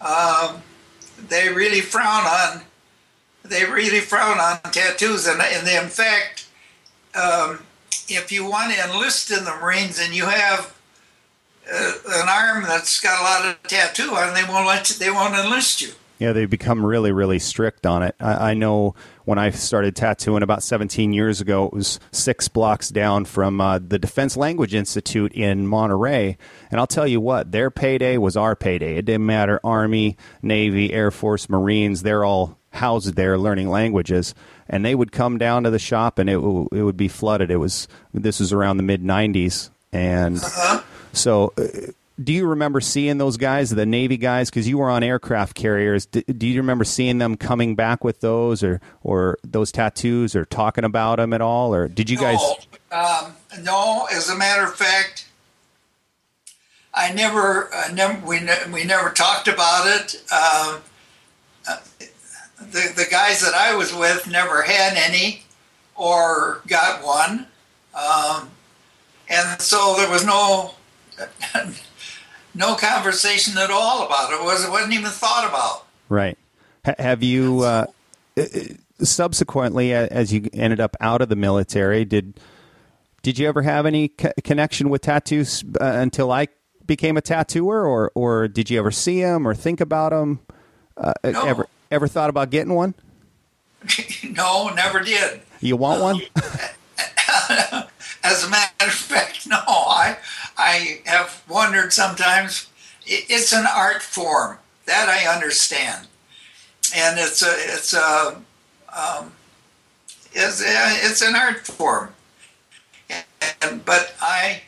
um, 0.00 0.62
they 1.28 1.48
really 1.48 1.80
frown 1.80 2.24
on 2.24 2.62
they 3.44 3.64
really 3.64 4.00
frown 4.00 4.38
on 4.38 4.60
tattoos, 4.72 5.26
and, 5.26 5.40
and 5.40 5.66
they, 5.66 5.76
in 5.76 5.88
fact. 5.88 6.46
Um, 7.14 7.60
if 8.08 8.32
you 8.32 8.48
want 8.48 8.72
to 8.72 8.90
enlist 8.90 9.30
in 9.30 9.44
the 9.44 9.54
Marines 9.56 9.98
and 10.00 10.14
you 10.14 10.26
have 10.26 10.74
uh, 11.72 11.92
an 12.08 12.28
arm 12.28 12.64
that's 12.64 13.00
got 13.00 13.20
a 13.20 13.22
lot 13.22 13.54
of 13.54 13.62
tattoo 13.64 14.14
on, 14.14 14.34
they 14.34 14.44
won't 14.44 14.66
let 14.66 14.90
you, 14.90 14.96
they 14.96 15.10
won't 15.10 15.34
enlist 15.34 15.80
you. 15.80 15.92
Yeah, 16.18 16.32
they 16.32 16.46
become 16.46 16.84
really, 16.84 17.10
really 17.10 17.38
strict 17.38 17.86
on 17.86 18.02
it. 18.02 18.14
I, 18.20 18.50
I, 18.50 18.54
know 18.54 18.94
when 19.24 19.38
I 19.38 19.50
started 19.50 19.96
tattooing 19.96 20.42
about 20.42 20.62
17 20.62 21.12
years 21.12 21.40
ago, 21.40 21.66
it 21.66 21.72
was 21.72 22.00
six 22.10 22.48
blocks 22.48 22.88
down 22.88 23.24
from 23.24 23.60
uh, 23.60 23.78
the 23.78 23.98
Defense 23.98 24.36
Language 24.36 24.74
Institute 24.74 25.32
in 25.32 25.66
Monterey. 25.66 26.36
And 26.70 26.80
I'll 26.80 26.86
tell 26.86 27.06
you 27.06 27.20
what, 27.20 27.52
their 27.52 27.70
payday 27.70 28.16
was 28.16 28.36
our 28.36 28.56
payday. 28.56 28.96
It 28.96 29.04
didn't 29.04 29.26
matter 29.26 29.60
Army, 29.62 30.16
Navy, 30.42 30.92
Air 30.92 31.10
Force, 31.10 31.48
Marines, 31.48 32.02
they're 32.02 32.24
all 32.24 32.58
housed 32.70 33.16
there 33.16 33.36
learning 33.36 33.68
languages 33.68 34.34
and 34.72 34.84
they 34.84 34.94
would 34.94 35.12
come 35.12 35.36
down 35.36 35.64
to 35.64 35.70
the 35.70 35.78
shop 35.78 36.18
and 36.18 36.28
it 36.30 36.36
it 36.36 36.82
would 36.82 36.96
be 36.96 37.08
flooded. 37.08 37.50
It 37.50 37.58
was 37.58 37.86
this 38.14 38.40
was 38.40 38.52
around 38.52 38.78
the 38.78 38.82
mid 38.82 39.02
'90s, 39.02 39.70
and 39.92 40.38
uh-huh. 40.38 40.82
so. 41.12 41.52
Do 42.22 42.32
you 42.32 42.46
remember 42.46 42.80
seeing 42.80 43.18
those 43.18 43.36
guys, 43.36 43.70
the 43.70 43.86
Navy 43.86 44.16
guys, 44.16 44.50
because 44.50 44.68
you 44.68 44.78
were 44.78 44.90
on 44.90 45.02
aircraft 45.02 45.54
carriers? 45.54 46.06
Do, 46.06 46.22
do, 46.22 46.46
you 46.46 46.60
remember 46.60 46.84
seeing 46.84 47.18
them 47.18 47.36
coming 47.36 47.74
back 47.74 48.04
with 48.04 48.20
those, 48.20 48.62
or 48.62 48.80
or 49.02 49.38
those 49.42 49.72
tattoos, 49.72 50.36
or 50.36 50.44
talking 50.44 50.84
about 50.84 51.16
them 51.16 51.32
at 51.32 51.40
all, 51.40 51.74
or 51.74 51.88
did 51.88 52.10
you 52.10 52.16
no, 52.16 52.22
guys? 52.22 52.66
Um, 52.92 53.32
no, 53.62 54.06
as 54.12 54.28
a 54.28 54.36
matter 54.36 54.64
of 54.64 54.74
fact, 54.74 55.26
I 56.94 57.12
never, 57.12 57.72
uh, 57.72 57.92
never 57.92 58.26
we, 58.26 58.40
ne- 58.40 58.70
we 58.72 58.84
never 58.84 59.10
talked 59.10 59.48
about 59.48 59.86
it. 59.86 60.16
Um, 60.30 60.82
uh, 61.66 61.78
the, 62.58 62.92
the 62.94 63.06
guys 63.10 63.40
that 63.40 63.54
I 63.54 63.74
was 63.74 63.94
with 63.94 64.28
never 64.30 64.62
had 64.62 64.94
any 64.96 65.44
or 65.96 66.62
got 66.66 67.04
one. 67.04 67.46
Um, 67.94 68.50
and 69.28 69.60
so 69.60 69.94
there 69.96 70.10
was 70.10 70.24
no 70.24 70.74
no 72.54 72.74
conversation 72.74 73.56
at 73.58 73.70
all 73.70 74.04
about 74.06 74.32
it. 74.32 74.36
it. 74.36 74.44
was 74.44 74.64
it 74.64 74.70
wasn't 74.70 74.92
even 74.92 75.10
thought 75.10 75.48
about. 75.48 75.86
Right. 76.08 76.36
H- 76.86 76.96
have 76.98 77.22
you 77.22 77.60
uh, 77.60 77.86
uh, 78.36 78.44
subsequently, 79.00 79.92
as 79.92 80.32
you 80.32 80.48
ended 80.52 80.80
up 80.80 80.96
out 81.00 81.22
of 81.22 81.28
the 81.28 81.36
military, 81.36 82.04
did 82.04 82.34
did 83.22 83.38
you 83.38 83.48
ever 83.48 83.62
have 83.62 83.86
any 83.86 84.08
co- 84.08 84.32
connection 84.44 84.90
with 84.90 85.02
tattoos 85.02 85.64
uh, 85.80 85.84
until 85.84 86.32
I 86.32 86.48
became 86.84 87.16
a 87.16 87.22
tattooer, 87.22 87.86
or 87.86 88.10
or 88.14 88.48
did 88.48 88.70
you 88.70 88.78
ever 88.78 88.90
see 88.90 89.22
them 89.22 89.46
or 89.46 89.54
think 89.54 89.80
about 89.80 90.10
them? 90.10 90.40
Uh, 90.96 91.12
no. 91.24 91.42
Ever 91.46 91.68
Ever 91.92 92.08
thought 92.08 92.30
about 92.30 92.48
getting 92.48 92.72
one? 92.72 92.94
no, 94.30 94.70
never 94.70 95.00
did. 95.00 95.42
You 95.60 95.76
want 95.76 96.00
one? 96.00 96.20
As 98.24 98.44
a 98.44 98.48
matter 98.48 98.86
of 98.86 98.92
fact, 98.92 99.46
no. 99.46 99.58
I 99.66 100.16
I 100.56 101.00
have 101.06 101.42
wondered 101.48 101.92
sometimes. 101.92 102.68
It's 103.04 103.52
an 103.52 103.66
art 103.66 104.02
form 104.02 104.58
that 104.86 105.08
I 105.08 105.32
understand, 105.32 106.06
and 106.94 107.18
it's 107.18 107.42
a 107.42 107.52
it's 107.56 107.94
a 107.94 108.40
um, 108.94 109.32
it's 110.32 110.62
it's 110.64 111.22
an 111.22 111.34
art 111.34 111.66
form. 111.66 112.14
And, 113.60 113.84
but 113.84 114.14
I 114.20 114.62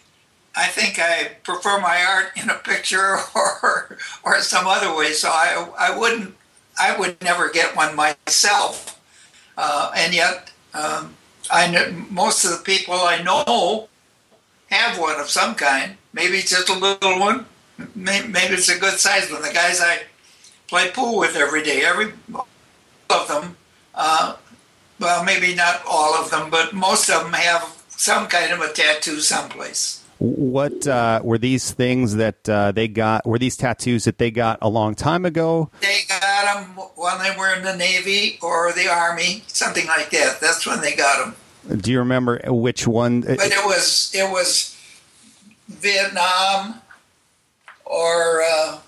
I 0.57 0.67
think 0.67 0.99
I 0.99 1.37
prefer 1.43 1.81
my 1.81 2.05
art 2.05 2.33
in 2.37 2.51
a 2.51 2.55
picture 2.55 3.19
or 3.35 3.99
or 4.25 4.41
some 4.41 4.67
other 4.67 4.95
way. 4.97 5.13
So 5.13 5.29
I 5.29 5.69
I 5.79 5.97
wouldn't 5.97 6.35
I 6.79 6.99
would 6.99 7.23
never 7.23 7.51
get 7.51 7.77
one 7.77 7.95
myself, 7.95 9.01
uh, 9.57 9.93
and 9.97 10.13
yet 10.13 10.51
um, 10.73 11.17
I 11.51 11.91
most 12.11 12.45
of 12.45 12.51
the 12.51 12.65
people 12.65 12.95
I 12.95 13.23
know 13.23 13.89
have 14.75 14.99
one 14.99 15.19
of 15.21 15.31
some 15.31 15.55
kind. 15.55 15.97
Maybe 16.13 16.39
it's 16.39 16.51
just 16.51 16.69
a 16.69 16.79
little 16.79 17.19
one. 17.19 17.47
Maybe, 17.95 18.55
it's 18.55 18.69
a 18.69 18.79
good 18.79 18.99
size 18.99 19.31
one. 19.31 19.43
The 19.43 19.53
guys 19.53 19.81
I 19.81 20.03
play 20.69 20.91
pool 20.93 21.19
with 21.19 21.37
every 21.37 21.63
day, 21.63 21.85
every 21.85 22.13
of 23.11 23.29
them. 23.29 23.57
Uh, 23.95 24.37
well, 25.01 25.25
maybe 25.25 25.55
not 25.55 25.83
all 25.89 26.15
of 26.15 26.31
them, 26.31 26.51
but 26.51 26.73
most 26.73 27.11
of 27.11 27.25
them 27.25 27.33
have 27.33 27.83
some 27.89 28.27
kind 28.27 28.53
of 28.53 28.61
a 28.61 28.73
tattoo 28.73 29.21
someplace. 29.21 30.05
What 30.19 30.87
uh, 30.87 31.21
were 31.25 31.39
these 31.39 31.73
things 31.73 32.17
that 32.17 32.49
uh, 32.49 32.73
they 32.73 32.89
got? 32.89 33.27
Were 33.27 33.39
these 33.39 33.57
tattoos 33.57 34.05
that 34.05 34.19
they 34.19 34.31
got 34.31 34.59
a 34.63 34.69
long 34.69 34.95
time 34.95 35.25
ago? 35.25 35.71
They 35.81 36.01
got 36.09 36.55
them 36.55 36.65
when 36.95 37.19
they 37.19 37.37
were 37.37 37.55
in 37.55 37.65
the 37.65 37.77
Navy 37.77 38.39
or 38.41 38.73
the 38.73 38.89
Army, 38.89 39.43
something 39.49 39.87
like 39.87 40.11
that. 40.11 40.41
That's 40.41 40.67
when 40.67 40.81
they 40.81 40.95
got 40.95 41.25
them. 41.25 41.35
Do 41.69 41.91
you 41.91 41.99
remember 41.99 42.41
which 42.47 42.87
one? 42.87 43.23
But 43.23 43.39
it 43.41 43.65
was 43.65 44.11
it 44.15 44.31
was 44.31 44.77
Vietnam 45.69 46.81
or 47.85 48.43
uh, 48.43 48.79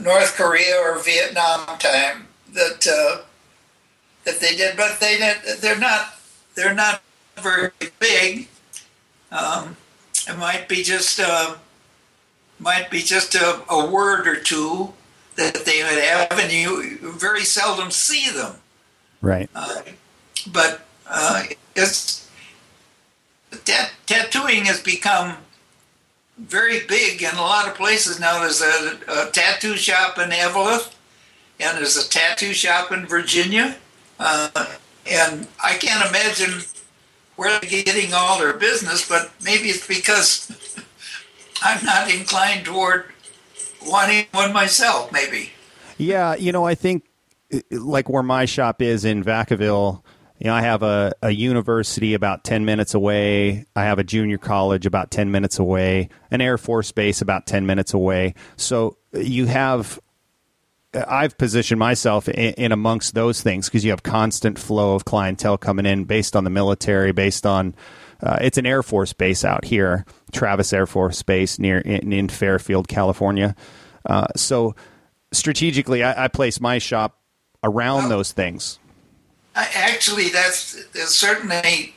North 0.00 0.36
Korea 0.36 0.76
or 0.76 0.98
Vietnam 1.02 1.66
time 1.78 2.28
that 2.54 2.86
uh, 2.86 3.22
that 4.24 4.40
they 4.40 4.56
did, 4.56 4.76
but 4.76 5.00
they 5.00 5.34
they're 5.60 5.78
not 5.78 6.14
they're 6.54 6.74
not 6.74 7.02
very 7.36 7.70
big 7.98 8.48
um, 9.30 9.76
it 10.28 10.38
might 10.38 10.68
be 10.68 10.82
just 10.82 11.18
a, 11.18 11.26
uh, 11.26 11.56
might 12.58 12.90
be 12.90 13.00
just 13.00 13.34
a, 13.34 13.62
a, 13.70 13.90
word 13.90 14.26
or 14.26 14.36
two 14.36 14.92
that 15.36 15.64
they 15.64 15.82
would 15.82 16.02
have, 16.02 16.38
and 16.38 16.52
you 16.52 16.98
very 17.02 17.44
seldom 17.44 17.90
see 17.90 18.30
them. 18.30 18.56
Right. 19.20 19.48
Uh, 19.54 19.82
but 20.50 20.86
uh, 21.08 21.44
it's 21.74 22.28
tat- 23.64 23.92
tattooing 24.06 24.64
has 24.66 24.80
become 24.80 25.36
very 26.38 26.86
big 26.86 27.22
in 27.22 27.34
a 27.34 27.40
lot 27.40 27.66
of 27.66 27.74
places 27.74 28.20
now. 28.20 28.40
There's 28.40 28.60
a, 28.60 28.98
a 29.08 29.30
tattoo 29.30 29.76
shop 29.76 30.18
in 30.18 30.30
Eveleth, 30.30 30.94
and 31.58 31.76
there's 31.76 31.96
a 31.96 32.08
tattoo 32.08 32.52
shop 32.52 32.92
in 32.92 33.06
Virginia, 33.06 33.76
uh, 34.20 34.66
and 35.10 35.48
I 35.62 35.74
can't 35.74 36.08
imagine 36.08 36.62
where 37.36 37.58
they're 37.60 37.82
getting 37.84 38.12
all 38.14 38.38
their 38.38 38.52
business. 38.52 39.08
But 39.08 39.32
maybe 39.44 39.68
it's 39.68 39.86
because 39.86 40.76
I'm 41.62 41.84
not 41.84 42.12
inclined 42.12 42.66
toward 42.66 43.06
wanting 43.86 44.26
one 44.32 44.52
myself. 44.52 45.12
Maybe. 45.12 45.52
Yeah, 45.96 46.36
you 46.36 46.52
know, 46.52 46.64
I 46.64 46.74
think 46.74 47.04
like 47.70 48.08
where 48.08 48.22
my 48.22 48.44
shop 48.44 48.82
is 48.82 49.04
in 49.04 49.24
Vacaville, 49.24 50.02
you 50.38 50.46
know, 50.46 50.54
I 50.54 50.62
have 50.62 50.82
a, 50.82 51.12
a 51.20 51.30
university 51.30 52.14
about 52.14 52.44
10 52.44 52.64
minutes 52.64 52.94
away. 52.94 53.66
I 53.74 53.84
have 53.84 53.98
a 53.98 54.04
junior 54.04 54.38
college 54.38 54.86
about 54.86 55.10
10 55.10 55.30
minutes 55.32 55.58
away, 55.58 56.10
an 56.30 56.40
Air 56.40 56.56
Force 56.58 56.92
base 56.92 57.20
about 57.20 57.46
10 57.46 57.66
minutes 57.66 57.92
away. 57.92 58.34
So 58.56 58.98
you 59.12 59.46
have, 59.46 59.98
I've 60.94 61.36
positioned 61.38 61.80
myself 61.80 62.28
in, 62.28 62.54
in 62.54 62.72
amongst 62.72 63.14
those 63.14 63.42
things 63.42 63.68
because 63.68 63.84
you 63.84 63.90
have 63.90 64.04
constant 64.04 64.60
flow 64.60 64.94
of 64.94 65.04
clientele 65.04 65.58
coming 65.58 65.86
in 65.86 66.04
based 66.04 66.36
on 66.36 66.44
the 66.44 66.50
military, 66.50 67.10
based 67.10 67.44
on, 67.44 67.74
uh, 68.22 68.38
it's 68.40 68.58
an 68.58 68.66
Air 68.66 68.84
Force 68.84 69.12
base 69.12 69.44
out 69.44 69.64
here, 69.64 70.04
Travis 70.32 70.72
Air 70.72 70.86
Force 70.86 71.20
Base 71.22 71.58
near 71.58 71.78
in, 71.78 72.12
in 72.12 72.28
Fairfield, 72.28 72.86
California. 72.86 73.56
Uh, 74.06 74.28
so 74.36 74.76
strategically, 75.32 76.04
I, 76.04 76.24
I 76.24 76.28
place 76.28 76.60
my 76.60 76.78
shop 76.78 77.20
around 77.64 78.08
those 78.08 78.30
things. 78.30 78.78
Actually, 79.54 80.28
that's, 80.28 80.76
certainly 80.94 81.94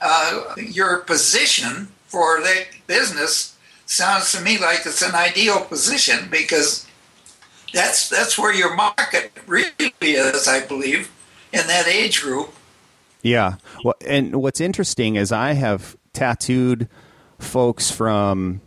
uh, 0.00 0.54
your 0.56 0.98
position 0.98 1.88
for 2.06 2.40
that 2.40 2.66
business 2.86 3.56
sounds 3.84 4.30
to 4.32 4.40
me 4.40 4.58
like 4.58 4.86
it's 4.86 5.02
an 5.02 5.14
ideal 5.14 5.64
position 5.64 6.28
because 6.30 6.86
that's 7.72 8.08
that's 8.08 8.38
where 8.38 8.54
your 8.54 8.74
market 8.74 9.32
really 9.46 9.72
is, 10.00 10.46
I 10.46 10.64
believe, 10.64 11.10
in 11.52 11.66
that 11.66 11.88
age 11.88 12.22
group. 12.22 12.52
Yeah. 13.22 13.56
Well, 13.84 13.96
and 14.06 14.36
what's 14.36 14.60
interesting 14.60 15.16
is 15.16 15.32
I 15.32 15.54
have 15.54 15.96
tattooed 16.12 16.88
folks 17.38 17.90
from, 17.90 18.60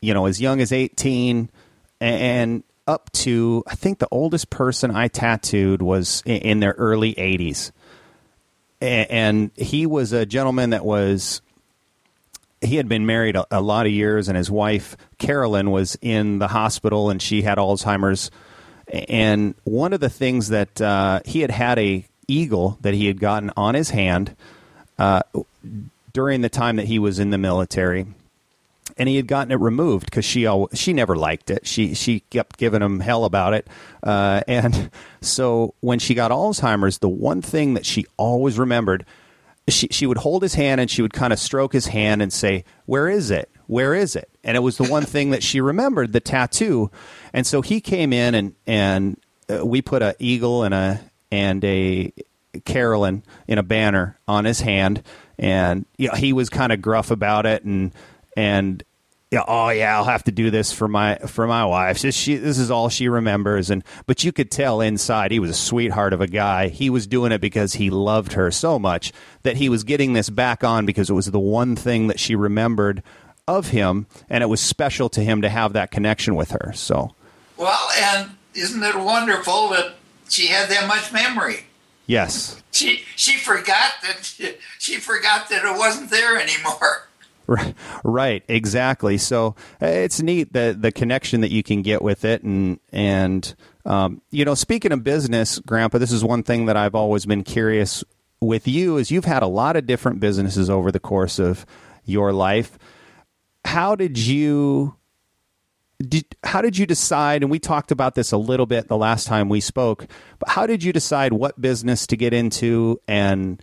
you 0.00 0.14
know, 0.14 0.26
as 0.26 0.40
young 0.40 0.60
as 0.60 0.72
eighteen, 0.72 1.50
and 2.00 2.62
up 2.92 3.10
to 3.12 3.64
I 3.66 3.74
think 3.74 3.98
the 3.98 4.08
oldest 4.10 4.50
person 4.50 4.90
I 4.90 5.08
tattooed 5.08 5.80
was 5.80 6.22
in 6.26 6.60
their 6.60 6.72
early 6.72 7.14
80s. 7.14 7.72
And 8.80 9.50
he 9.56 9.86
was 9.86 10.12
a 10.12 10.26
gentleman 10.26 10.70
that 10.70 10.84
was 10.84 11.40
he 12.60 12.76
had 12.76 12.88
been 12.88 13.06
married 13.06 13.36
a, 13.50 13.60
lot 13.60 13.86
of 13.86 13.92
years 13.92 14.28
and 14.28 14.36
his 14.36 14.50
wife 14.50 14.96
Carolyn 15.18 15.70
was 15.70 15.96
in 16.02 16.38
the 16.38 16.48
hospital 16.48 17.10
and 17.10 17.20
she 17.20 17.42
had 17.42 17.58
Alzheimer's 17.58 18.30
and 19.08 19.54
one 19.64 19.92
of 19.92 20.00
the 20.00 20.10
things 20.10 20.48
that 20.48 20.80
uh, 20.80 21.20
he 21.24 21.40
had 21.40 21.50
had 21.50 21.78
a 21.78 22.04
eagle 22.28 22.78
that 22.82 22.94
he 22.94 23.06
had 23.06 23.18
gotten 23.18 23.50
on 23.56 23.74
his 23.74 23.90
hand 23.90 24.36
uh, 24.98 25.22
during 26.12 26.42
the 26.42 26.48
time 26.48 26.76
that 26.76 26.86
he 26.86 26.98
was 26.98 27.18
in 27.18 27.30
the 27.30 27.38
military 27.38 28.06
and 28.96 29.08
he 29.08 29.16
had 29.16 29.26
gotten 29.26 29.52
it 29.52 29.60
removed 29.60 30.06
because 30.06 30.24
she 30.24 30.48
she 30.74 30.92
never 30.92 31.16
liked 31.16 31.50
it. 31.50 31.66
She 31.66 31.94
she 31.94 32.20
kept 32.20 32.58
giving 32.58 32.82
him 32.82 33.00
hell 33.00 33.24
about 33.24 33.54
it, 33.54 33.68
uh, 34.02 34.42
and 34.46 34.90
so 35.20 35.74
when 35.80 35.98
she 35.98 36.14
got 36.14 36.30
Alzheimer's, 36.30 36.98
the 36.98 37.08
one 37.08 37.42
thing 37.42 37.74
that 37.74 37.86
she 37.86 38.06
always 38.16 38.58
remembered, 38.58 39.04
she 39.68 39.88
she 39.90 40.06
would 40.06 40.18
hold 40.18 40.42
his 40.42 40.54
hand 40.54 40.80
and 40.80 40.90
she 40.90 41.02
would 41.02 41.12
kind 41.12 41.32
of 41.32 41.38
stroke 41.38 41.72
his 41.72 41.86
hand 41.86 42.22
and 42.22 42.32
say, 42.32 42.64
"Where 42.86 43.08
is 43.08 43.30
it? 43.30 43.50
Where 43.66 43.94
is 43.94 44.16
it?" 44.16 44.28
And 44.44 44.56
it 44.56 44.60
was 44.60 44.76
the 44.76 44.84
one 44.84 45.04
thing 45.04 45.30
that 45.30 45.42
she 45.42 45.60
remembered, 45.60 46.12
the 46.12 46.20
tattoo. 46.20 46.90
And 47.32 47.46
so 47.46 47.62
he 47.62 47.80
came 47.80 48.12
in 48.12 48.34
and 48.34 48.54
and 48.66 49.20
uh, 49.48 49.64
we 49.64 49.82
put 49.82 50.02
a 50.02 50.14
eagle 50.18 50.62
and 50.64 50.74
a 50.74 51.00
and 51.30 51.64
a 51.64 52.12
Carolyn 52.64 53.22
in 53.48 53.58
a 53.58 53.62
banner 53.62 54.18
on 54.28 54.44
his 54.44 54.60
hand, 54.60 55.02
and 55.38 55.86
you 55.96 56.08
know, 56.08 56.14
he 56.14 56.32
was 56.32 56.50
kind 56.50 56.72
of 56.72 56.82
gruff 56.82 57.10
about 57.10 57.46
it 57.46 57.64
and 57.64 57.92
and 58.36 58.82
oh 59.46 59.70
yeah, 59.70 59.96
I'll 59.96 60.04
have 60.04 60.24
to 60.24 60.32
do 60.32 60.50
this 60.50 60.72
for 60.72 60.88
my 60.88 61.16
for 61.26 61.46
my 61.46 61.64
wife. 61.64 62.00
Just 62.00 62.18
she, 62.18 62.36
this 62.36 62.58
is 62.58 62.70
all 62.70 62.88
she 62.88 63.08
remembers, 63.08 63.70
and 63.70 63.82
but 64.06 64.24
you 64.24 64.32
could 64.32 64.50
tell 64.50 64.80
inside 64.80 65.30
he 65.30 65.38
was 65.38 65.50
a 65.50 65.54
sweetheart 65.54 66.12
of 66.12 66.20
a 66.20 66.26
guy. 66.26 66.68
He 66.68 66.90
was 66.90 67.06
doing 67.06 67.32
it 67.32 67.40
because 67.40 67.74
he 67.74 67.90
loved 67.90 68.34
her 68.34 68.50
so 68.50 68.78
much 68.78 69.12
that 69.42 69.56
he 69.56 69.68
was 69.68 69.84
getting 69.84 70.12
this 70.12 70.30
back 70.30 70.62
on 70.62 70.86
because 70.86 71.10
it 71.10 71.14
was 71.14 71.30
the 71.30 71.40
one 71.40 71.76
thing 71.76 72.08
that 72.08 72.20
she 72.20 72.34
remembered 72.34 73.02
of 73.48 73.68
him, 73.68 74.06
and 74.28 74.42
it 74.42 74.48
was 74.48 74.60
special 74.60 75.08
to 75.10 75.20
him 75.20 75.42
to 75.42 75.48
have 75.48 75.72
that 75.72 75.90
connection 75.90 76.34
with 76.34 76.50
her. 76.50 76.72
So, 76.74 77.14
well, 77.56 77.88
and 77.96 78.30
isn't 78.54 78.82
it 78.82 78.96
wonderful 78.96 79.70
that 79.70 79.94
she 80.28 80.48
had 80.48 80.68
that 80.70 80.86
much 80.86 81.12
memory? 81.12 81.66
Yes. 82.06 82.62
She 82.72 83.02
she 83.16 83.36
forgot 83.36 83.94
that 84.02 84.24
she, 84.24 84.54
she 84.78 84.96
forgot 84.96 85.48
that 85.50 85.64
it 85.64 85.78
wasn't 85.78 86.10
there 86.10 86.38
anymore. 86.38 87.08
Right, 88.04 88.42
exactly. 88.48 89.18
So 89.18 89.54
uh, 89.80 89.86
it's 89.86 90.20
neat 90.20 90.52
the 90.52 90.76
the 90.78 90.92
connection 90.92 91.40
that 91.42 91.50
you 91.50 91.62
can 91.62 91.82
get 91.82 92.02
with 92.02 92.24
it, 92.24 92.42
and 92.42 92.78
and 92.92 93.54
um, 93.84 94.22
you 94.30 94.44
know, 94.44 94.54
speaking 94.54 94.92
of 94.92 95.04
business, 95.04 95.58
Grandpa, 95.60 95.98
this 95.98 96.12
is 96.12 96.24
one 96.24 96.42
thing 96.42 96.66
that 96.66 96.76
I've 96.76 96.94
always 96.94 97.26
been 97.26 97.44
curious 97.44 98.04
with 98.40 98.66
you 98.66 98.96
is 98.96 99.10
you've 99.10 99.24
had 99.24 99.42
a 99.42 99.48
lot 99.48 99.76
of 99.76 99.86
different 99.86 100.20
businesses 100.20 100.68
over 100.68 100.90
the 100.90 101.00
course 101.00 101.38
of 101.38 101.64
your 102.04 102.32
life. 102.32 102.78
How 103.64 103.94
did 103.94 104.18
you? 104.18 104.96
Did, 106.00 106.34
how 106.42 106.60
did 106.60 106.76
you 106.76 106.84
decide? 106.84 107.42
And 107.42 107.50
we 107.50 107.60
talked 107.60 107.92
about 107.92 108.16
this 108.16 108.32
a 108.32 108.36
little 108.36 108.66
bit 108.66 108.88
the 108.88 108.96
last 108.96 109.24
time 109.28 109.48
we 109.48 109.60
spoke. 109.60 110.08
But 110.40 110.48
how 110.48 110.66
did 110.66 110.82
you 110.82 110.92
decide 110.92 111.32
what 111.32 111.60
business 111.60 112.08
to 112.08 112.16
get 112.16 112.34
into 112.34 113.00
and 113.06 113.62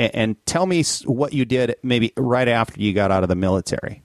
and, 0.00 0.14
and 0.14 0.46
tell 0.46 0.66
me 0.66 0.82
what 1.04 1.32
you 1.32 1.44
did 1.44 1.76
maybe 1.82 2.12
right 2.16 2.48
after 2.48 2.80
you 2.80 2.92
got 2.92 3.10
out 3.10 3.22
of 3.22 3.28
the 3.28 3.36
military. 3.36 4.02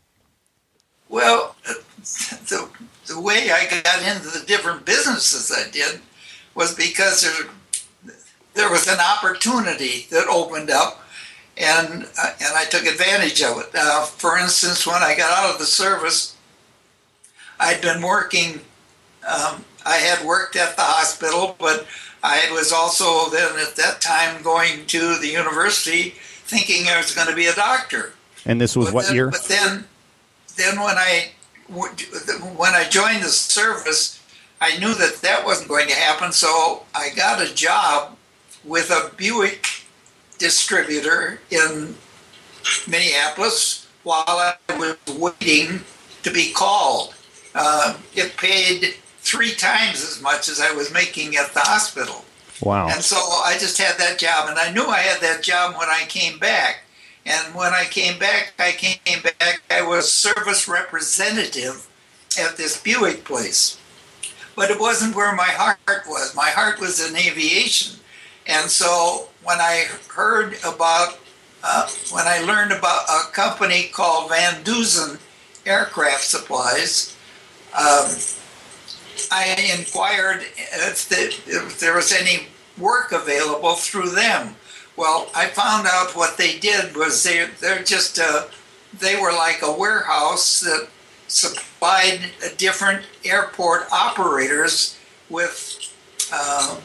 Well, 1.08 1.56
the, 1.66 2.70
the 3.08 3.20
way 3.20 3.50
I 3.52 3.82
got 3.82 4.04
into 4.04 4.38
the 4.38 4.46
different 4.46 4.86
businesses 4.86 5.52
I 5.56 5.72
did 5.72 6.02
was 6.54 6.76
because 6.76 7.22
there, 7.22 8.14
there 8.54 8.70
was 8.70 8.88
an 8.88 9.00
opportunity 9.00 10.08
that 10.12 10.28
opened 10.28 10.70
up 10.70 11.02
and 11.58 12.06
uh, 12.22 12.34
and 12.42 12.54
I 12.54 12.66
took 12.66 12.86
advantage 12.86 13.42
of 13.42 13.60
it. 13.60 13.70
Uh, 13.74 14.04
for 14.04 14.38
instance, 14.38 14.86
when 14.86 15.02
I 15.02 15.16
got 15.16 15.32
out 15.32 15.54
of 15.54 15.60
the 15.60 15.66
service, 15.66 16.36
I'd 17.62 17.82
been 17.82 18.02
working. 18.02 18.60
Um, 19.26 19.64
I 19.86 19.96
had 19.96 20.26
worked 20.26 20.58
at 20.58 20.76
the 20.76 20.82
hospital, 20.82 21.56
but 21.58 21.88
I 22.26 22.52
was 22.52 22.72
also 22.72 23.30
then 23.30 23.60
at 23.60 23.76
that 23.76 24.02
time 24.02 24.42
going 24.42 24.88
to 24.88 25.16
the 25.18 25.28
university 25.28 26.16
thinking 26.46 26.88
I 26.88 26.98
was 26.98 27.14
going 27.14 27.28
to 27.28 27.36
be 27.36 27.46
a 27.46 27.54
doctor. 27.54 28.14
And 28.48 28.60
this 28.60 28.76
was 28.76 28.88
but 28.88 28.94
what 28.96 29.06
then, 29.06 29.16
year? 29.16 29.30
But 29.30 29.44
then, 29.44 29.86
then 30.58 30.80
when 30.80 30.98
I 30.98 31.30
when 31.70 32.74
I 32.74 32.88
joined 32.90 33.22
the 33.22 33.30
service, 33.30 34.20
I 34.60 34.76
knew 34.78 34.96
that 34.96 35.18
that 35.22 35.46
wasn't 35.46 35.70
going 35.70 35.88
to 35.88 35.94
happen. 35.94 36.32
So 36.32 36.84
I 36.96 37.10
got 37.16 37.44
a 37.44 37.54
job 37.54 38.18
with 38.64 38.90
a 38.90 39.12
Buick 39.16 39.68
distributor 40.40 41.40
in 41.52 41.96
Minneapolis 42.88 43.88
while 44.02 44.26
I 44.28 44.56
was 44.70 44.98
waiting 45.16 45.82
to 46.24 46.32
be 46.32 46.52
called. 46.54 47.14
Uh, 47.54 47.98
it 48.16 48.36
paid 48.38 48.96
three 49.26 49.54
times 49.56 50.04
as 50.04 50.22
much 50.22 50.48
as 50.48 50.62
I 50.62 50.72
was 50.72 50.94
making 50.94 51.36
at 51.36 51.54
the 51.54 51.60
hospital. 51.62 52.24
Wow. 52.62 52.88
And 52.88 53.04
so 53.04 53.18
I 53.18 53.58
just 53.60 53.78
had 53.78 53.98
that 53.98 54.20
job, 54.20 54.48
and 54.48 54.58
I 54.58 54.72
knew 54.72 54.86
I 54.86 55.00
had 55.00 55.22
that 55.22 55.44
job 55.44 55.76
when 55.78 55.90
I 55.90 56.06
came 56.08 56.40
back. 56.40 56.84
And 57.26 57.56
when 57.56 57.74
I 57.74 57.86
came 57.86 58.20
back, 58.20 58.54
I 58.60 58.72
came 58.72 59.22
back, 59.24 59.64
I 59.72 59.82
was 59.82 60.12
service 60.12 60.68
representative 60.68 61.88
at 62.40 62.56
this 62.56 62.80
Buick 62.80 63.26
place. 63.26 63.80
But 64.56 64.70
it 64.70 64.80
wasn't 64.80 65.16
where 65.16 65.36
my 65.36 65.44
heart 65.44 65.80
was. 66.08 66.36
My 66.36 66.50
heart 66.50 66.80
was 66.80 67.06
in 67.06 67.18
aviation. 67.18 68.00
And 68.48 68.70
so 68.70 69.28
when 69.44 69.60
I 69.60 69.86
heard 70.08 70.56
about, 70.64 71.18
uh, 71.64 71.90
when 72.12 72.28
I 72.28 72.40
learned 72.42 72.72
about 72.72 73.10
a 73.10 73.32
company 73.32 73.90
called 73.92 74.30
Van 74.30 74.64
Dusen 74.64 75.18
Aircraft 75.66 76.24
Supplies, 76.24 77.18
um, 77.74 78.08
I 79.32 79.76
inquired 79.78 80.42
if, 80.58 81.10
the, 81.10 81.36
if 81.48 81.80
there 81.80 81.96
was 81.96 82.12
any 82.12 82.48
work 82.78 83.12
available 83.12 83.76
through 83.76 84.10
them. 84.10 84.56
Well, 84.98 85.30
I 85.36 85.48
found 85.48 85.88
out 85.88 86.16
what 86.16 86.38
they 86.38 86.58
did 86.58 86.96
was 86.96 87.22
they 87.24 87.48
they're 87.60 87.84
just 87.84 88.18
uh, 88.18 88.46
they 88.98 89.20
were 89.20 89.34
like 89.34 89.62
a 89.62 89.72
warehouse 89.72 90.62
that 90.62 90.88
supplied 91.28 92.22
different 92.58 93.06
airport 93.26 93.92
operators 93.92 94.98
with 95.30 95.94
uh, 96.32 96.80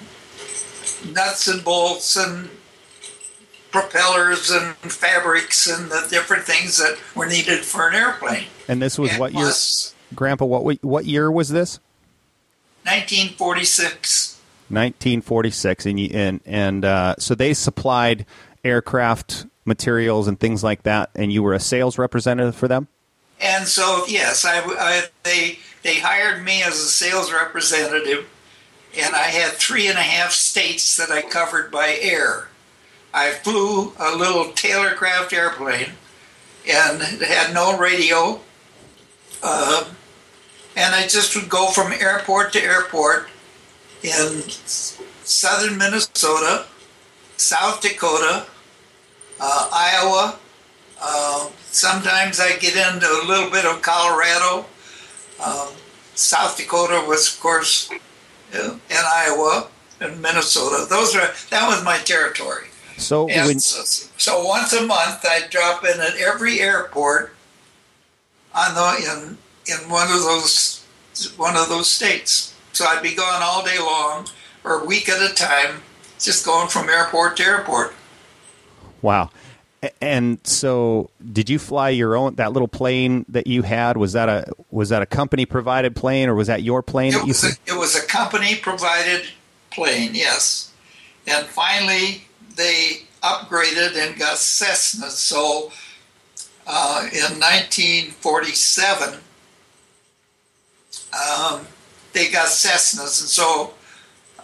nuts 1.13 1.47
and 1.47 1.65
bolts 1.65 2.17
and 2.17 2.51
propellers 3.71 4.51
and 4.51 4.75
fabrics 4.75 5.69
and 5.69 5.91
the 5.91 6.07
different 6.11 6.45
things 6.45 6.79
that 6.79 6.99
were 7.15 7.27
needed 7.27 7.65
for 7.65 7.89
an 7.89 7.95
airplane. 7.95 8.47
And 8.67 8.83
this 8.83 8.99
was 8.99 9.13
And 9.13 9.21
what 9.21 9.33
year, 9.35 9.53
Grandpa? 10.15 10.45
What 10.45 10.83
what 10.83 11.05
year 11.05 11.31
was 11.31 11.49
this? 11.49 11.79
1946. 12.85 14.41
1946, 14.69 15.87
and 15.87 16.01
and 16.13 16.41
and 16.47 16.85
uh, 16.85 17.15
so 17.19 17.35
they 17.35 17.53
supplied 17.55 18.25
aircraft 18.65 19.47
materials 19.65 20.29
and 20.29 20.39
things 20.39 20.63
like 20.63 20.85
that, 20.85 21.11
and 21.15 21.33
you 21.33 21.43
were 21.43 21.55
a 21.55 21.61
sales 21.61 21.99
representative 21.99 22.55
for 22.55 22.69
them. 22.69 22.87
And 23.41 23.67
so, 23.67 24.05
yes, 24.07 24.45
I, 24.45 24.61
I- 24.61 25.05
they 25.25 25.59
they 25.83 25.97
hired 25.99 26.45
me 26.45 26.63
as 26.63 26.75
a 26.75 26.89
sales 26.89 27.33
representative, 27.33 28.29
and 28.97 29.15
I 29.15 29.25
had 29.25 29.53
three 29.55 29.89
and 29.89 29.99
a 29.99 30.03
half 30.03 30.31
states 30.33 30.97
that 30.99 31.11
I 31.11 31.23
covered 31.23 31.71
by 31.73 31.99
air. 32.01 32.49
I 33.13 33.31
flew 33.31 33.93
a 33.99 34.15
little 34.17 34.53
Taylorcraft 34.53 35.33
airplane, 35.33 35.91
and 36.69 37.01
it 37.03 37.23
had 37.23 37.53
no 37.53 37.77
radio. 37.77 38.41
Uh, 39.43 39.85
and 40.77 40.95
I 40.95 41.07
just 41.07 41.35
would 41.37 41.49
go 41.49 41.69
from 41.69 41.93
airport 41.93 42.53
to 42.55 42.63
airport 42.63 43.29
in 44.03 44.43
southern 45.25 45.79
Minnesota, 45.79 46.67
South 47.37 47.81
Dakota, 47.83 48.47
uh, 49.41 49.71
Iowa, 49.73 50.39
uh, 51.01 51.49
sometimes 51.71 52.41
I 52.41 52.57
get 52.59 52.77
into 52.77 53.07
a 53.07 53.25
little 53.27 53.51
bit 53.51 53.65
of 53.65 53.81
Colorado. 53.81 54.67
Um, 55.45 55.69
South 56.15 56.57
Dakota 56.59 57.03
was, 57.07 57.35
of 57.35 57.41
course, 57.41 57.91
uh, 58.55 58.77
and 58.91 59.07
Iowa 59.15 59.69
and 60.01 60.21
Minnesota. 60.21 60.87
Those 60.89 61.17
are 61.17 61.33
that 61.49 61.67
was 61.67 61.83
my 61.83 61.97
territory. 61.99 62.67
So 62.99 63.25
when 63.27 63.59
so, 63.61 64.09
so 64.19 64.45
once 64.45 64.75
a 64.75 64.85
month, 64.85 65.25
I'd 65.25 65.49
drop 65.49 65.85
in 65.85 65.99
at 66.01 66.17
every 66.17 66.61
airport 66.61 67.35
on 68.55 68.75
the 68.75 69.13
in 69.13 69.39
in 69.67 69.89
one 69.89 70.09
of 70.11 70.21
those 70.21 70.85
one 71.37 71.57
of 71.57 71.69
those 71.69 71.91
states. 71.91 72.55
So 72.73 72.85
I'd 72.87 73.03
be 73.03 73.15
gone 73.15 73.43
all 73.43 73.65
day 73.65 73.79
long 73.79 74.27
or 74.65 74.81
a 74.81 74.85
week 74.85 75.09
at 75.09 75.21
a 75.21 75.35
time, 75.35 75.83
just 76.19 76.45
going 76.47 76.69
from 76.69 76.89
airport 76.89 77.37
to 77.39 77.43
airport. 77.45 77.95
wow, 79.03 79.31
and 80.01 80.39
so 80.47 81.11
did 81.33 81.49
you 81.51 81.59
fly 81.59 81.89
your 81.91 82.15
own 82.17 82.35
that 82.37 82.53
little 82.53 82.69
plane 82.69 83.25
that 83.29 83.47
you 83.47 83.63
had? 83.63 83.97
Was 83.97 84.13
that 84.13 84.29
a 84.29 84.53
was 84.71 84.91
that 84.91 85.03
a 85.03 85.07
company 85.07 85.47
provided 85.47 85.97
plane, 85.97 86.29
or 86.29 86.35
was 86.35 86.47
that 86.49 86.63
your 86.63 86.83
plane 86.83 87.13
It 87.15 87.19
that 87.19 87.23
you? 87.23 87.29
was, 87.29 87.45
a, 87.45 87.73
it 87.73 87.79
was 87.79 87.97
a 87.97 88.07
company 88.07 88.57
provided 88.57 89.27
plane, 89.71 90.15
yes. 90.15 90.73
And 91.27 91.47
finally, 91.47 92.25
they 92.57 93.03
upgraded 93.23 93.97
and 93.97 94.19
got 94.19 94.37
Cessnas. 94.37 95.11
So 95.11 95.71
uh, 96.67 97.03
in 97.13 97.39
1947, 97.39 99.21
um, 101.13 101.67
they 102.13 102.31
got 102.31 102.49
Cessnas. 102.49 103.21
And 103.21 103.29
so 103.29 103.75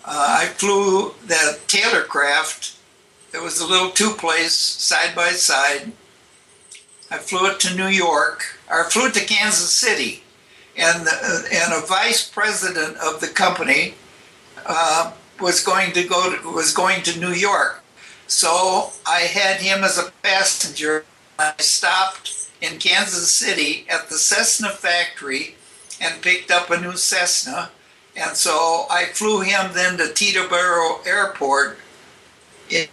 uh, 0.04 0.38
I 0.40 0.46
flew 0.46 1.14
the 1.26 1.58
Taylorcraft. 1.66 2.76
It 3.34 3.42
was 3.42 3.60
a 3.60 3.66
little 3.66 3.90
two 3.90 4.10
place, 4.10 4.54
side 4.54 5.14
by 5.14 5.30
side. 5.30 5.92
I 7.10 7.18
flew 7.18 7.46
it 7.50 7.60
to 7.60 7.76
New 7.76 7.88
York, 7.88 8.58
or 8.70 8.84
I 8.84 8.88
flew 8.88 9.06
it 9.06 9.14
to 9.14 9.24
Kansas 9.24 9.72
City 9.72 10.22
and 10.76 11.06
the, 11.06 11.48
and 11.52 11.72
a 11.72 11.86
vice 11.86 12.28
president 12.28 12.96
of 12.98 13.20
the 13.20 13.28
company 13.28 13.94
uh, 14.66 15.12
was 15.40 15.64
going 15.64 15.92
to 15.92 16.04
go 16.04 16.36
to, 16.36 16.50
was 16.50 16.72
going 16.72 17.02
to 17.02 17.18
New 17.18 17.32
York. 17.32 17.82
So 18.26 18.90
I 19.06 19.20
had 19.20 19.60
him 19.60 19.84
as 19.84 19.98
a 19.98 20.10
passenger. 20.22 21.04
I 21.38 21.54
stopped 21.58 22.50
in 22.60 22.78
Kansas 22.78 23.30
City 23.30 23.86
at 23.88 24.08
the 24.08 24.18
Cessna 24.18 24.70
factory 24.70 25.54
and 26.00 26.20
picked 26.22 26.50
up 26.50 26.70
a 26.70 26.80
new 26.80 26.96
Cessna. 26.96 27.70
And 28.16 28.36
so 28.36 28.86
I 28.90 29.06
flew 29.06 29.40
him 29.42 29.72
then 29.74 29.98
to 29.98 30.04
Teterboro 30.04 31.06
Airport 31.06 31.78
in 32.70 32.88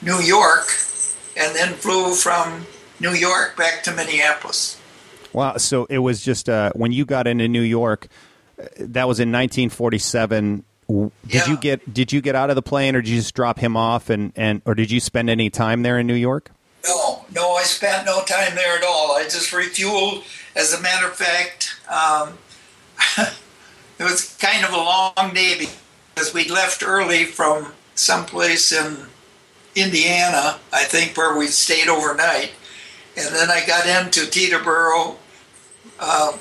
New 0.00 0.18
York 0.20 0.66
and 1.36 1.54
then 1.54 1.74
flew 1.74 2.14
from 2.14 2.66
New 3.00 3.12
York 3.12 3.56
back 3.56 3.82
to 3.84 3.92
Minneapolis. 3.92 4.78
Wow. 5.32 5.56
So 5.58 5.86
it 5.86 5.98
was 5.98 6.22
just 6.22 6.48
uh, 6.48 6.72
when 6.74 6.92
you 6.92 7.04
got 7.04 7.26
into 7.26 7.48
New 7.48 7.62
York. 7.62 8.08
uh, 8.60 8.66
That 8.78 9.08
was 9.08 9.20
in 9.20 9.30
1947. 9.32 10.64
W- 10.88 11.10
Did 11.26 11.46
you 11.46 11.56
get 11.56 11.94
did 11.94 12.12
you 12.12 12.20
get 12.20 12.34
out 12.34 12.50
of 12.50 12.56
the 12.56 12.62
plane, 12.62 12.96
or 12.96 13.00
did 13.02 13.08
you 13.10 13.16
just 13.16 13.34
drop 13.34 13.58
him 13.58 13.76
off, 13.76 14.10
and, 14.10 14.32
and 14.36 14.60
or 14.66 14.74
did 14.74 14.90
you 14.90 15.00
spend 15.00 15.30
any 15.30 15.48
time 15.48 15.82
there 15.82 15.98
in 15.98 16.06
New 16.06 16.14
York? 16.14 16.50
No, 16.86 17.24
no, 17.32 17.52
I 17.52 17.62
spent 17.62 18.04
no 18.04 18.22
time 18.24 18.54
there 18.56 18.76
at 18.76 18.84
all. 18.84 19.12
I 19.16 19.22
just 19.22 19.52
refueled. 19.52 20.24
As 20.54 20.72
a 20.72 20.80
matter 20.80 21.06
of 21.06 21.14
fact, 21.14 21.76
um, 21.88 22.38
it 23.98 24.04
was 24.04 24.36
kind 24.36 24.64
of 24.64 24.72
a 24.72 24.76
long 24.76 25.34
day 25.34 25.66
because 26.14 26.34
we 26.34 26.48
left 26.48 26.82
early 26.82 27.24
from 27.24 27.72
someplace 27.94 28.72
in 28.72 28.96
Indiana, 29.74 30.58
I 30.72 30.84
think, 30.84 31.16
where 31.16 31.36
we 31.36 31.46
stayed 31.46 31.88
overnight. 31.88 32.52
And 33.16 33.34
then 33.34 33.50
I 33.50 33.64
got 33.66 33.86
into 33.86 34.20
Teterboro, 34.20 35.16
uh, 36.00 36.32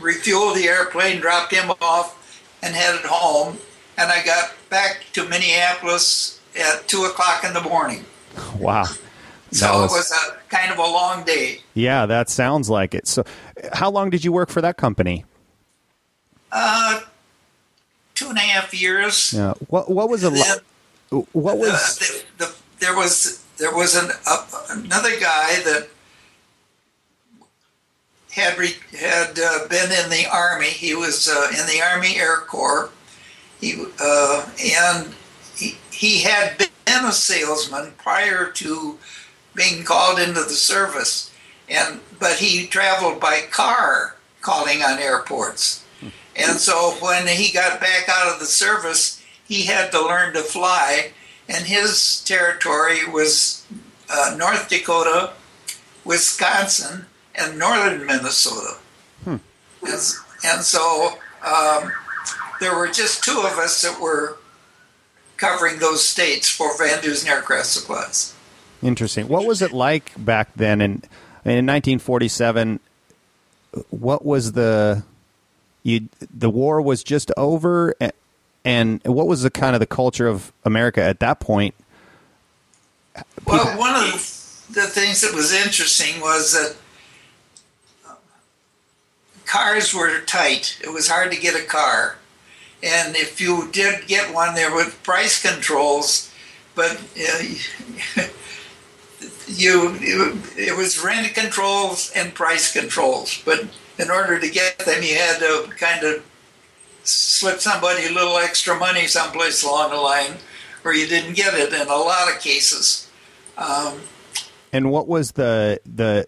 refueled 0.00 0.54
the 0.54 0.68
airplane, 0.68 1.20
dropped 1.20 1.52
him 1.52 1.70
off, 1.80 2.18
and 2.62 2.74
headed 2.74 3.04
home. 3.04 3.58
And 3.98 4.10
I 4.10 4.24
got 4.24 4.54
back 4.70 5.04
to 5.12 5.28
Minneapolis 5.28 6.40
at 6.58 6.88
2 6.88 7.04
o'clock 7.04 7.44
in 7.44 7.52
the 7.52 7.60
morning. 7.60 8.04
Wow. 8.58 8.86
So 9.52 9.66
That 9.66 9.74
it 9.74 9.80
was- 9.82 9.92
was 9.92 10.10
a 10.12 10.36
kind 10.48 10.72
of 10.72 10.78
a 10.78 10.82
long 10.82 11.24
day. 11.24 11.60
Yeah, 11.74 12.06
that 12.06 12.28
sounds 12.30 12.68
like 12.70 12.94
it. 12.94 13.06
So, 13.06 13.24
how 13.74 13.90
long 13.90 14.10
did 14.10 14.24
you 14.24 14.32
work 14.32 14.48
for 14.50 14.60
that 14.62 14.76
company? 14.76 15.24
Uh, 16.50 17.00
two 18.14 18.28
and 18.28 18.38
a 18.38 18.40
half 18.40 18.72
years. 18.74 19.32
Yeah. 19.34 19.52
What 19.68 19.90
What 19.90 20.08
was 20.08 20.22
a 20.24 20.30
lo- 20.30 21.24
What 21.32 21.54
uh, 21.54 21.56
was 21.58 21.98
the, 21.98 22.44
the, 22.46 22.54
there 22.80 22.96
was 22.96 23.42
there 23.58 23.74
was 23.74 23.94
an 23.94 24.10
uh, 24.26 24.46
another 24.70 25.18
guy 25.20 25.60
that 25.64 25.88
had 28.32 28.56
re, 28.58 28.74
had 28.98 29.38
uh, 29.38 29.66
been 29.68 29.90
in 29.92 30.08
the 30.10 30.26
army. 30.32 30.66
He 30.70 30.94
was 30.94 31.28
uh, 31.28 31.48
in 31.50 31.66
the 31.66 31.82
Army 31.82 32.16
Air 32.16 32.38
Corps. 32.38 32.90
He 33.60 33.84
uh, 34.00 34.46
and 34.64 35.14
he, 35.56 35.76
he 35.90 36.22
had 36.22 36.56
been 36.58 37.04
a 37.04 37.12
salesman 37.12 37.92
prior 37.98 38.50
to 38.50 38.98
being 39.54 39.84
called 39.84 40.18
into 40.18 40.40
the 40.40 40.50
service, 40.50 41.30
and 41.68 42.00
but 42.18 42.38
he 42.38 42.66
traveled 42.66 43.20
by 43.20 43.42
car 43.50 44.16
calling 44.40 44.82
on 44.82 44.98
airports. 44.98 45.84
And 46.34 46.58
so 46.58 46.96
when 47.00 47.26
he 47.28 47.52
got 47.52 47.80
back 47.80 48.08
out 48.08 48.32
of 48.32 48.40
the 48.40 48.46
service, 48.46 49.22
he 49.46 49.64
had 49.66 49.90
to 49.92 50.00
learn 50.00 50.32
to 50.34 50.40
fly, 50.40 51.12
and 51.48 51.66
his 51.66 52.22
territory 52.24 53.06
was 53.06 53.66
uh, 54.10 54.34
North 54.38 54.68
Dakota, 54.68 55.32
Wisconsin, 56.04 57.06
and 57.34 57.58
northern 57.58 58.06
Minnesota. 58.06 58.78
And, 59.26 59.40
and 60.44 60.62
so 60.62 61.18
um, 61.46 61.92
there 62.60 62.76
were 62.76 62.88
just 62.88 63.22
two 63.24 63.38
of 63.38 63.58
us 63.58 63.82
that 63.82 64.00
were 64.00 64.38
covering 65.36 65.78
those 65.80 66.06
states 66.06 66.48
for 66.48 66.76
Van 66.78 67.02
Dusen 67.02 67.28
Aircraft 67.28 67.66
Supplies. 67.66 68.34
Interesting? 68.82 69.28
What 69.28 69.46
was 69.46 69.62
it 69.62 69.72
like 69.72 70.12
back 70.16 70.50
then? 70.54 70.80
In 70.80 70.90
in 71.44 71.66
1947, 71.66 72.80
what 73.90 74.24
was 74.24 74.52
the 74.52 75.02
you 75.82 76.08
the 76.32 76.50
war 76.50 76.80
was 76.80 77.02
just 77.02 77.30
over, 77.36 77.94
a- 78.00 78.12
and 78.64 79.02
what 79.04 79.26
was 79.26 79.42
the 79.42 79.50
kind 79.50 79.74
of 79.74 79.80
the 79.80 79.86
culture 79.86 80.28
of 80.28 80.52
America 80.64 81.02
at 81.02 81.20
that 81.20 81.40
point? 81.40 81.74
Well, 83.44 83.78
one 83.78 83.94
of 83.94 84.12
the 84.70 84.86
things 84.86 85.20
that 85.20 85.34
was 85.34 85.52
interesting 85.52 86.20
was 86.20 86.52
that 86.52 86.76
uh, 88.08 88.14
cars 89.44 89.92
were 89.92 90.20
tight. 90.20 90.78
It 90.82 90.92
was 90.92 91.08
hard 91.08 91.30
to 91.32 91.38
get 91.38 91.54
a 91.54 91.64
car. 91.64 92.16
And 92.82 93.14
if 93.14 93.40
you 93.40 93.68
did 93.70 94.06
get 94.08 94.34
one, 94.34 94.54
there 94.54 94.74
were 94.74 94.86
price 95.02 95.40
controls, 95.40 96.32
but 96.74 97.00
uh, 97.20 98.22
you 99.48 99.96
it, 100.00 100.58
it 100.68 100.76
was 100.76 101.02
rent 101.02 101.34
controls 101.34 102.12
and 102.14 102.34
price 102.34 102.72
controls. 102.72 103.40
But 103.44 103.66
in 103.98 104.10
order 104.10 104.38
to 104.38 104.48
get 104.48 104.78
them, 104.80 105.02
you 105.02 105.14
had 105.14 105.38
to 105.38 105.68
kind 105.78 106.04
of 106.04 106.24
slip 107.04 107.60
somebody 107.60 108.06
a 108.06 108.12
little 108.12 108.38
extra 108.38 108.78
money 108.78 109.06
someplace 109.06 109.62
along 109.62 109.90
the 109.90 109.96
line, 109.96 110.34
or 110.84 110.94
you 110.94 111.06
didn't 111.06 111.34
get 111.34 111.54
it 111.54 111.72
in 111.72 111.88
a 111.88 111.96
lot 111.96 112.32
of 112.32 112.40
cases. 112.40 113.10
Um, 113.58 114.00
And 114.72 114.90
what 114.90 115.08
was 115.08 115.32
the 115.32 115.80
the 115.84 116.26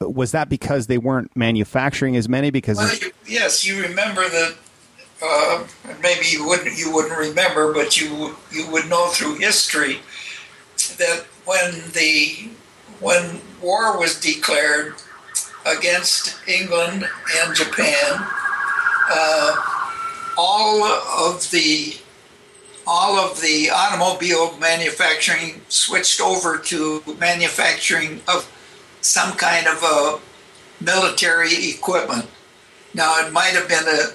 was 0.00 0.32
that 0.32 0.48
because 0.48 0.86
they 0.86 0.98
weren't 0.98 1.34
manufacturing 1.36 2.16
as 2.16 2.28
many? 2.28 2.50
Because 2.50 2.76
well, 2.76 2.94
you, 2.94 3.12
yes, 3.26 3.66
you 3.66 3.82
remember 3.82 4.28
that. 4.28 4.56
Uh, 5.22 5.64
maybe 6.02 6.26
you 6.26 6.46
wouldn't 6.46 6.76
you 6.76 6.92
wouldn't 6.92 7.16
remember, 7.16 7.72
but 7.72 7.98
you 7.98 8.36
you 8.50 8.68
would 8.70 8.86
know 8.90 9.08
through 9.08 9.36
history 9.36 10.00
that 10.98 11.24
when 11.44 11.72
the 11.92 12.48
when 13.00 13.40
war 13.60 13.98
was 13.98 14.20
declared 14.20 14.94
against 15.66 16.36
England 16.48 17.08
and 17.38 17.54
Japan, 17.54 18.26
uh, 19.10 19.56
all 20.36 20.84
of 20.84 21.50
the 21.50 21.96
all 22.86 23.18
of 23.18 23.40
the 23.40 23.70
automobile 23.70 24.56
manufacturing 24.58 25.62
switched 25.68 26.20
over 26.20 26.58
to 26.58 27.02
manufacturing 27.18 28.20
of 28.28 28.50
some 29.00 29.32
kind 29.36 29.66
of 29.66 29.82
a 29.82 30.20
military 30.84 31.70
equipment. 31.70 32.28
Now 32.92 33.26
it 33.26 33.32
might 33.32 33.54
have 33.54 33.68
been 33.68 33.88
a 33.88 34.12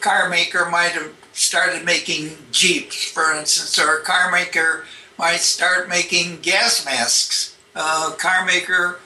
car 0.00 0.28
maker 0.28 0.68
might 0.70 0.92
have 0.92 1.12
started 1.32 1.84
making 1.84 2.36
jeeps, 2.50 3.10
for 3.10 3.32
instance, 3.34 3.78
or 3.78 3.98
a 3.98 4.02
car 4.02 4.30
maker 4.30 4.84
might 5.22 5.38
start 5.38 5.88
making 5.88 6.40
gas 6.40 6.84
masks. 6.84 7.56
Uh, 7.76 8.12
car 8.18 8.44
maker 8.44 8.98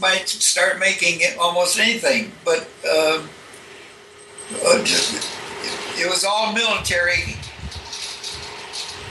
might 0.00 0.28
start 0.28 0.80
making 0.80 1.20
almost 1.40 1.78
anything, 1.78 2.32
but 2.44 2.68
uh, 2.84 3.22
uh 4.66 4.84
it 5.96 6.10
was 6.10 6.24
all 6.24 6.52
military 6.52 7.36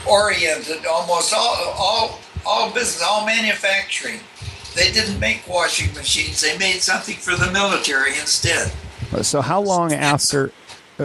oriented, 0.06 0.84
almost 0.84 1.32
all, 1.32 1.56
all, 1.78 2.20
all 2.44 2.70
business, 2.74 3.02
all 3.02 3.24
manufacturing. 3.24 4.20
They 4.76 4.92
didn't 4.92 5.18
make 5.18 5.48
washing 5.48 5.94
machines. 5.94 6.42
They 6.42 6.58
made 6.58 6.82
something 6.82 7.16
for 7.16 7.36
the 7.36 7.50
military 7.52 8.18
instead. 8.18 8.70
So 9.22 9.40
how 9.40 9.62
long 9.62 9.94
after 9.94 10.52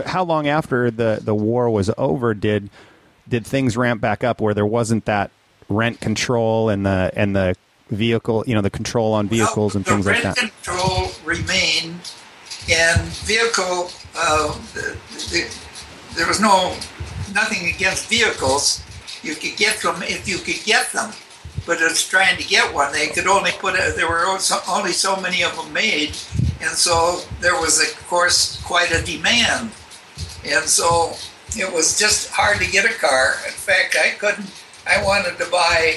how 0.06 0.24
long 0.24 0.48
after 0.48 0.92
the, 0.92 1.20
the 1.22 1.34
war 1.34 1.70
was 1.70 1.90
over 1.98 2.34
did 2.34 2.70
did 3.30 3.46
things 3.46 3.78
ramp 3.78 4.02
back 4.02 4.24
up 4.24 4.42
where 4.42 4.54
there 4.54 4.66
wasn't 4.66 5.06
that 5.06 5.32
rent 5.70 6.02
control 6.02 6.70
and 6.70 6.86
the 6.86 7.12
and 7.16 7.36
the 7.36 7.56
vehicle 7.90 8.44
you 8.48 8.54
know 8.54 8.62
the 8.62 8.70
control 8.70 9.14
on 9.14 9.28
vehicles 9.28 9.74
well, 9.74 9.78
and 9.78 9.86
things 9.86 10.06
like 10.06 10.24
that? 10.24 10.36
control 10.38 11.10
remained 11.26 12.12
and 12.72 13.02
vehicle 13.26 13.90
uh, 14.16 14.54
the, 14.74 14.98
the, 15.32 15.58
there 16.16 16.28
was 16.28 16.40
no 16.40 16.76
nothing 17.34 17.68
against 17.74 18.10
vehicles. 18.10 18.84
You 19.22 19.36
could 19.36 19.58
get 19.58 19.82
them 19.82 20.02
if 20.04 20.28
you 20.28 20.38
could 20.38 20.64
get 20.66 20.92
them 20.92 21.12
but 21.66 21.78
it's 21.82 22.08
trying 22.08 22.36
to 22.38 22.48
get 22.48 22.74
one. 22.74 22.92
They 22.92 23.08
could 23.08 23.28
only 23.28 23.52
put 23.60 23.76
it 23.76 23.96
there 23.96 24.10
were 24.10 24.26
only 24.68 24.92
so 24.92 25.16
many 25.22 25.44
of 25.44 25.56
them 25.56 25.72
made 25.72 26.16
and 26.62 26.72
so 26.72 27.22
there 27.42 27.56
was 27.56 27.80
of 27.82 28.08
course 28.08 28.62
quite 28.64 28.92
a 28.92 29.04
demand. 29.04 29.72
And 30.46 30.66
so 30.66 31.14
it 31.58 31.74
was 31.74 31.98
just 31.98 32.30
hard 32.30 32.60
to 32.60 32.70
get 32.72 32.86
a 32.86 32.94
car 33.00 33.36
in 33.46 33.54
fact 33.54 33.96
i 34.04 34.12
couldn't 34.18 34.52
i 34.88 35.04
wanted 35.04 35.38
to 35.38 35.50
buy 35.52 35.96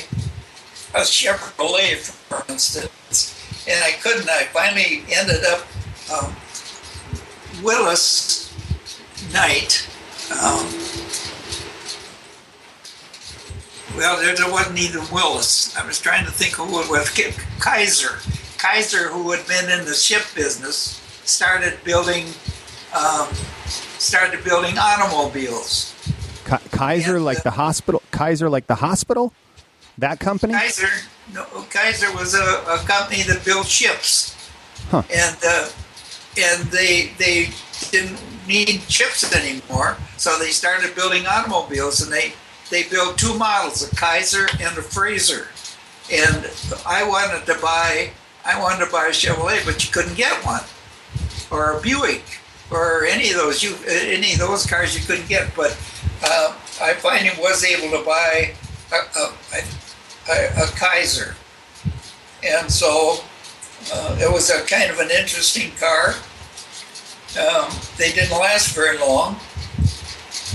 a 0.95 1.01
chevrolet 1.01 1.97
for 1.97 2.45
instance 2.51 3.67
and 3.69 3.83
i 3.85 3.93
couldn't 4.03 4.29
i 4.31 4.45
finally 4.45 5.05
ended 5.11 5.45
up 5.45 5.67
um, 6.13 6.35
Willys 7.63 8.53
Knight 9.33 9.89
um, 10.31 10.67
well, 13.97 14.17
there, 14.23 14.51
wasn't 14.51 14.79
even 14.79 15.03
Willys. 15.13 15.75
I 15.77 15.87
was 15.87 16.01
trying 16.01 16.25
to 16.25 16.31
think 16.31 16.55
who 16.55 16.81
it 16.81 16.89
was. 16.89 17.11
Kaiser. 17.61 18.19
Kaiser, 18.57 19.09
who 19.09 19.31
had 19.33 19.47
been 19.47 19.71
in 19.71 19.85
the 19.85 19.93
ship 19.93 20.23
business, 20.35 21.01
started 21.25 21.79
building 21.85 22.27
um, 22.97 23.29
started 24.03 24.45
building 24.45 24.77
automobiles. 24.79 25.95
Kaiser, 26.71 27.17
and, 27.17 27.25
like 27.25 27.39
uh, 27.39 27.43
the 27.45 27.51
hospital. 27.53 28.03
Kaiser, 28.11 28.51
like 28.51 28.67
the 28.67 28.75
hospital. 28.75 29.33
That 29.99 30.21
company. 30.21 30.55
Kaiser. 30.55 30.89
No, 31.33 31.45
Kaiser 31.71 32.13
was 32.15 32.35
a, 32.35 32.65
a 32.69 32.79
company 32.87 33.23
that 33.23 33.45
built 33.45 33.67
ships, 33.67 34.37
huh. 34.91 35.03
and 35.15 35.37
uh, 35.47 35.69
and 36.39 36.65
they 36.69 37.13
they 37.19 37.51
didn't 37.91 38.19
need 38.49 38.81
ships 38.89 39.35
anymore, 39.35 39.97
so 40.17 40.39
they 40.39 40.51
started 40.51 40.95
building 40.95 41.27
automobiles, 41.27 42.03
and 42.03 42.13
they 42.13 42.33
they 42.71 42.85
built 42.85 43.19
two 43.19 43.37
models, 43.39 43.91
a 43.91 43.95
Kaiser 43.95 44.47
and 44.61 44.77
a 44.77 44.83
Frazer. 44.83 45.49
And 46.13 46.51
I 46.85 47.07
wanted 47.07 47.47
to 47.47 47.59
buy 47.61 48.11
I 48.45 48.61
wanted 48.61 48.85
to 48.85 48.91
buy 48.91 49.07
a 49.07 49.11
Chevrolet, 49.11 49.65
but 49.65 49.85
you 49.85 49.93
couldn't 49.93 50.17
get 50.17 50.45
one, 50.45 50.63
or 51.51 51.79
a 51.79 51.81
Buick, 51.81 52.25
or 52.73 53.05
any 53.05 53.31
of 53.31 53.37
those 53.37 53.63
you 53.63 53.77
any 53.87 54.33
of 54.33 54.39
those 54.39 54.67
cars 54.67 54.99
you 54.99 55.05
couldn't 55.05 55.29
get. 55.29 55.55
But 55.55 55.73
uh, 56.25 56.57
I 56.81 56.95
finally 56.95 57.31
was 57.39 57.65
able 57.65 57.97
to 57.97 58.05
buy 58.05 58.55
a, 58.93 59.19
a, 59.19 59.35
a, 60.31 60.65
a 60.65 60.67
Kaiser, 60.77 61.37
and 62.45 62.71
so 62.71 63.19
uh, 63.93 64.17
it 64.21 64.33
was 64.33 64.51
a 64.51 64.63
kind 64.65 64.91
of 64.91 64.99
an 64.99 65.11
interesting 65.11 65.71
car. 65.79 66.15
Um, 67.39 67.71
they 67.97 68.13
didn't 68.13 68.39
last 68.39 68.75
very 68.75 68.99
long, 68.99 69.37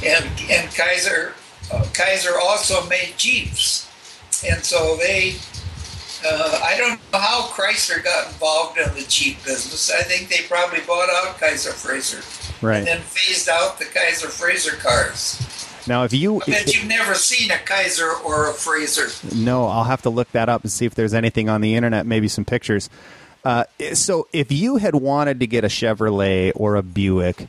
and 0.03 0.25
and 0.49 0.73
Kaiser 0.75 1.33
uh, 1.71 1.85
Kaiser 1.93 2.39
also 2.39 2.87
made 2.87 3.13
Jeeps. 3.17 3.85
And 4.47 4.63
so 4.63 4.95
they, 4.97 5.35
uh, 6.25 6.59
I 6.63 6.77
don't 6.77 6.99
know 7.11 7.19
how 7.19 7.41
Chrysler 7.47 8.03
got 8.03 8.27
involved 8.27 8.77
in 8.77 8.93
the 8.95 9.05
Jeep 9.07 9.43
business. 9.43 9.91
I 9.91 10.03
think 10.03 10.29
they 10.29 10.43
probably 10.47 10.79
bought 10.81 11.09
out 11.09 11.39
Kaiser 11.39 11.71
Frazer. 11.71 12.21
Right. 12.65 12.79
And 12.79 12.87
then 12.87 13.01
phased 13.01 13.49
out 13.49 13.79
the 13.79 13.85
Kaiser 13.85 14.27
Frazer 14.27 14.75
cars. 14.77 15.39
Now, 15.87 16.03
if 16.03 16.13
you, 16.13 16.41
I 16.41 16.45
bet 16.45 16.75
you've 16.75 16.87
never 16.87 17.13
seen 17.13 17.51
a 17.51 17.57
Kaiser 17.57 18.11
or 18.25 18.49
a 18.49 18.53
Frazer. 18.53 19.07
No, 19.35 19.67
I'll 19.67 19.85
have 19.85 20.01
to 20.01 20.09
look 20.09 20.31
that 20.31 20.49
up 20.49 20.63
and 20.63 20.71
see 20.71 20.85
if 20.85 20.95
there's 20.95 21.13
anything 21.13 21.49
on 21.49 21.61
the 21.61 21.75
internet, 21.75 22.05
maybe 22.05 22.27
some 22.27 22.43
pictures. 22.45 22.89
Uh, 23.45 23.63
so, 23.93 24.27
if 24.33 24.51
you 24.51 24.77
had 24.77 24.95
wanted 24.95 25.39
to 25.39 25.47
get 25.47 25.63
a 25.63 25.67
Chevrolet 25.67 26.51
or 26.55 26.75
a 26.75 26.83
Buick, 26.83 27.47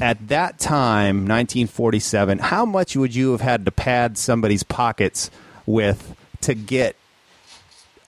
at 0.00 0.28
that 0.28 0.58
time, 0.58 1.18
1947, 1.18 2.38
how 2.38 2.64
much 2.64 2.96
would 2.96 3.14
you 3.14 3.32
have 3.32 3.40
had 3.40 3.64
to 3.64 3.70
pad 3.70 4.18
somebody's 4.18 4.62
pockets 4.62 5.30
with 5.64 6.14
to 6.42 6.54
get 6.54 6.96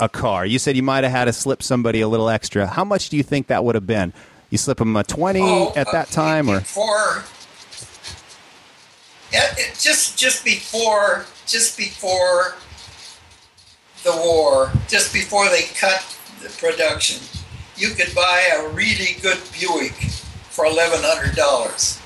a 0.01 0.09
car? 0.09 0.47
You 0.47 0.59
said 0.59 0.77
you 0.77 0.83
might 0.83 1.05
have 1.05 1.13
had 1.13 1.25
to 1.27 1.33
slip 1.33 1.63
somebody 1.63 2.01
a 2.01 2.09
little 2.09 2.29
extra. 2.29 2.67
How 2.67 2.85
much 2.85 3.09
do 3.09 3.17
you 3.17 3.23
think 3.23 3.49
that 3.49 3.65
would 3.65 3.75
have 3.75 3.87
been? 3.87 4.13
You 4.51 4.59
slip 4.59 4.79
them 4.79 4.97
a 4.97 5.05
20 5.05 5.41
oh, 5.41 5.73
at 5.77 5.93
that 5.93 6.09
uh, 6.09 6.13
time, 6.13 6.49
or 6.49 6.59
before? 6.61 7.25
Yeah, 9.33 9.47
it, 9.57 9.79
just 9.79 10.19
just 10.19 10.45
before 10.45 11.25
just 11.47 11.79
before 11.79 12.57
the 14.03 14.11
war, 14.11 14.73
just 14.89 15.13
before 15.13 15.49
they 15.51 15.63
cut 15.79 16.05
the 16.43 16.49
production, 16.49 17.23
you 17.77 17.91
could 17.91 18.13
buy 18.15 18.49
a 18.57 18.69
really 18.71 19.17
good 19.23 19.39
Buick 19.53 19.93
for 20.51 20.65
eleven 20.65 20.99
hundred 21.03 21.37
dollars. 21.37 22.01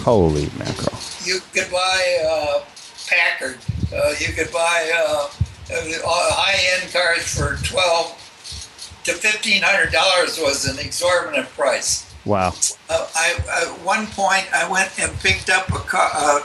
Holy 0.00 0.50
mackerel! 0.58 0.98
You 1.24 1.40
could 1.54 1.70
buy 1.70 2.18
uh, 2.28 2.64
Packard. 3.08 3.58
Uh, 3.92 4.12
you 4.18 4.34
could 4.34 4.52
buy 4.52 4.90
uh, 5.72 6.00
high-end 6.04 6.92
cars 6.92 7.34
for 7.34 7.56
twelve 7.64 8.16
to 9.04 9.12
fifteen 9.12 9.62
hundred 9.62 9.92
dollars 9.92 10.38
was 10.38 10.66
an 10.66 10.78
exorbitant 10.78 11.48
price. 11.50 12.12
Wow! 12.24 12.54
Uh, 12.88 13.08
I, 13.14 13.34
at 13.62 13.84
one 13.84 14.06
point 14.08 14.46
I 14.54 14.70
went 14.70 14.98
and 14.98 15.12
picked 15.20 15.50
up 15.50 15.68
a 15.70 15.78
car, 15.78 16.10
uh, 16.14 16.40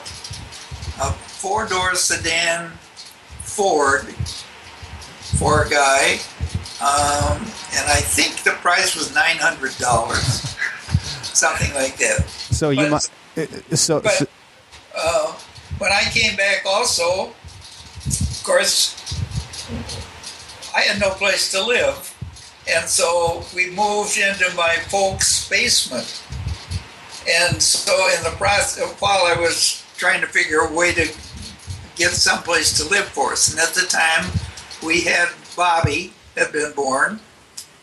a 1.02 1.12
four-door 1.12 1.96
sedan 1.96 2.72
Ford 3.42 4.06
for 5.38 5.64
a 5.64 5.70
guy, 5.70 6.20
um, 6.82 7.42
and 7.76 7.86
I 7.90 8.00
think 8.02 8.44
the 8.44 8.52
price 8.62 8.96
was 8.96 9.14
nine 9.14 9.38
hundred 9.38 9.78
dollars 9.78 10.56
something 11.36 11.74
like 11.74 11.98
that. 11.98 12.26
So 12.30 12.70
you 12.70 12.90
must. 12.90 13.12
So, 13.74 14.00
but, 14.00 14.12
so 14.12 14.26
uh, 14.98 15.34
when 15.78 15.92
I 15.92 16.04
came 16.12 16.38
back, 16.38 16.64
also, 16.66 17.34
course, 18.46 18.96
I 20.76 20.82
had 20.82 21.02
no 21.02 21.10
place 21.12 21.52
to 21.52 21.64
live, 21.64 22.14
and 22.70 22.88
so 22.88 23.44
we 23.56 23.72
moved 23.72 24.18
into 24.18 24.54
my 24.56 24.76
folks' 24.88 25.50
basement. 25.50 26.22
And 27.28 27.60
so, 27.62 27.92
in 28.16 28.24
the 28.24 28.36
process, 28.38 28.84
of 28.84 29.02
while 29.02 29.26
I 29.26 29.40
was 29.40 29.84
trying 29.98 30.22
to 30.22 30.28
figure 30.28 30.60
a 30.60 30.72
way 30.72 30.94
to 30.94 31.08
get 31.96 32.12
someplace 32.12 32.78
to 32.78 32.88
live 32.88 33.06
for 33.06 33.32
us, 33.32 33.50
and 33.50 33.60
at 33.60 33.74
the 33.74 33.88
time, 33.88 34.32
we 34.84 35.02
had 35.02 35.30
Bobby 35.56 36.14
had 36.38 36.52
been 36.52 36.72
born, 36.74 37.20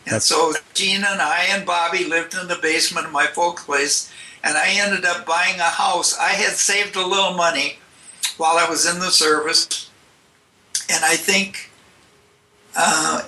and 0.06 0.14
That's... 0.14 0.26
so 0.26 0.52
Gina 0.74 1.08
and 1.10 1.20
I 1.20 1.46
and 1.50 1.66
Bobby 1.66 2.04
lived 2.04 2.34
in 2.34 2.46
the 2.46 2.58
basement 2.62 3.06
of 3.06 3.12
my 3.12 3.26
folks' 3.26 3.64
place, 3.64 4.12
and 4.44 4.56
I 4.56 4.68
ended 4.70 5.04
up 5.04 5.26
buying 5.26 5.58
a 5.58 5.64
house. 5.64 6.16
I 6.16 6.30
had 6.30 6.52
saved 6.52 6.94
a 6.94 7.04
little 7.04 7.34
money 7.34 7.78
while 8.36 8.58
I 8.58 8.68
was 8.70 8.86
in 8.86 9.00
the 9.00 9.10
service, 9.10 9.90
and 10.90 11.04
I 11.04 11.16
think 11.16 11.70
uh, 12.76 13.22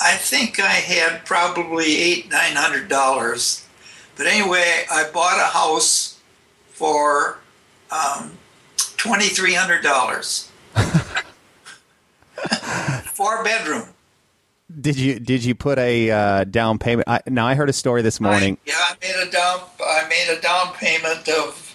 I 0.00 0.16
think 0.16 0.58
I 0.60 0.68
had 0.68 1.24
probably 1.24 1.96
eight, 1.96 2.30
nine 2.30 2.56
hundred 2.56 2.88
dollars. 2.88 3.66
But 4.16 4.26
anyway, 4.26 4.84
I 4.90 5.08
bought 5.12 5.38
a 5.38 5.52
house 5.52 6.20
for 6.68 7.38
um, 7.90 8.32
twenty 8.96 9.28
three 9.28 9.54
hundred 9.54 9.82
dollars. 9.82 10.50
Four 13.14 13.44
bedroom. 13.44 13.88
Did 14.80 14.96
you 14.96 15.20
did 15.20 15.44
you 15.44 15.54
put 15.54 15.78
a 15.78 16.10
uh, 16.10 16.44
down 16.44 16.78
payment? 16.78 17.08
I, 17.08 17.20
now 17.28 17.46
I 17.46 17.54
heard 17.54 17.68
a 17.68 17.72
story 17.72 18.02
this 18.02 18.20
morning. 18.20 18.58
I, 18.66 18.70
yeah, 18.70 18.74
I 18.78 18.96
made 19.00 19.28
a 19.28 19.30
down. 19.30 19.60
I 19.80 20.08
made 20.08 20.36
a 20.36 20.40
down 20.40 20.72
payment 20.74 21.28
of 21.28 21.73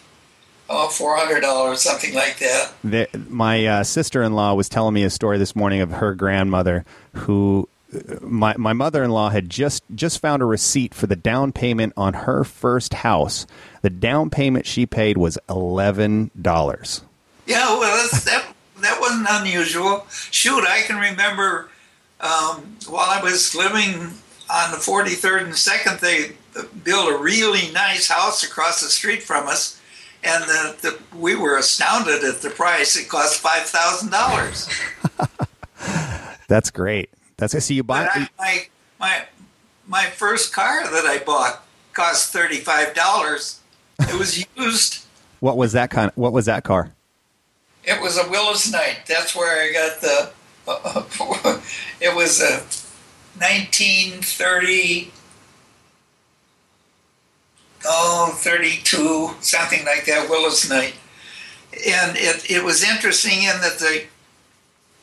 oh, 0.69 0.89
four 0.89 1.17
hundred 1.17 1.41
dollars, 1.41 1.81
something 1.81 2.13
like 2.13 2.39
that. 2.39 2.71
The, 2.83 3.07
my 3.27 3.65
uh, 3.65 3.83
sister 3.83 4.23
in 4.23 4.33
law 4.33 4.53
was 4.53 4.69
telling 4.69 4.93
me 4.93 5.03
a 5.03 5.09
story 5.09 5.37
this 5.37 5.55
morning 5.55 5.81
of 5.81 5.91
her 5.91 6.15
grandmother 6.15 6.85
who. 7.13 7.67
My 8.21 8.55
my 8.55 8.73
mother 8.73 9.03
in 9.03 9.09
law 9.09 9.29
had 9.29 9.49
just 9.49 9.81
just 9.95 10.19
found 10.19 10.43
a 10.43 10.45
receipt 10.45 10.93
for 10.93 11.07
the 11.07 11.15
down 11.15 11.51
payment 11.51 11.93
on 11.97 12.13
her 12.13 12.43
first 12.43 12.93
house. 12.93 13.47
The 13.81 13.89
down 13.89 14.29
payment 14.29 14.67
she 14.67 14.85
paid 14.85 15.17
was 15.17 15.39
eleven 15.49 16.29
dollars. 16.39 17.01
Yeah, 17.47 17.79
well, 17.79 18.07
that 18.25 18.45
that 18.81 19.01
wasn't 19.01 19.25
unusual. 19.27 20.05
Shoot, 20.29 20.65
I 20.67 20.83
can 20.83 20.97
remember 20.97 21.69
um, 22.21 22.77
while 22.87 23.09
I 23.09 23.21
was 23.23 23.55
living 23.55 23.95
on 24.49 24.71
the 24.71 24.77
43rd 24.77 25.45
and 25.45 25.53
2nd, 25.53 25.99
they 25.99 26.67
built 26.83 27.09
a 27.09 27.17
really 27.17 27.71
nice 27.71 28.07
house 28.07 28.43
across 28.43 28.81
the 28.81 28.89
street 28.89 29.23
from 29.23 29.47
us, 29.47 29.78
and 30.23 30.43
the, 30.43 30.75
the, 30.81 31.17
we 31.17 31.35
were 31.35 31.57
astounded 31.57 32.23
at 32.23 32.41
the 32.41 32.49
price. 32.49 32.97
It 32.97 33.07
cost 33.07 33.39
five 33.39 33.63
thousand 33.63 34.11
dollars. 34.11 34.69
That's 36.47 36.71
great. 36.71 37.09
That's 37.37 37.63
so 37.65 37.73
you 37.73 37.83
buy 37.83 38.07
I, 38.07 38.29
my 38.37 38.67
my 38.99 39.25
my 39.87 40.05
first 40.05 40.53
car 40.53 40.83
that 40.83 41.05
I 41.05 41.19
bought 41.23 41.65
cost 41.93 42.33
thirty 42.33 42.57
five 42.57 42.93
dollars. 42.93 43.59
It 43.99 44.17
was 44.17 44.45
used. 44.55 45.05
what 45.39 45.57
was 45.57 45.73
that 45.73 45.89
kind? 45.89 46.09
Of, 46.09 46.17
what 46.17 46.33
was 46.33 46.45
that 46.45 46.63
car? 46.63 46.93
It 47.85 48.01
was 48.01 48.17
a 48.17 48.29
Willys 48.29 48.71
Knight. 48.71 48.99
That's 49.07 49.35
where 49.35 49.63
I 49.63 49.71
got 49.71 50.01
the 50.01 50.31
it 52.01 52.15
was 52.15 52.41
a 52.41 52.61
1930 53.39 55.11
oh 57.85 58.33
32 58.37 59.35
something 59.41 59.85
like 59.85 60.05
that 60.05 60.29
Willys 60.29 60.69
Knight 60.69 60.95
and 61.87 62.17
it, 62.17 62.49
it 62.49 62.63
was 62.63 62.83
interesting 62.83 63.43
in 63.43 63.61
that 63.61 63.77
the 63.79 64.03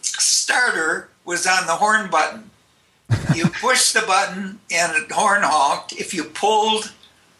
starter 0.02 1.08
was 1.24 1.46
on 1.46 1.66
the 1.66 1.76
horn 1.76 2.10
button. 2.10 2.50
You 3.34 3.46
push 3.60 3.92
the 3.92 4.02
button 4.06 4.58
and 4.70 4.96
it 4.96 5.10
horn 5.10 5.42
honked. 5.42 5.92
If 5.92 6.12
you 6.12 6.24
pulled 6.24 6.92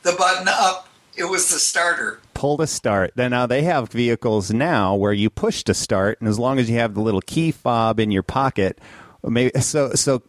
the 0.03 0.12
button 0.12 0.49
up 0.49 0.87
it 1.16 1.24
was 1.24 1.49
the 1.49 1.59
starter. 1.59 2.20
Pull 2.34 2.59
to 2.59 2.66
start. 2.66 3.12
Then 3.14 3.30
now 3.30 3.47
they 3.47 3.62
have 3.62 3.91
vehicles 3.91 4.53
now 4.53 4.95
where 4.95 5.12
you 5.12 5.30
push 5.30 5.64
to 5.64 5.74
start, 5.74 6.20
and 6.20 6.28
as 6.28 6.39
long 6.39 6.59
as 6.59 6.68
you 6.68 6.76
have 6.76 6.95
the 6.95 7.01
little 7.01 7.22
key 7.22 7.51
fob 7.51 7.99
in 7.99 8.11
your 8.11 8.22
pocket, 8.22 8.78
maybe 9.27 9.61
so 9.61 9.93
so 9.95 10.22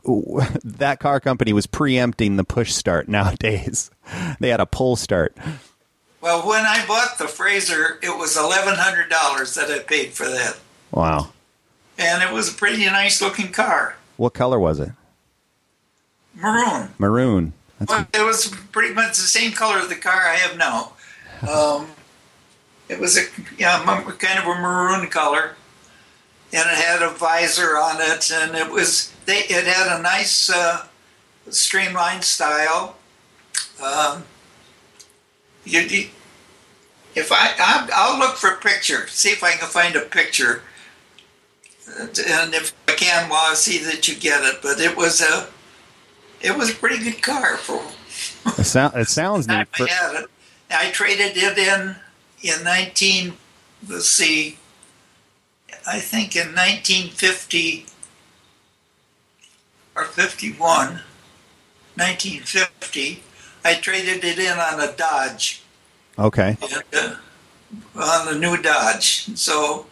that 0.63 0.99
car 0.99 1.19
company 1.19 1.53
was 1.53 1.67
preempting 1.67 2.35
the 2.37 2.43
push 2.43 2.73
start 2.73 3.07
nowadays. 3.07 3.91
They 4.39 4.47
had 4.49 4.61
a 4.61 4.65
pull 4.65 4.95
start. 4.95 5.35
Well, 6.21 6.47
when 6.47 6.65
I 6.65 6.85
bought 6.87 7.17
the 7.17 7.27
Frazer, 7.27 7.99
it 8.01 8.17
was 8.17 8.37
eleven 8.37 8.75
hundred 8.75 9.09
dollars 9.09 9.55
that 9.55 9.69
I 9.69 9.79
paid 9.79 10.13
for 10.13 10.23
that. 10.23 10.57
Wow. 10.91 11.33
And 11.97 12.23
it 12.23 12.31
was 12.31 12.49
a 12.49 12.53
pretty 12.53 12.85
nice 12.85 13.21
looking 13.21 13.51
car. 13.51 13.97
What 14.15 14.33
color 14.33 14.59
was 14.59 14.79
it? 14.79 14.91
Maroon. 16.35 16.89
Maroon. 16.97 17.53
That's 17.79 17.91
well, 17.91 18.07
it 18.13 18.25
was 18.25 18.47
pretty 18.71 18.93
much 18.93 19.17
the 19.17 19.23
same 19.23 19.51
color 19.51 19.79
as 19.79 19.89
the 19.89 19.95
car 19.95 20.21
I 20.21 20.35
have 20.35 20.57
now. 20.57 20.93
Um, 21.47 21.87
it 22.89 22.99
was 22.99 23.17
a 23.17 23.21
yeah, 23.59 23.83
kind 23.85 24.39
of 24.39 24.45
a 24.45 24.59
maroon 24.59 25.07
color, 25.07 25.56
and 26.53 26.69
it 26.69 26.77
had 26.77 27.01
a 27.01 27.09
visor 27.09 27.77
on 27.77 27.97
it, 27.99 28.31
and 28.31 28.55
it 28.55 28.71
was 28.71 29.13
they 29.25 29.39
it 29.39 29.65
had 29.65 29.99
a 29.99 30.01
nice 30.01 30.49
uh, 30.49 30.85
streamlined 31.49 32.23
style. 32.23 32.95
Um, 33.83 34.23
you, 35.65 35.81
you, 35.81 36.07
if 37.15 37.31
I 37.31 37.53
I'll, 37.59 37.89
I'll 37.93 38.19
look 38.19 38.37
for 38.37 38.51
a 38.51 38.57
picture, 38.57 39.07
see 39.07 39.29
if 39.29 39.43
I 39.43 39.51
can 39.51 39.67
find 39.67 39.95
a 39.95 40.01
picture, 40.01 40.63
and 41.99 42.53
if 42.53 42.73
I 42.87 42.93
can, 42.93 43.29
well, 43.29 43.49
I'll 43.49 43.55
see 43.55 43.79
that 43.79 44.07
you 44.07 44.15
get 44.15 44.43
it. 44.43 44.61
But 44.61 44.79
it 44.79 44.95
was 44.95 45.21
a 45.21 45.47
it 46.41 46.57
was 46.57 46.71
a 46.71 46.75
pretty 46.75 47.03
good 47.03 47.21
car 47.21 47.57
for. 47.57 47.83
it, 48.59 48.65
sound, 48.65 48.95
it 48.95 49.07
sounds 49.07 49.47
neat. 49.47 49.67
For... 49.75 49.83
I 49.83 49.87
had 49.87 50.23
it. 50.23 50.29
I 50.69 50.91
traded 50.91 51.37
it 51.37 51.57
in 51.57 51.95
in 52.43 52.63
19, 52.63 53.33
let's 53.87 54.07
see, 54.07 54.57
I 55.88 55.99
think 55.99 56.35
in 56.35 56.47
1950 56.47 57.85
or 59.95 60.03
51, 60.03 60.57
1950, 60.57 63.23
I 63.63 63.75
traded 63.75 64.25
it 64.25 64.38
in 64.38 64.59
on 64.59 64.81
a 64.81 64.91
Dodge. 64.91 65.63
Okay. 66.19 66.57
And, 66.61 66.83
uh, 66.93 67.15
on 67.95 68.35
a 68.35 68.38
new 68.38 68.61
Dodge. 68.61 69.38
So 69.38 69.85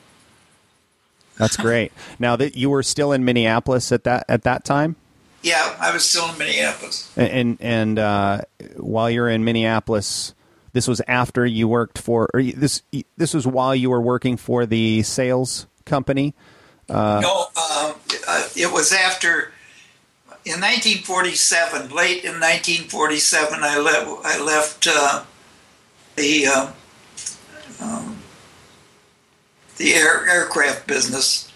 that's 1.38 1.56
great. 1.56 1.94
Now 2.20 2.36
that 2.36 2.58
you 2.58 2.70
were 2.70 2.84
still 2.84 3.14
in 3.14 3.24
Minneapolis 3.24 3.90
at 3.92 4.04
that 4.04 4.26
at 4.28 4.44
that 4.44 4.66
time. 4.66 4.98
Yeah, 5.44 5.78
I 5.80 5.94
was 5.94 6.04
still 6.04 6.30
in 6.30 6.38
Minneapolis. 6.38 7.10
And 7.16 7.30
and, 7.30 7.58
and 7.62 8.00
uh, 8.00 8.42
while 8.78 9.10
you're 9.10 9.30
in 9.30 9.46
Minneapolis, 9.46 10.34
this 10.74 10.88
was 10.88 11.02
after 11.08 11.46
you 11.46 11.68
worked 11.68 12.00
for, 12.00 12.30
or 12.34 12.42
this 12.44 12.82
this 13.16 13.34
was 13.34 13.48
while 13.48 13.76
you 13.76 13.90
were 13.90 14.02
working 14.02 14.38
for 14.38 14.66
the 14.66 15.04
sales 15.04 15.68
company. 15.86 16.34
Uh, 16.90 17.20
no, 17.22 17.42
um, 17.42 17.96
uh, 18.28 18.48
it 18.56 18.72
was 18.72 18.92
after. 18.92 19.52
In 20.44 20.62
1947, 20.62 21.90
late 21.90 22.24
in 22.24 22.34
1947, 22.34 23.60
I, 23.64 24.22
I 24.24 24.44
left 24.44 24.88
uh, 24.88 25.24
the 26.16 26.46
uh, 26.46 26.72
um, 27.82 28.18
the 29.78 29.94
air- 29.94 30.28
aircraft 30.30 30.86
business. 30.86 31.52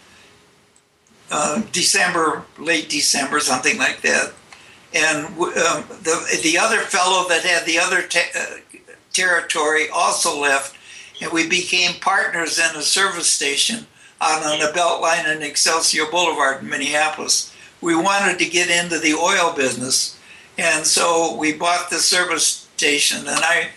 Uh, 1.32 1.62
December, 1.72 2.44
late 2.58 2.90
December, 2.90 3.40
something 3.40 3.78
like 3.78 4.02
that. 4.02 4.34
And 4.96 5.28
um, 5.28 5.84
the 6.02 6.40
the 6.42 6.58
other 6.58 6.80
fellow 6.80 7.30
that 7.30 7.44
had 7.44 7.68
the 7.68 7.78
other 7.78 8.02
te- 8.02 8.32
uh, 8.36 8.56
territory 9.14 9.88
also 9.90 10.40
left, 10.40 10.76
and 11.22 11.32
we 11.32 11.48
became 11.48 12.00
partners 12.02 12.58
in 12.58 12.76
a 12.76 12.82
service 12.82 13.30
station 13.30 13.86
on, 14.22 14.44
on 14.44 14.60
the 14.60 14.72
Beltline 14.78 15.26
and 15.26 15.44
Excelsior 15.44 16.06
Boulevard 16.06 16.62
in 16.62 16.70
Minneapolis. 16.70 17.54
We 17.82 17.96
wanted 17.96 18.40
to 18.40 18.50
get 18.50 18.70
into 18.70 19.00
the 19.00 19.14
oil 19.14 19.54
business, 19.56 20.20
and 20.58 20.86
so 20.86 21.36
we 21.36 21.54
bought 21.54 21.90
the 21.90 22.00
service 22.00 22.68
station, 22.76 23.20
and 23.20 23.40
I, 23.42 23.70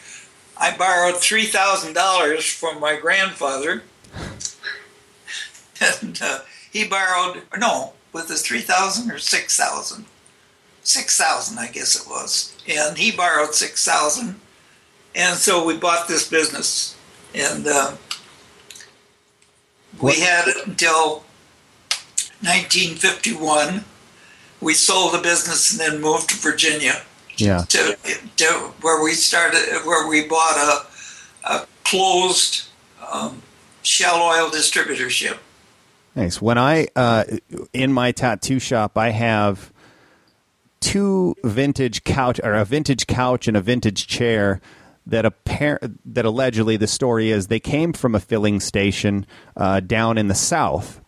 I 0.58 0.76
borrowed 0.76 1.16
three 1.16 1.46
thousand 1.46 1.94
dollars 1.94 2.44
from 2.44 2.80
my 2.80 2.96
grandfather, 2.96 3.82
and 5.80 6.18
uh, 6.22 6.40
he 6.70 6.86
borrowed 6.86 7.42
no, 7.56 7.92
with 8.12 8.28
the 8.28 8.34
three 8.34 8.60
thousand 8.60 9.10
or 9.12 9.18
six 9.18 9.56
thousand, 9.56 10.06
six 10.82 11.16
thousand, 11.16 11.58
I 11.58 11.68
guess 11.68 11.94
it 11.94 12.08
was, 12.10 12.56
and 12.68 12.98
he 12.98 13.12
borrowed 13.12 13.54
six 13.54 13.84
thousand 13.84 14.40
and 15.14 15.36
so 15.36 15.64
we 15.64 15.76
bought 15.76 16.08
this 16.08 16.28
business, 16.28 16.96
and 17.34 17.66
uh, 17.66 17.92
we 20.00 20.20
had 20.20 20.48
it 20.48 20.66
until 20.66 21.24
1951. 22.40 23.84
We 24.60 24.74
sold 24.74 25.14
the 25.14 25.18
business 25.18 25.70
and 25.70 25.80
then 25.80 26.00
moved 26.00 26.30
to 26.30 26.36
Virginia. 26.36 27.02
Yeah. 27.36 27.64
To, 27.68 27.96
to 28.36 28.46
where 28.80 29.02
we 29.02 29.12
started, 29.12 29.84
where 29.84 30.06
we 30.08 30.26
bought 30.26 30.56
a, 30.56 31.52
a 31.54 31.66
closed 31.84 32.68
um, 33.12 33.42
Shell 33.82 34.22
Oil 34.22 34.50
distributorship. 34.50 35.38
Nice. 36.14 36.42
When 36.42 36.58
I 36.58 36.88
uh, 36.94 37.24
in 37.72 37.92
my 37.92 38.12
tattoo 38.12 38.58
shop, 38.58 38.98
I 38.98 39.10
have 39.10 39.72
two 40.80 41.34
vintage 41.42 42.04
couch 42.04 42.40
or 42.42 42.54
a 42.54 42.64
vintage 42.64 43.06
couch 43.06 43.48
and 43.48 43.56
a 43.56 43.60
vintage 43.60 44.06
chair 44.06 44.60
that 45.06 45.24
appar- 45.24 45.96
that 46.04 46.24
allegedly 46.24 46.76
the 46.76 46.86
story 46.86 47.30
is 47.30 47.46
they 47.46 47.60
came 47.60 47.92
from 47.92 48.14
a 48.14 48.20
filling 48.20 48.60
station 48.60 49.26
uh, 49.56 49.80
down 49.80 50.18
in 50.18 50.28
the 50.28 50.34
south. 50.34 51.00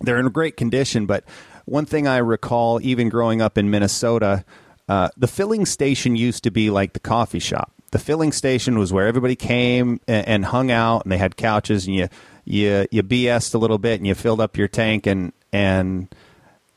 They're 0.00 0.18
in 0.18 0.28
great 0.28 0.56
condition, 0.56 1.06
but 1.06 1.24
one 1.66 1.86
thing 1.86 2.08
I 2.08 2.18
recall, 2.18 2.80
even 2.82 3.08
growing 3.08 3.42
up 3.42 3.58
in 3.58 3.70
Minnesota, 3.70 4.44
uh, 4.88 5.08
the 5.16 5.28
filling 5.28 5.66
station 5.66 6.16
used 6.16 6.42
to 6.44 6.50
be 6.50 6.70
like 6.70 6.94
the 6.94 7.00
coffee 7.00 7.38
shop. 7.38 7.72
The 7.92 7.98
filling 7.98 8.32
station 8.32 8.78
was 8.78 8.92
where 8.92 9.06
everybody 9.06 9.36
came 9.36 10.00
and, 10.08 10.26
and 10.26 10.44
hung 10.46 10.70
out, 10.70 11.04
and 11.04 11.12
they 11.12 11.18
had 11.18 11.36
couches, 11.36 11.86
and 11.86 11.94
you 11.94 12.08
you 12.44 12.86
you 12.90 13.02
BS'd 13.02 13.54
a 13.54 13.58
little 13.58 13.78
bit, 13.78 14.00
and 14.00 14.06
you 14.06 14.14
filled 14.14 14.40
up 14.40 14.56
your 14.56 14.68
tank, 14.68 15.06
and 15.06 15.32
and 15.52 16.12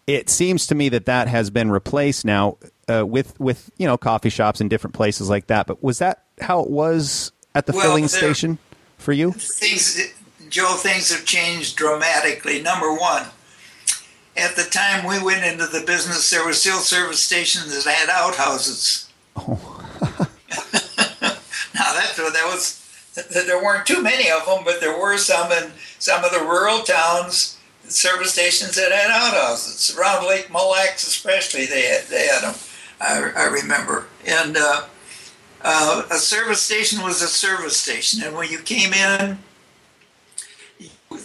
it 0.05 0.29
seems 0.29 0.67
to 0.67 0.75
me 0.75 0.89
that 0.89 1.05
that 1.05 1.27
has 1.27 1.49
been 1.49 1.71
replaced 1.71 2.25
now 2.25 2.57
uh, 2.87 3.05
with 3.05 3.39
with 3.39 3.71
you 3.77 3.87
know 3.87 3.97
coffee 3.97 4.29
shops 4.29 4.61
and 4.61 4.69
different 4.69 4.93
places 4.93 5.29
like 5.29 5.47
that. 5.47 5.67
But 5.67 5.83
was 5.83 5.99
that 5.99 6.22
how 6.41 6.61
it 6.61 6.69
was 6.69 7.31
at 7.55 7.65
the 7.65 7.73
Well, 7.73 7.81
filling 7.81 8.07
station 8.07 8.57
for 8.97 9.13
you? 9.13 9.31
things 9.33 9.99
joe 10.49 10.75
things 10.75 11.11
have 11.11 11.25
changed 11.25 11.75
dramatically. 11.75 12.61
Number 12.61 12.93
one 12.93 13.27
at 14.35 14.55
the 14.55 14.63
time 14.63 15.05
we 15.07 15.21
went 15.23 15.43
into 15.45 15.65
the 15.67 15.83
business 15.85 16.29
there 16.29 16.45
were 16.45 16.53
still 16.53 16.79
service 16.79 17.23
stations 17.23 17.83
that 17.83 17.91
had 17.93 18.09
outhouses. 18.09 19.09
Now 21.75 21.91
that 21.93 22.13
that 22.15 22.45
was 22.45 22.79
there 23.31 23.63
weren't 23.63 23.85
too 23.85 24.01
many 24.01 24.29
of 24.31 24.45
them 24.45 24.59
but 24.63 24.79
there 24.79 24.97
were 24.97 25.17
some 25.17 25.51
in 25.51 25.71
some 25.99 26.23
of 26.23 26.31
the 26.31 26.39
rural 26.39 26.79
towns 26.79 27.57
service 27.87 28.33
stations 28.33 28.75
that 28.75 28.91
had 28.91 29.11
outhouses. 29.11 29.95
Around 29.97 30.27
lake 30.27 30.51
mille 30.51 30.71
lacs 30.71 31.05
especially 31.05 31.65
they 31.65 31.83
had 31.83 32.03
they 32.05 32.27
had 32.27 32.41
them 32.43 32.55
i, 33.01 33.31
I 33.43 33.45
remember. 33.45 34.07
And 34.25 34.55
uh, 34.57 34.85
uh, 35.63 36.03
a 36.11 36.15
service 36.15 36.61
station 36.61 37.01
was 37.03 37.21
a 37.21 37.27
service 37.27 37.77
station, 37.77 38.23
and 38.23 38.35
when 38.35 38.49
you 38.49 38.59
came 38.59 38.93
in, 38.93 39.37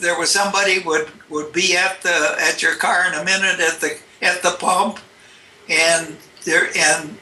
there 0.01 0.19
was 0.19 0.31
somebody 0.31 0.79
would 0.81 1.09
would 1.29 1.53
be 1.53 1.77
at 1.77 2.01
the 2.03 2.37
at 2.39 2.63
your 2.63 2.77
car 2.77 3.07
in 3.09 3.15
a 3.15 3.25
minute 3.25 3.59
at 3.61 3.81
the 3.81 3.99
at 4.23 4.43
the 4.43 4.57
pump, 4.59 4.99
and 5.69 6.17
there 6.45 6.69
and 6.77 7.17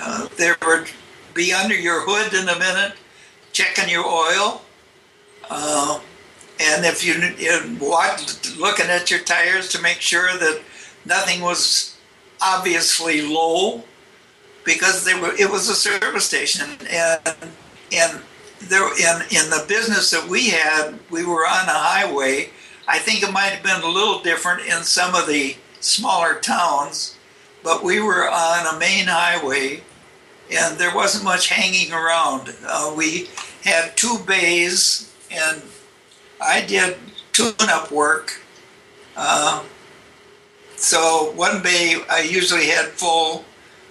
uh, 0.00 0.28
there 0.36 0.56
would 0.66 0.88
be 1.34 1.52
under 1.52 1.74
your 1.74 2.02
hood 2.04 2.32
in 2.34 2.48
a 2.48 2.58
minute, 2.58 2.94
checking 3.52 3.88
your 3.88 4.06
oil. 4.06 4.62
Uh, 5.50 6.00
and 6.60 6.84
if 6.84 7.04
you, 7.06 7.78
watch, 7.80 8.56
looking 8.56 8.86
at 8.86 9.10
your 9.10 9.20
tires 9.20 9.68
to 9.68 9.80
make 9.80 10.00
sure 10.00 10.36
that 10.38 10.60
nothing 11.04 11.40
was 11.40 11.96
obviously 12.42 13.22
low, 13.22 13.84
because 14.64 15.04
they 15.04 15.14
were 15.18 15.32
it 15.38 15.50
was 15.50 15.68
a 15.68 15.74
service 15.74 16.26
station 16.26 16.68
and 16.90 17.20
and 17.92 18.20
there 18.60 18.86
in 18.98 19.22
in 19.30 19.50
the 19.50 19.64
business 19.68 20.10
that 20.10 20.28
we 20.28 20.50
had 20.50 20.98
we 21.10 21.24
were 21.24 21.46
on 21.46 21.68
a 21.68 21.72
highway. 21.72 22.50
I 22.86 22.98
think 22.98 23.22
it 23.22 23.32
might 23.32 23.50
have 23.50 23.62
been 23.62 23.82
a 23.82 23.92
little 23.92 24.20
different 24.20 24.66
in 24.66 24.82
some 24.82 25.14
of 25.14 25.26
the 25.26 25.56
smaller 25.80 26.40
towns 26.40 27.18
but 27.62 27.82
we 27.82 28.00
were 28.00 28.30
on 28.30 28.74
a 28.74 28.78
main 28.78 29.06
highway 29.06 29.82
and 30.50 30.78
there 30.78 30.94
wasn't 30.94 31.24
much 31.24 31.48
hanging 31.48 31.92
around. 31.92 32.54
Uh, 32.66 32.94
we 32.96 33.28
had 33.64 33.96
two 33.96 34.18
bays 34.26 35.12
and 35.30 35.62
i 36.40 36.64
did 36.64 36.96
tune-up 37.32 37.90
work. 37.90 38.40
Uh, 39.16 39.62
so 40.76 41.32
one 41.34 41.62
bay 41.62 41.96
i 42.10 42.20
usually 42.20 42.66
had 42.66 42.86
full 42.86 43.44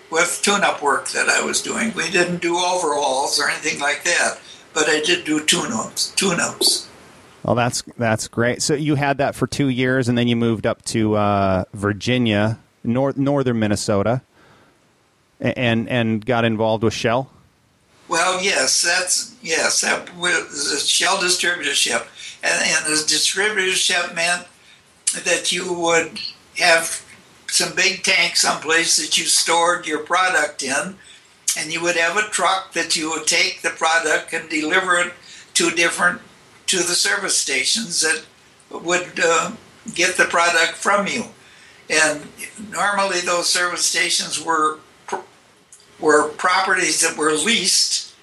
with 0.09 0.41
tune-up 0.41 0.81
work 0.81 1.09
that 1.09 1.27
I 1.29 1.43
was 1.43 1.61
doing. 1.61 1.93
We 1.93 2.09
didn't 2.09 2.41
do 2.41 2.55
overhauls 2.55 3.39
or 3.39 3.49
anything 3.49 3.79
like 3.79 4.03
that, 4.03 4.39
but 4.73 4.87
I 4.87 5.01
did 5.01 5.25
do 5.25 5.43
tune-ups. 5.43 6.11
Tune-ups. 6.15 6.87
Well, 7.43 7.55
that's 7.55 7.81
that's 7.97 8.27
great. 8.27 8.61
So 8.61 8.73
you 8.73 8.95
had 8.95 9.19
that 9.19 9.35
for 9.35 9.47
two 9.47 9.69
years, 9.69 10.09
and 10.09 10.17
then 10.17 10.27
you 10.27 10.35
moved 10.35 10.65
up 10.65 10.83
to 10.85 11.15
uh, 11.15 11.63
Virginia, 11.73 12.59
north 12.83 13.15
northern 13.15 13.59
Minnesota, 13.59 14.21
and 15.39 15.87
and 15.87 16.25
got 16.25 16.43
involved 16.43 16.83
with 16.83 16.93
Shell. 16.93 17.31
Well, 18.09 18.43
yes, 18.43 18.81
that's 18.81 19.35
yes. 19.41 19.81
That 19.81 20.15
was 20.17 20.71
a 20.71 20.79
shell 20.79 21.17
distributorship, 21.17 22.05
and, 22.43 22.53
and 22.53 22.85
the 22.85 23.03
distributorship 23.03 24.13
meant 24.15 24.45
that 25.23 25.51
you 25.51 25.73
would 25.73 26.19
have 26.57 27.03
some 27.49 27.75
big 27.75 28.03
tank 28.03 28.35
someplace 28.35 28.97
that 28.97 29.17
you 29.17 29.25
stored 29.25 29.87
your 29.87 29.99
product 29.99 30.63
in, 30.63 30.95
and 31.57 31.71
you 31.71 31.81
would 31.81 31.95
have 31.95 32.17
a 32.17 32.29
truck 32.29 32.73
that 32.73 32.95
you 32.95 33.09
would 33.09 33.27
take 33.27 33.61
the 33.61 33.69
product 33.69 34.33
and 34.33 34.49
deliver 34.49 34.97
it 34.97 35.13
to 35.53 35.71
different 35.71 36.21
to 36.67 36.77
the 36.77 36.83
service 36.83 37.37
stations 37.37 38.01
that 38.01 38.23
would 38.69 39.19
uh, 39.23 39.51
get 39.95 40.17
the 40.17 40.25
product 40.25 40.73
from 40.73 41.07
you. 41.07 41.25
And 41.89 42.27
normally, 42.69 43.21
those 43.21 43.47
service 43.49 43.85
stations 43.85 44.43
were 44.43 44.79
were 45.99 46.29
properties 46.29 47.01
that 47.01 47.17
were 47.17 47.31
leased, 47.31 48.13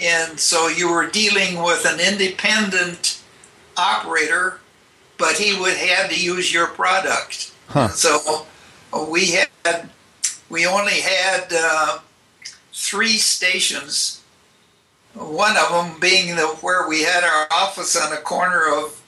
and 0.00 0.38
so 0.38 0.68
you 0.68 0.90
were 0.90 1.08
dealing 1.08 1.62
with 1.62 1.86
an 1.86 2.00
independent 2.00 3.22
operator, 3.76 4.60
but 5.18 5.36
he 5.36 5.58
would 5.58 5.76
have 5.76 6.10
to 6.10 6.20
use 6.20 6.52
your 6.52 6.66
product. 6.66 7.52
Huh. 7.68 7.88
So 7.88 8.46
we 8.92 9.32
had 9.32 9.88
we 10.48 10.66
only 10.66 11.00
had 11.00 11.46
uh, 11.52 11.98
three 12.72 13.16
stations. 13.16 14.22
One 15.14 15.56
of 15.56 15.70
them 15.70 16.00
being 16.00 16.36
the 16.36 16.46
where 16.60 16.88
we 16.88 17.02
had 17.02 17.24
our 17.24 17.46
office 17.50 17.96
on 17.96 18.10
the 18.10 18.16
corner 18.18 18.64
of, 18.66 19.02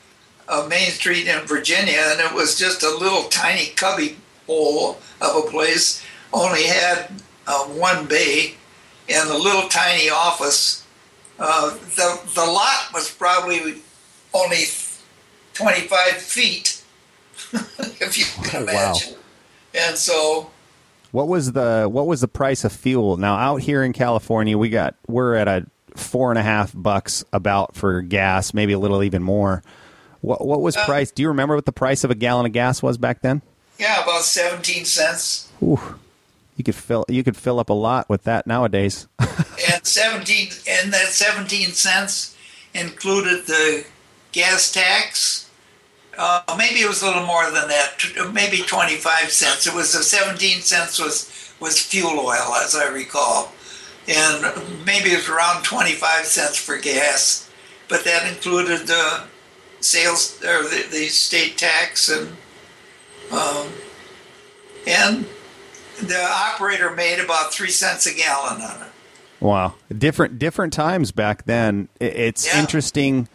of 0.49 0.69
Main 0.69 0.91
Street 0.91 1.27
in 1.29 1.47
Virginia, 1.47 1.99
and 1.99 2.21
it 2.21 2.33
was 2.35 2.59
just 2.59 2.83
a 2.83 2.91
little 2.91 3.25
tiny 3.25 3.67
cubby 3.77 4.17
hole 4.47 4.99
of 5.21 5.37
a 5.45 5.51
place. 5.51 6.03
Only 6.33 6.65
had 6.65 7.11
uh, 7.47 7.65
one 7.65 8.07
bay 8.07 8.55
and 9.09 9.29
a 9.31 9.37
little 9.37 9.69
tiny 9.69 10.09
office. 10.11 10.87
Uh, 11.39 11.75
the 11.97 12.21
the 12.35 12.45
lot 12.45 12.93
was 12.93 13.11
probably 13.11 13.83
only 14.33 14.65
twenty 15.53 15.83
five 15.83 16.15
feet, 16.15 16.83
if 18.01 18.17
you 18.19 18.25
can 18.45 18.63
Oh, 18.69 18.73
wow. 18.75 18.95
And 19.75 19.97
so 19.97 20.51
What 21.13 21.29
was 21.29 21.53
the 21.53 21.89
what 21.91 22.07
was 22.07 22.21
the 22.21 22.29
price 22.29 22.65
of 22.65 22.73
fuel? 22.73 23.17
Now 23.17 23.37
out 23.37 23.57
here 23.63 23.83
in 23.85 23.93
California, 23.93 24.57
we 24.59 24.69
got 24.69 24.95
we're 25.07 25.35
at 25.35 25.49
a 25.49 25.67
four 25.97 26.31
and 26.31 26.39
a 26.39 26.43
half 26.43 26.73
bucks 26.75 27.25
about 27.33 27.75
for 27.77 28.01
gas, 28.03 28.53
maybe 28.55 28.73
a 28.73 28.79
little 28.79 29.03
even 29.03 29.23
more. 29.23 29.63
What 30.21 30.47
what 30.47 30.61
was 30.61 30.77
Uh, 30.77 30.85
price? 30.85 31.11
Do 31.11 31.23
you 31.23 31.29
remember 31.29 31.55
what 31.55 31.67
the 31.67 31.73
price 31.73 32.05
of 32.05 32.11
a 32.11 32.15
gallon 32.15 32.47
of 32.47 32.53
gas 32.53 32.83
was 32.83 32.99
back 32.99 33.23
then? 33.23 33.43
yeah, 33.79 34.03
about 34.03 34.23
seventeen 34.23 34.85
cents. 34.85 35.49
Ooh, 35.63 35.81
you 36.57 36.63
could 36.65 36.75
fill 36.77 37.05
you 37.09 37.23
could 37.25 37.37
fill 37.37 37.59
up 37.61 37.69
a 37.71 37.75
lot 37.75 38.09
with 38.09 38.23
that 38.25 38.47
nowadays. 38.47 39.07
and 39.19 39.85
17 39.85 40.49
and 40.69 40.93
that 40.93 41.09
17 41.09 41.73
cents 41.73 42.37
included 42.75 43.47
the 43.47 43.85
gas 44.33 44.73
tax 44.73 45.44
uh, 46.19 46.43
maybe 46.57 46.81
it 46.81 46.89
was 46.89 47.03
a 47.03 47.07
little 47.07 47.25
more 47.27 47.45
than 47.51 47.69
that 47.69 48.33
maybe 48.33 48.59
25 48.59 49.31
cents 49.31 49.67
it 49.67 49.75
was 49.75 49.93
the 49.93 50.03
17 50.03 50.61
cents 50.61 50.99
was 50.99 51.53
was 51.61 51.81
fuel 51.81 52.19
oil 52.19 52.55
as 52.63 52.75
i 52.75 52.89
recall 52.89 53.53
and 54.09 54.45
maybe 54.85 55.11
it 55.11 55.17
was 55.17 55.29
around 55.29 55.63
25 55.65 56.25
cents 56.27 56.57
for 56.57 56.79
gas 56.79 57.51
but 57.89 58.05
that 58.05 58.27
included 58.29 58.87
the 58.87 59.25
sales 59.81 60.43
or 60.45 60.63
the, 60.65 60.87
the 60.91 61.07
state 61.09 61.57
tax 61.59 62.09
and 62.09 62.29
um, 63.33 63.69
and 64.87 65.27
the 66.03 66.23
operator 66.23 66.91
made 66.95 67.19
about 67.19 67.53
three 67.53 67.71
cents 67.71 68.07
a 68.07 68.15
gallon 68.15 68.61
on 68.61 68.83
it 68.83 68.89
Wow, 69.41 69.75
different 69.99 70.39
different 70.39 70.73
times 70.73 71.13
back 71.13 71.45
then. 71.45 71.91
It's 72.01 72.47
Yeah. 72.47 72.61
interesting. 72.61 73.29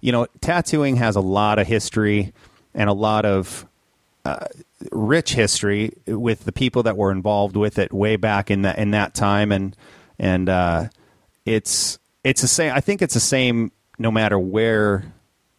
You 0.00 0.12
know, 0.12 0.26
tattooing 0.40 0.96
has 0.96 1.16
a 1.16 1.20
lot 1.20 1.58
of 1.58 1.66
history 1.66 2.32
and 2.74 2.88
a 2.88 2.92
lot 2.92 3.24
of 3.24 3.66
uh, 4.24 4.46
rich 4.92 5.34
history 5.34 5.94
with 6.06 6.44
the 6.44 6.52
people 6.52 6.82
that 6.84 6.96
were 6.96 7.12
involved 7.12 7.56
with 7.56 7.78
it 7.78 7.92
way 7.92 8.16
back 8.16 8.50
in 8.50 8.62
that 8.62 8.78
in 8.78 8.92
that 8.92 9.14
time, 9.14 9.52
and 9.52 9.76
and 10.18 10.48
uh, 10.48 10.88
it's 11.44 11.98
it's 12.24 12.42
the 12.42 12.48
same. 12.48 12.72
I 12.74 12.80
think 12.80 13.02
it's 13.02 13.14
the 13.14 13.20
same 13.20 13.72
no 13.98 14.10
matter 14.10 14.38
where 14.38 15.12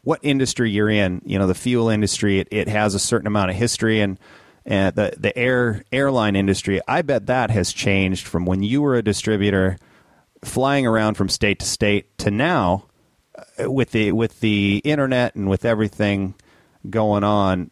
what 0.03 0.19
industry 0.23 0.71
you're 0.71 0.89
in. 0.89 1.21
You 1.25 1.39
know, 1.39 1.47
the 1.47 1.55
fuel 1.55 1.89
industry 1.89 2.39
it, 2.39 2.47
it 2.51 2.67
has 2.67 2.95
a 2.95 2.99
certain 2.99 3.27
amount 3.27 3.51
of 3.51 3.55
history 3.55 4.01
and. 4.01 4.17
And 4.63 4.95
the 4.95 5.15
the 5.17 5.35
air 5.35 5.83
airline 5.91 6.35
industry, 6.35 6.81
I 6.87 7.01
bet 7.01 7.25
that 7.25 7.49
has 7.49 7.73
changed 7.73 8.27
from 8.27 8.45
when 8.45 8.61
you 8.61 8.83
were 8.83 8.95
a 8.95 9.01
distributor, 9.01 9.79
flying 10.43 10.85
around 10.85 11.15
from 11.15 11.29
state 11.29 11.57
to 11.61 11.65
state, 11.65 12.15
to 12.19 12.29
now, 12.29 12.85
with 13.59 13.91
the 13.91 14.11
with 14.11 14.39
the 14.39 14.81
internet 14.83 15.35
and 15.35 15.49
with 15.49 15.65
everything 15.65 16.35
going 16.89 17.23
on, 17.23 17.71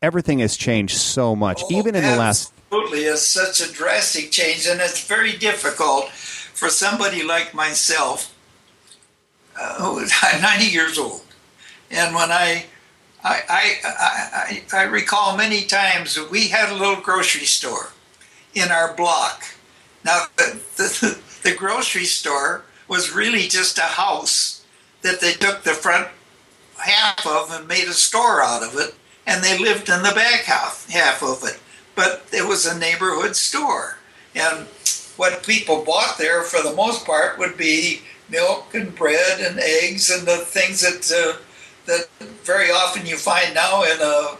everything 0.00 0.40
has 0.40 0.56
changed 0.56 0.96
so 0.96 1.36
much. 1.36 1.62
Even 1.70 1.94
in 1.94 2.02
the 2.02 2.16
last, 2.16 2.52
absolutely 2.70 3.04
it's 3.04 3.26
such 3.26 3.60
a 3.60 3.72
drastic 3.72 4.30
change 4.30 4.66
and 4.66 4.80
it's 4.80 5.06
very 5.06 5.36
difficult 5.36 6.08
for 6.10 6.68
somebody 6.68 7.22
like 7.22 7.54
myself 7.54 8.34
uh, 9.60 9.74
who 9.82 9.98
is 9.98 10.12
I'm 10.22 10.40
90 10.60 10.64
years 10.66 10.98
old 10.98 11.22
and 11.90 12.14
when 12.14 12.30
I 12.30 12.66
I, 13.24 13.40
I, 13.48 13.74
I, 13.84 14.62
I 14.72 14.80
I 14.80 14.82
recall 14.84 15.36
many 15.36 15.62
times 15.62 16.14
that 16.14 16.30
we 16.30 16.48
had 16.48 16.70
a 16.70 16.74
little 16.74 17.00
grocery 17.00 17.46
store 17.46 17.92
in 18.54 18.70
our 18.70 18.94
block. 18.94 19.44
Now, 20.04 20.24
the, 20.36 20.60
the, 20.76 21.18
the 21.42 21.54
grocery 21.54 22.04
store 22.04 22.64
was 22.88 23.14
really 23.14 23.48
just 23.48 23.78
a 23.78 23.82
house 23.82 24.64
that 25.02 25.20
they 25.20 25.32
took 25.32 25.62
the 25.62 25.70
front 25.70 26.08
half 26.78 27.26
of 27.26 27.50
and 27.50 27.68
made 27.68 27.88
a 27.88 27.92
store 27.92 28.42
out 28.42 28.62
of 28.62 28.78
it 28.78 28.94
and 29.26 29.42
they 29.42 29.58
lived 29.58 29.88
in 29.88 30.02
the 30.02 30.12
back 30.14 30.42
half 30.42 30.88
half 30.90 31.22
of 31.22 31.42
it. 31.44 31.58
But 31.94 32.26
it 32.32 32.46
was 32.46 32.66
a 32.66 32.78
neighborhood 32.78 33.36
store, 33.36 33.98
and 34.34 34.66
what 35.16 35.46
people 35.46 35.84
bought 35.84 36.16
there 36.18 36.42
for 36.42 36.62
the 36.62 36.74
most 36.74 37.04
part 37.04 37.38
would 37.38 37.56
be 37.56 38.00
milk 38.30 38.74
and 38.74 38.94
bread 38.94 39.40
and 39.40 39.60
eggs 39.60 40.08
and 40.10 40.26
the 40.26 40.38
things 40.38 40.80
that 40.80 41.12
uh, 41.14 41.38
that 41.86 42.08
very 42.44 42.70
often 42.70 43.06
you 43.06 43.16
find 43.16 43.54
now 43.54 43.82
in 43.82 44.00
a 44.00 44.36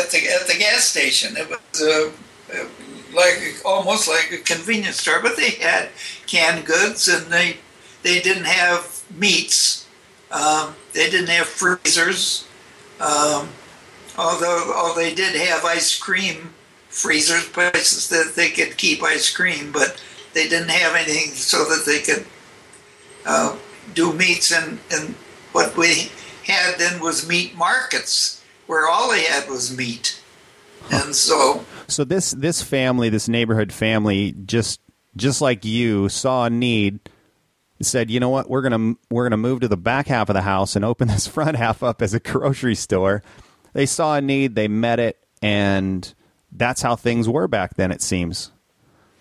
at 0.00 0.10
the 0.10 0.28
at 0.40 0.46
the 0.46 0.56
gas 0.58 0.84
station. 0.84 1.36
It 1.36 1.50
was 1.50 1.82
uh, 1.82 2.66
like 3.14 3.56
almost 3.64 4.08
like 4.08 4.32
a 4.32 4.42
convenience 4.42 5.00
store, 5.00 5.20
but 5.22 5.36
they 5.36 5.50
had 5.50 5.88
canned 6.26 6.66
goods 6.66 7.08
and 7.08 7.26
they 7.32 7.56
they 8.02 8.20
didn't 8.20 8.44
have 8.44 9.02
meats. 9.16 9.86
Um, 10.30 10.74
they 10.92 11.08
didn't 11.10 11.28
have 11.28 11.46
freezers. 11.46 12.46
Um, 13.00 13.48
although, 14.18 14.72
although 14.74 14.94
they 14.94 15.14
did 15.14 15.34
have 15.36 15.64
ice 15.64 15.98
cream 15.98 16.54
freezers, 16.88 17.48
places 17.48 18.08
that 18.08 18.34
they 18.36 18.50
could 18.50 18.76
keep 18.76 19.02
ice 19.02 19.34
cream, 19.34 19.72
but 19.72 20.00
they 20.32 20.48
didn't 20.48 20.70
have 20.70 20.94
anything 20.94 21.34
so 21.34 21.64
that 21.64 21.84
they 21.86 22.00
could 22.00 22.26
uh, 23.26 23.56
do 23.94 24.12
meats. 24.12 24.52
And, 24.52 24.78
and 24.92 25.14
what 25.52 25.76
we 25.76 26.10
had 26.46 26.78
then 26.78 27.00
was 27.00 27.28
meat 27.28 27.56
markets, 27.56 28.44
where 28.66 28.88
all 28.88 29.10
they 29.10 29.24
had 29.24 29.48
was 29.48 29.76
meat. 29.76 30.20
And 30.90 31.14
so, 31.14 31.64
so 31.88 32.04
this 32.04 32.32
this 32.32 32.62
family, 32.62 33.08
this 33.08 33.28
neighborhood 33.28 33.72
family, 33.72 34.34
just 34.44 34.80
just 35.16 35.40
like 35.40 35.64
you, 35.64 36.08
saw 36.08 36.46
a 36.46 36.50
need 36.50 37.00
said, 37.84 38.10
you 38.10 38.20
know 38.20 38.28
what, 38.28 38.48
we're 38.48 38.62
gonna 38.62 38.94
we're 39.10 39.24
gonna 39.24 39.36
move 39.36 39.60
to 39.60 39.68
the 39.68 39.76
back 39.76 40.06
half 40.08 40.28
of 40.28 40.34
the 40.34 40.42
house 40.42 40.76
and 40.76 40.84
open 40.84 41.08
this 41.08 41.26
front 41.26 41.56
half 41.56 41.82
up 41.82 42.02
as 42.02 42.14
a 42.14 42.20
grocery 42.20 42.74
store. 42.74 43.22
They 43.72 43.86
saw 43.86 44.16
a 44.16 44.20
need, 44.20 44.54
they 44.54 44.68
met 44.68 45.00
it, 45.00 45.18
and 45.42 46.12
that's 46.52 46.82
how 46.82 46.96
things 46.96 47.28
were 47.28 47.48
back 47.48 47.76
then. 47.76 47.90
It 47.90 48.02
seems. 48.02 48.50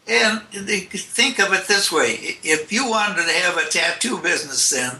And 0.08 0.42
think 0.42 1.40
of 1.40 1.54
it 1.54 1.68
this 1.68 1.92
way: 1.92 2.38
if 2.44 2.72
you 2.72 2.90
wanted 2.90 3.26
to 3.26 3.32
have 3.32 3.58
a 3.58 3.70
tattoo 3.70 4.20
business, 4.20 4.70
then 4.70 5.00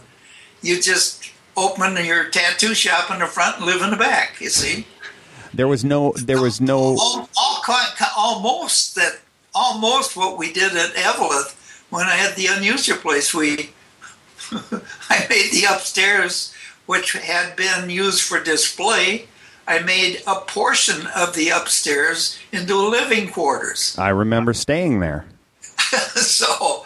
you 0.62 0.80
just 0.80 1.30
open 1.56 2.04
your 2.04 2.30
tattoo 2.30 2.74
shop 2.74 3.10
in 3.10 3.20
the 3.20 3.26
front 3.26 3.58
and 3.58 3.66
live 3.66 3.82
in 3.82 3.90
the 3.90 3.96
back. 3.96 4.40
You 4.40 4.48
see. 4.48 4.86
There 5.56 5.68
was 5.68 5.84
no. 5.84 6.12
There 6.16 6.40
was 6.40 6.60
no. 6.60 6.96
All, 6.98 7.28
all, 7.36 7.62
almost 8.16 8.94
that. 8.96 9.20
Almost 9.56 10.16
what 10.16 10.36
we 10.36 10.52
did 10.52 10.76
at 10.76 10.96
Eveleth 10.96 11.54
when 11.94 12.06
I 12.06 12.16
had 12.16 12.34
the 12.34 12.48
unusual 12.48 12.98
place, 12.98 13.32
we 13.32 13.70
I 14.50 15.26
made 15.30 15.52
the 15.52 15.66
upstairs, 15.70 16.52
which 16.86 17.12
had 17.12 17.54
been 17.54 17.88
used 17.88 18.22
for 18.22 18.42
display. 18.42 19.28
I 19.66 19.78
made 19.78 20.20
a 20.26 20.40
portion 20.40 21.06
of 21.16 21.34
the 21.34 21.50
upstairs 21.50 22.36
into 22.50 22.76
living 22.76 23.30
quarters. 23.30 23.96
I 23.96 24.08
remember 24.08 24.52
staying 24.52 24.98
there. 24.98 25.24
so, 26.16 26.84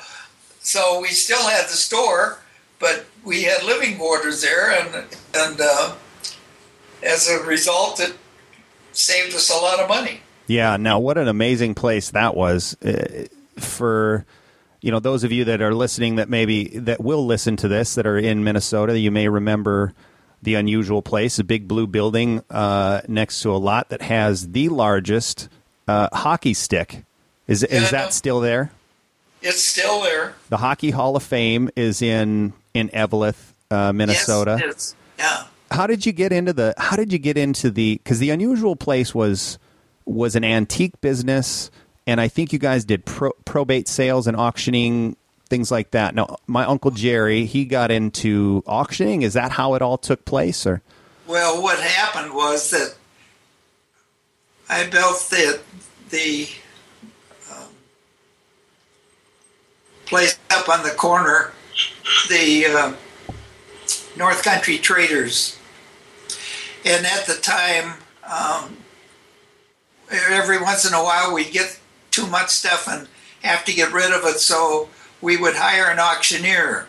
so 0.60 1.00
we 1.00 1.08
still 1.08 1.48
had 1.48 1.64
the 1.64 1.76
store, 1.76 2.40
but 2.78 3.06
we 3.24 3.44
had 3.44 3.64
living 3.64 3.96
quarters 3.96 4.42
there, 4.42 4.70
and 4.70 5.06
and 5.34 5.58
uh, 5.58 5.94
as 7.02 7.28
a 7.28 7.42
result, 7.44 7.98
it 7.98 8.14
saved 8.98 9.34
us 9.34 9.50
a 9.50 9.54
lot 9.54 9.80
of 9.80 9.88
money. 9.88 10.20
Yeah. 10.46 10.76
Now, 10.76 10.98
what 10.98 11.18
an 11.18 11.28
amazing 11.28 11.74
place 11.74 12.10
that 12.10 12.34
was 12.34 12.76
uh, 12.82 13.26
for 13.56 14.24
you 14.80 14.90
know 14.90 15.00
those 15.00 15.24
of 15.24 15.32
you 15.32 15.44
that 15.44 15.60
are 15.60 15.74
listening 15.74 16.16
that 16.16 16.28
maybe 16.28 16.64
that 16.78 17.00
will 17.00 17.26
listen 17.26 17.56
to 17.56 17.68
this 17.68 17.94
that 17.96 18.06
are 18.06 18.18
in 18.18 18.44
Minnesota, 18.44 18.98
you 18.98 19.10
may 19.10 19.28
remember 19.28 19.92
the 20.42 20.54
unusual 20.54 21.02
place, 21.02 21.38
a 21.38 21.44
big 21.44 21.66
blue 21.66 21.86
building 21.86 22.42
uh, 22.50 23.00
next 23.08 23.42
to 23.42 23.50
a 23.50 23.58
lot 23.58 23.88
that 23.88 24.02
has 24.02 24.52
the 24.52 24.68
largest 24.68 25.48
uh, 25.88 26.08
hockey 26.12 26.54
stick. 26.54 27.04
Is 27.46 27.66
yeah, 27.68 27.80
is 27.80 27.90
that 27.90 28.12
still 28.12 28.40
there? 28.40 28.70
It's 29.42 29.62
still 29.62 30.02
there. 30.02 30.34
The 30.48 30.58
Hockey 30.58 30.90
Hall 30.90 31.16
of 31.16 31.22
Fame 31.22 31.70
is 31.76 32.02
in 32.02 32.52
in 32.74 32.88
Eveleth, 32.90 33.52
uh, 33.70 33.92
Minnesota. 33.92 34.58
Yes, 34.60 34.94
yeah. 35.18 35.44
How 35.70 35.86
did 35.86 36.06
you 36.06 36.12
get 36.12 36.32
into 36.32 36.52
the? 36.52 36.74
How 36.78 36.96
did 36.96 37.12
you 37.12 37.18
get 37.18 37.36
into 37.36 37.70
the? 37.70 37.96
Because 37.96 38.18
the 38.18 38.30
unusual 38.30 38.76
place 38.76 39.14
was 39.14 39.58
was 40.04 40.34
an 40.36 40.44
antique 40.44 41.00
business 41.00 41.70
and 42.08 42.22
I 42.22 42.28
think 42.28 42.54
you 42.54 42.58
guys 42.58 42.86
did 42.86 43.04
pro- 43.04 43.34
probate 43.44 43.86
sales 43.86 44.26
and 44.26 44.34
auctioning 44.34 45.14
things 45.50 45.70
like 45.70 45.90
that. 45.90 46.14
Now, 46.14 46.38
my 46.46 46.64
uncle 46.64 46.90
Jerry, 46.90 47.44
he 47.44 47.66
got 47.66 47.90
into 47.90 48.62
auctioning. 48.66 49.20
Is 49.20 49.34
that 49.34 49.52
how 49.52 49.74
it 49.74 49.82
all 49.82 49.98
took 49.98 50.24
place, 50.24 50.66
or? 50.66 50.80
Well, 51.26 51.62
what 51.62 51.78
happened 51.78 52.32
was 52.32 52.70
that 52.70 52.94
I 54.70 54.88
built 54.88 55.28
the 55.28 55.60
the 56.08 56.48
um, 57.52 57.68
place 60.06 60.38
up 60.48 60.66
on 60.70 60.84
the 60.84 60.92
corner, 60.92 61.52
the 62.30 62.64
uh, 62.64 62.92
North 64.16 64.42
Country 64.42 64.78
Traders, 64.78 65.57
and 66.84 67.06
at 67.06 67.26
the 67.26 67.34
time. 67.34 67.94
Um, 68.24 68.76
every 70.10 70.60
once 70.60 70.86
in 70.86 70.94
a 70.94 71.02
while 71.02 71.34
we 71.34 71.44
get 71.44 71.78
too 72.10 72.26
much 72.26 72.50
stuff 72.50 72.88
and 72.88 73.08
have 73.42 73.64
to 73.64 73.74
get 73.74 73.92
rid 73.92 74.12
of 74.12 74.24
it. 74.24 74.40
So 74.40 74.88
we 75.20 75.36
would 75.36 75.54
hire 75.54 75.90
an 75.90 75.98
auctioneer. 75.98 76.86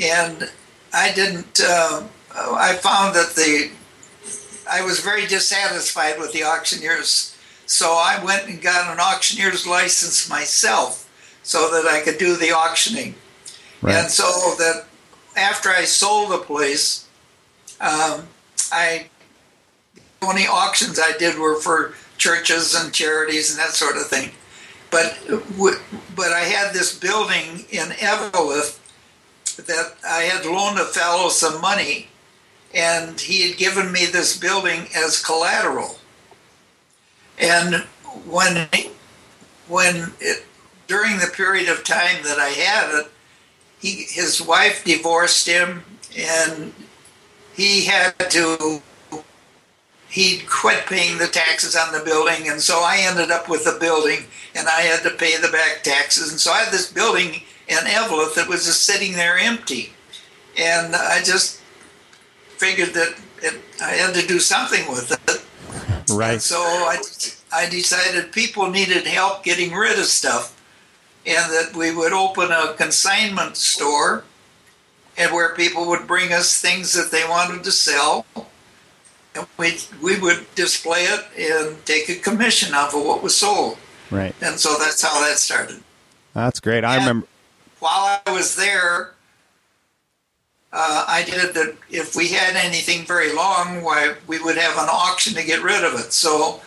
And 0.00 0.50
I 0.92 1.12
didn't, 1.12 1.60
uh, 1.62 2.04
I 2.34 2.74
found 2.74 3.14
that 3.14 3.34
the, 3.34 3.70
I 4.70 4.82
was 4.82 5.00
very 5.00 5.26
dissatisfied 5.26 6.18
with 6.18 6.32
the 6.32 6.44
auctioneers. 6.44 7.36
So 7.66 7.92
I 7.92 8.22
went 8.24 8.48
and 8.48 8.60
got 8.60 8.92
an 8.92 8.98
auctioneer's 8.98 9.66
license 9.66 10.28
myself 10.28 11.08
so 11.42 11.70
that 11.70 11.86
I 11.86 12.00
could 12.00 12.18
do 12.18 12.36
the 12.36 12.52
auctioning. 12.52 13.14
Right. 13.82 13.94
And 13.94 14.10
so 14.10 14.24
that 14.58 14.86
after 15.36 15.70
I 15.70 15.84
sold 15.84 16.32
the 16.32 16.38
place, 16.38 17.08
um, 17.80 18.26
I 18.72 19.06
the 19.94 20.26
only 20.26 20.46
auctions 20.46 20.98
I 20.98 21.16
did 21.18 21.38
were 21.38 21.56
for 21.56 21.94
churches 22.18 22.74
and 22.74 22.92
charities 22.92 23.50
and 23.50 23.58
that 23.58 23.70
sort 23.70 23.96
of 23.96 24.06
thing. 24.06 24.30
But 24.90 25.18
but 26.16 26.32
I 26.32 26.40
had 26.40 26.74
this 26.74 26.98
building 26.98 27.64
in 27.70 27.92
Eveleth 27.98 28.78
that 29.56 29.94
I 30.06 30.22
had 30.22 30.44
loaned 30.44 30.78
a 30.78 30.84
fellow 30.84 31.28
some 31.28 31.60
money, 31.60 32.08
and 32.74 33.20
he 33.20 33.48
had 33.48 33.58
given 33.58 33.92
me 33.92 34.06
this 34.06 34.36
building 34.36 34.88
as 34.94 35.22
collateral. 35.22 35.98
And 37.38 37.86
when 38.26 38.68
when 39.68 40.12
it, 40.20 40.44
during 40.86 41.18
the 41.18 41.32
period 41.32 41.68
of 41.68 41.84
time 41.84 42.22
that 42.24 42.38
I 42.38 42.48
had 42.48 43.00
it, 43.00 43.10
he 43.80 44.06
his 44.10 44.42
wife 44.42 44.84
divorced 44.84 45.46
him, 45.46 45.84
and 46.16 46.74
he 47.54 47.84
had 47.84 48.18
to 48.30 48.82
he 50.10 50.40
quit 50.48 50.86
paying 50.86 51.18
the 51.18 51.28
taxes 51.28 51.76
on 51.76 51.92
the 51.92 52.04
building, 52.04 52.48
and 52.48 52.60
so 52.60 52.82
I 52.82 52.98
ended 53.08 53.30
up 53.30 53.48
with 53.48 53.64
the 53.64 53.78
building, 53.78 54.24
and 54.56 54.66
I 54.66 54.80
had 54.80 55.02
to 55.04 55.10
pay 55.10 55.36
the 55.36 55.48
back 55.48 55.84
taxes, 55.84 56.32
and 56.32 56.40
so 56.40 56.50
I 56.50 56.64
had 56.64 56.72
this 56.72 56.92
building 56.92 57.42
in 57.68 57.78
Eveleth 57.78 58.34
that 58.34 58.48
was 58.48 58.66
just 58.66 58.82
sitting 58.82 59.12
there 59.12 59.38
empty, 59.38 59.92
and 60.58 60.96
I 60.96 61.22
just 61.22 61.60
figured 62.58 62.92
that 62.94 63.14
it, 63.40 63.60
I 63.80 63.90
had 63.90 64.14
to 64.14 64.26
do 64.26 64.40
something 64.40 64.90
with 64.90 65.12
it. 65.12 66.12
Right. 66.12 66.32
And 66.32 66.42
so 66.42 66.58
I, 66.58 66.98
I 67.52 67.68
decided 67.68 68.32
people 68.32 68.68
needed 68.68 69.06
help 69.06 69.44
getting 69.44 69.72
rid 69.72 69.96
of 69.96 70.06
stuff, 70.06 70.60
and 71.24 71.52
that 71.52 71.76
we 71.76 71.94
would 71.94 72.12
open 72.12 72.50
a 72.50 72.74
consignment 72.74 73.56
store, 73.56 74.24
and 75.20 75.32
where 75.32 75.54
people 75.54 75.86
would 75.86 76.06
bring 76.06 76.32
us 76.32 76.60
things 76.60 76.94
that 76.94 77.10
they 77.10 77.24
wanted 77.28 77.62
to 77.62 77.70
sell 77.70 78.26
and 79.34 79.46
we 79.58 79.78
we 80.02 80.18
would 80.18 80.46
display 80.54 81.04
it 81.04 81.24
and 81.38 81.84
take 81.86 82.08
a 82.08 82.16
commission 82.16 82.74
off 82.74 82.94
of 82.94 83.04
what 83.04 83.22
was 83.22 83.34
sold. 83.34 83.78
Right. 84.10 84.34
And 84.42 84.58
so 84.58 84.76
that's 84.78 85.02
how 85.02 85.20
that 85.20 85.38
started. 85.38 85.80
That's 86.34 86.58
great. 86.58 86.84
I 86.84 86.96
and 86.96 87.02
remember. 87.02 87.26
While 87.78 88.20
I 88.26 88.32
was 88.32 88.56
there, 88.56 89.14
uh, 90.72 91.04
I 91.06 91.22
did 91.22 91.54
that. 91.54 91.76
If 91.90 92.16
we 92.16 92.28
had 92.28 92.56
anything 92.56 93.06
very 93.06 93.32
long, 93.32 93.82
why 93.82 94.14
we 94.26 94.42
would 94.42 94.56
have 94.56 94.76
an 94.78 94.88
auction 94.90 95.34
to 95.34 95.44
get 95.44 95.62
rid 95.62 95.84
of 95.84 95.94
it. 95.94 96.12
So 96.12 96.60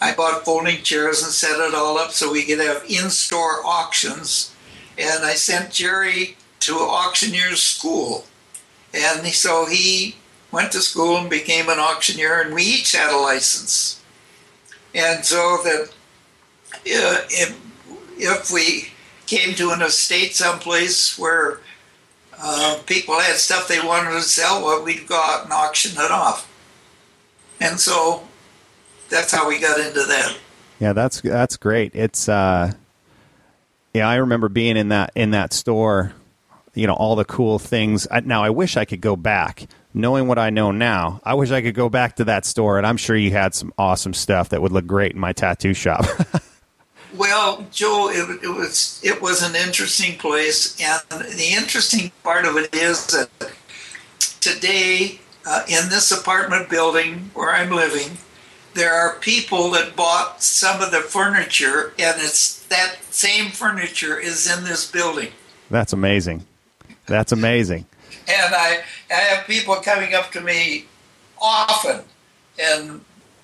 I 0.00 0.14
bought 0.14 0.44
folding 0.44 0.82
chairs 0.82 1.22
and 1.22 1.32
set 1.32 1.58
it 1.60 1.74
all 1.74 1.98
up 1.98 2.10
so 2.10 2.32
we 2.32 2.44
could 2.44 2.60
have 2.60 2.84
in-store 2.88 3.64
auctions. 3.64 4.54
And 4.98 5.24
I 5.24 5.34
sent 5.34 5.70
Jerry 5.70 6.36
to 6.68 6.74
auctioneer's 6.74 7.62
school, 7.62 8.24
and 8.94 9.26
so 9.28 9.66
he 9.66 10.16
went 10.50 10.72
to 10.72 10.80
school 10.80 11.16
and 11.16 11.28
became 11.28 11.68
an 11.68 11.78
auctioneer, 11.78 12.40
and 12.40 12.54
we 12.54 12.62
each 12.62 12.92
had 12.92 13.12
a 13.12 13.18
license. 13.18 14.00
And 14.94 15.24
so 15.24 15.58
that 15.64 15.90
uh, 16.70 17.20
if, 17.30 17.60
if 18.16 18.50
we 18.50 18.92
came 19.26 19.54
to 19.56 19.70
an 19.70 19.82
estate 19.82 20.34
someplace 20.34 21.18
where 21.18 21.60
uh, 22.40 22.78
people 22.86 23.20
had 23.20 23.36
stuff 23.36 23.68
they 23.68 23.80
wanted 23.80 24.10
to 24.10 24.22
sell, 24.22 24.64
well, 24.64 24.82
we'd 24.82 25.06
go 25.06 25.16
out 25.16 25.44
and 25.44 25.52
auction 25.52 25.92
it 25.92 26.10
off. 26.10 26.50
and 27.60 27.78
so 27.78 28.26
that's 29.10 29.32
how 29.32 29.48
we 29.48 29.60
got 29.60 29.78
into 29.78 30.00
that. 30.04 30.36
Yeah, 30.80 30.92
that's 30.92 31.20
that's 31.20 31.56
great. 31.56 31.94
It's 31.94 32.28
uh, 32.28 32.72
yeah, 33.92 34.08
I 34.08 34.16
remember 34.16 34.48
being 34.48 34.76
in 34.76 34.88
that 34.88 35.12
in 35.14 35.32
that 35.32 35.52
store. 35.52 36.12
You 36.74 36.86
know, 36.86 36.94
all 36.94 37.16
the 37.16 37.24
cool 37.24 37.58
things. 37.58 38.06
I, 38.10 38.20
now, 38.20 38.42
I 38.42 38.50
wish 38.50 38.76
I 38.76 38.84
could 38.84 39.00
go 39.00 39.16
back. 39.16 39.66
Knowing 39.94 40.28
what 40.28 40.38
I 40.38 40.50
know 40.50 40.70
now, 40.70 41.20
I 41.24 41.34
wish 41.34 41.50
I 41.50 41.62
could 41.62 41.74
go 41.74 41.88
back 41.88 42.16
to 42.16 42.24
that 42.24 42.44
store, 42.44 42.76
and 42.76 42.86
I'm 42.86 42.98
sure 42.98 43.16
you 43.16 43.32
had 43.32 43.54
some 43.54 43.72
awesome 43.78 44.14
stuff 44.14 44.50
that 44.50 44.62
would 44.62 44.70
look 44.70 44.86
great 44.86 45.12
in 45.12 45.18
my 45.18 45.32
tattoo 45.32 45.74
shop. 45.74 46.04
Well, 47.16 47.66
Joe, 47.72 48.10
it, 48.10 48.44
it, 48.44 48.48
was 48.48 49.00
it 49.02 49.22
was 49.22 49.42
an 49.42 49.56
interesting 49.56 50.18
place, 50.18 50.78
and 50.80 51.00
the 51.10 51.54
interesting 51.56 52.12
part 52.22 52.44
of 52.44 52.56
it 52.56 52.74
is 52.74 53.06
that 53.06 53.30
today, 54.40 55.18
uh, 55.46 55.62
in 55.68 55.88
this 55.88 56.10
apartment 56.12 56.68
building 56.68 57.30
where 57.32 57.50
I'm 57.50 57.70
living, 57.70 58.18
there 58.74 58.94
are 58.94 59.18
people 59.20 59.70
that 59.70 59.96
bought 59.96 60.42
some 60.42 60.82
of 60.82 60.90
the 60.90 61.00
furniture, 61.00 61.94
and 61.98 62.20
it's 62.20 62.66
that 62.66 62.96
same 63.10 63.50
furniture 63.50 64.18
is 64.18 64.50
in 64.50 64.64
this 64.64 64.90
building. 64.90 65.30
That's 65.70 65.94
amazing. 65.94 66.44
That's 67.08 67.32
amazing. 67.32 67.86
And 68.28 68.54
I, 68.54 68.82
I 69.10 69.14
have 69.14 69.46
people 69.46 69.76
coming 69.76 70.14
up 70.14 70.30
to 70.32 70.40
me 70.40 70.86
often 71.40 72.02
and 72.58 73.00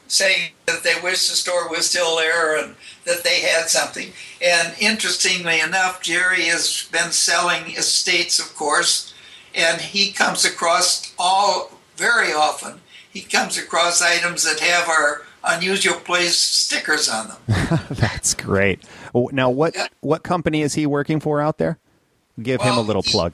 saying 0.08 0.52
that 0.66 0.82
they 0.82 0.94
wish 1.02 1.28
the 1.28 1.34
store 1.34 1.68
was 1.70 1.88
still 1.88 2.16
there 2.16 2.58
and 2.62 2.76
that 3.06 3.24
they 3.24 3.40
had 3.40 3.68
something. 3.68 4.12
And 4.44 4.74
interestingly 4.78 5.60
enough, 5.60 6.02
Jerry 6.02 6.44
has 6.44 6.88
been 6.92 7.10
selling 7.12 7.72
estates, 7.72 8.38
of 8.38 8.54
course, 8.54 9.14
and 9.54 9.80
he 9.80 10.12
comes 10.12 10.44
across 10.44 11.12
all 11.18 11.70
very 11.96 12.32
often. 12.32 12.80
He 13.10 13.22
comes 13.22 13.56
across 13.56 14.02
items 14.02 14.44
that 14.44 14.60
have 14.60 14.88
our 14.88 15.22
unusual 15.44 15.96
place 16.00 16.36
stickers 16.36 17.08
on 17.08 17.28
them. 17.28 17.80
That's 17.90 18.34
great. 18.34 18.82
Now, 19.14 19.50
what 19.50 19.74
yeah. 19.74 19.86
what 20.00 20.22
company 20.22 20.62
is 20.62 20.74
he 20.74 20.86
working 20.86 21.20
for 21.20 21.40
out 21.40 21.58
there? 21.58 21.78
Give 22.42 22.60
well, 22.60 22.72
him 22.72 22.78
a 22.78 22.82
little 22.82 23.02
plug. 23.02 23.32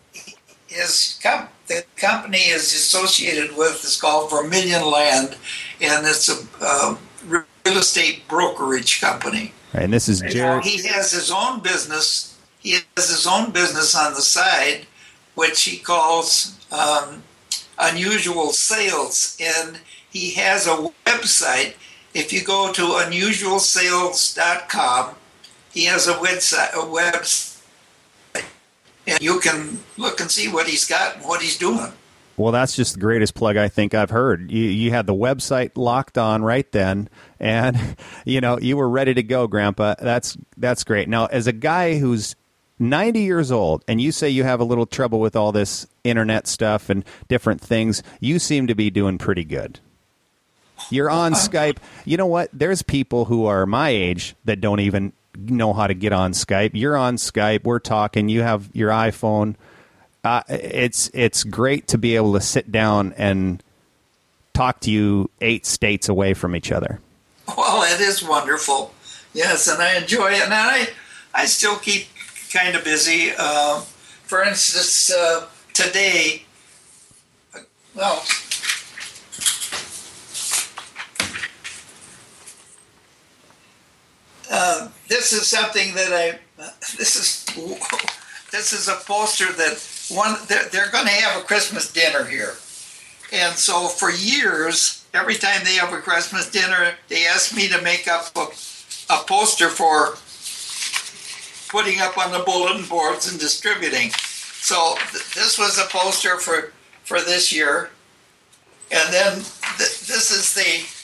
His 0.66 1.20
com- 1.22 1.48
the 1.68 1.84
company 1.96 2.38
is 2.38 2.74
associated 2.74 3.56
with 3.56 3.84
is 3.84 4.00
called 4.00 4.30
Vermilion 4.30 4.84
Land, 4.84 5.36
and 5.80 6.04
it's 6.06 6.28
a 6.28 6.44
uh, 6.60 6.96
real 7.24 7.44
estate 7.66 8.28
brokerage 8.28 9.00
company. 9.00 9.52
And 9.72 9.92
this 9.92 10.08
is 10.08 10.20
Jerry. 10.20 10.62
He 10.62 10.84
has 10.88 11.12
his 11.12 11.30
own 11.30 11.60
business. 11.60 12.36
He 12.58 12.78
has 12.96 13.08
his 13.08 13.24
own 13.26 13.52
business 13.52 13.94
on 13.96 14.14
the 14.14 14.20
side, 14.20 14.86
which 15.34 15.62
he 15.62 15.78
calls 15.78 16.58
um, 16.70 17.22
Unusual 17.78 18.52
Sales, 18.52 19.38
and 19.40 19.80
he 20.10 20.32
has 20.32 20.66
a 20.66 20.90
website. 21.06 21.74
If 22.12 22.32
you 22.32 22.42
go 22.44 22.72
to 22.72 22.82
unusualsales.com, 22.82 25.14
he 25.72 25.84
has 25.84 26.08
a 26.08 26.14
website. 26.14 26.74
A 26.74 26.84
website 26.84 27.49
and 29.10 29.20
you 29.20 29.40
can 29.40 29.78
look 29.96 30.20
and 30.20 30.30
see 30.30 30.48
what 30.48 30.66
he's 30.66 30.86
got 30.86 31.16
and 31.16 31.24
what 31.24 31.42
he's 31.42 31.58
doing. 31.58 31.92
Well, 32.36 32.52
that's 32.52 32.74
just 32.74 32.94
the 32.94 33.00
greatest 33.00 33.34
plug 33.34 33.58
I 33.58 33.68
think 33.68 33.92
I've 33.92 34.10
heard. 34.10 34.50
You 34.50 34.64
you 34.64 34.90
had 34.92 35.06
the 35.06 35.14
website 35.14 35.72
locked 35.74 36.16
on 36.16 36.42
right 36.42 36.70
then, 36.72 37.10
and 37.38 37.96
you 38.24 38.40
know 38.40 38.58
you 38.58 38.76
were 38.76 38.88
ready 38.88 39.12
to 39.14 39.22
go, 39.22 39.46
Grandpa. 39.46 39.96
That's 40.00 40.38
that's 40.56 40.84
great. 40.84 41.08
Now, 41.08 41.26
as 41.26 41.46
a 41.46 41.52
guy 41.52 41.98
who's 41.98 42.36
90 42.78 43.20
years 43.20 43.52
old, 43.52 43.84
and 43.86 44.00
you 44.00 44.10
say 44.10 44.30
you 44.30 44.44
have 44.44 44.58
a 44.58 44.64
little 44.64 44.86
trouble 44.86 45.20
with 45.20 45.36
all 45.36 45.52
this 45.52 45.86
internet 46.02 46.46
stuff 46.46 46.88
and 46.88 47.04
different 47.28 47.60
things, 47.60 48.02
you 48.20 48.38
seem 48.38 48.66
to 48.68 48.74
be 48.74 48.88
doing 48.88 49.18
pretty 49.18 49.44
good. 49.44 49.80
You're 50.88 51.10
on 51.10 51.34
uh-huh. 51.34 51.46
Skype. 51.46 51.76
You 52.06 52.16
know 52.16 52.26
what? 52.26 52.48
There's 52.54 52.80
people 52.80 53.26
who 53.26 53.44
are 53.44 53.66
my 53.66 53.90
age 53.90 54.34
that 54.46 54.62
don't 54.62 54.80
even 54.80 55.12
know 55.36 55.72
how 55.72 55.86
to 55.86 55.94
get 55.94 56.12
on 56.12 56.32
Skype. 56.32 56.70
You're 56.74 56.96
on 56.96 57.16
Skype. 57.16 57.64
We're 57.64 57.78
talking. 57.78 58.28
You 58.28 58.42
have 58.42 58.68
your 58.74 58.90
iPhone. 58.90 59.56
Uh, 60.22 60.42
it's 60.48 61.10
it's 61.14 61.44
great 61.44 61.88
to 61.88 61.98
be 61.98 62.16
able 62.16 62.34
to 62.34 62.40
sit 62.40 62.70
down 62.70 63.14
and 63.16 63.62
talk 64.52 64.80
to 64.80 64.90
you 64.90 65.30
eight 65.40 65.64
states 65.64 66.08
away 66.08 66.34
from 66.34 66.54
each 66.54 66.70
other. 66.70 67.00
Well, 67.56 67.82
it 67.82 68.00
is 68.00 68.22
wonderful. 68.22 68.92
Yes, 69.32 69.68
and 69.68 69.80
I 69.80 69.96
enjoy 69.96 70.32
it, 70.32 70.42
and 70.42 70.52
I 70.52 70.88
I 71.34 71.46
still 71.46 71.76
keep 71.76 72.06
kind 72.52 72.74
of 72.76 72.84
busy. 72.84 73.30
Uh, 73.36 73.80
for 73.80 74.42
instance, 74.42 75.10
uh, 75.10 75.46
today, 75.72 76.42
well, 77.94 78.22
Uh, 84.50 84.88
this 85.06 85.32
is 85.32 85.46
something 85.46 85.94
that 85.94 86.12
I. 86.12 86.38
This 86.98 87.16
is 87.16 87.44
this 88.50 88.72
is 88.72 88.88
a 88.88 88.96
poster 89.06 89.52
that 89.52 89.78
one. 90.10 90.36
They're, 90.48 90.68
they're 90.70 90.90
going 90.90 91.06
to 91.06 91.12
have 91.12 91.40
a 91.40 91.44
Christmas 91.44 91.92
dinner 91.92 92.24
here, 92.24 92.54
and 93.32 93.54
so 93.54 93.86
for 93.86 94.10
years, 94.10 95.06
every 95.14 95.36
time 95.36 95.60
they 95.64 95.74
have 95.74 95.92
a 95.92 95.98
Christmas 95.98 96.50
dinner, 96.50 96.94
they 97.08 97.26
ask 97.26 97.54
me 97.54 97.68
to 97.68 97.80
make 97.82 98.08
up 98.08 98.36
a, 98.36 98.48
a 99.08 99.22
poster 99.24 99.68
for 99.68 100.16
putting 101.70 102.00
up 102.00 102.18
on 102.18 102.32
the 102.32 102.40
bulletin 102.40 102.84
boards 102.86 103.30
and 103.30 103.38
distributing. 103.38 104.10
So 104.10 104.96
th- 105.12 105.32
this 105.34 105.58
was 105.60 105.78
a 105.78 105.84
poster 105.84 106.38
for 106.38 106.72
for 107.04 107.20
this 107.20 107.52
year, 107.52 107.90
and 108.90 109.14
then 109.14 109.34
th- 109.34 110.00
this 110.08 110.32
is 110.32 110.54
the. 110.54 110.96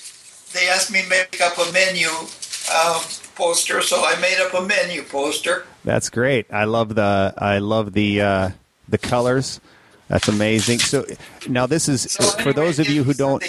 They 0.58 0.68
asked 0.68 0.90
me 0.90 1.02
to 1.02 1.08
make 1.08 1.40
up 1.40 1.58
a 1.58 1.70
menu 1.72 2.08
um, 2.08 3.02
poster, 3.36 3.80
so 3.80 4.02
I 4.04 4.18
made 4.20 4.38
up 4.40 4.54
a 4.54 4.62
menu 4.66 5.02
poster. 5.02 5.64
That's 5.84 6.10
great. 6.10 6.52
I 6.52 6.64
love 6.64 6.94
the 6.94 7.34
I 7.36 7.58
love 7.58 7.92
the 7.92 8.20
uh, 8.20 8.50
the 8.88 8.98
colors. 8.98 9.60
That's 10.08 10.28
amazing. 10.28 10.78
So 10.80 11.04
now 11.48 11.66
this 11.66 11.88
is 11.88 12.02
so 12.02 12.24
for 12.42 12.52
those 12.52 12.78
of 12.78 12.88
you 12.88 13.04
who 13.04 13.14
don't 13.14 13.44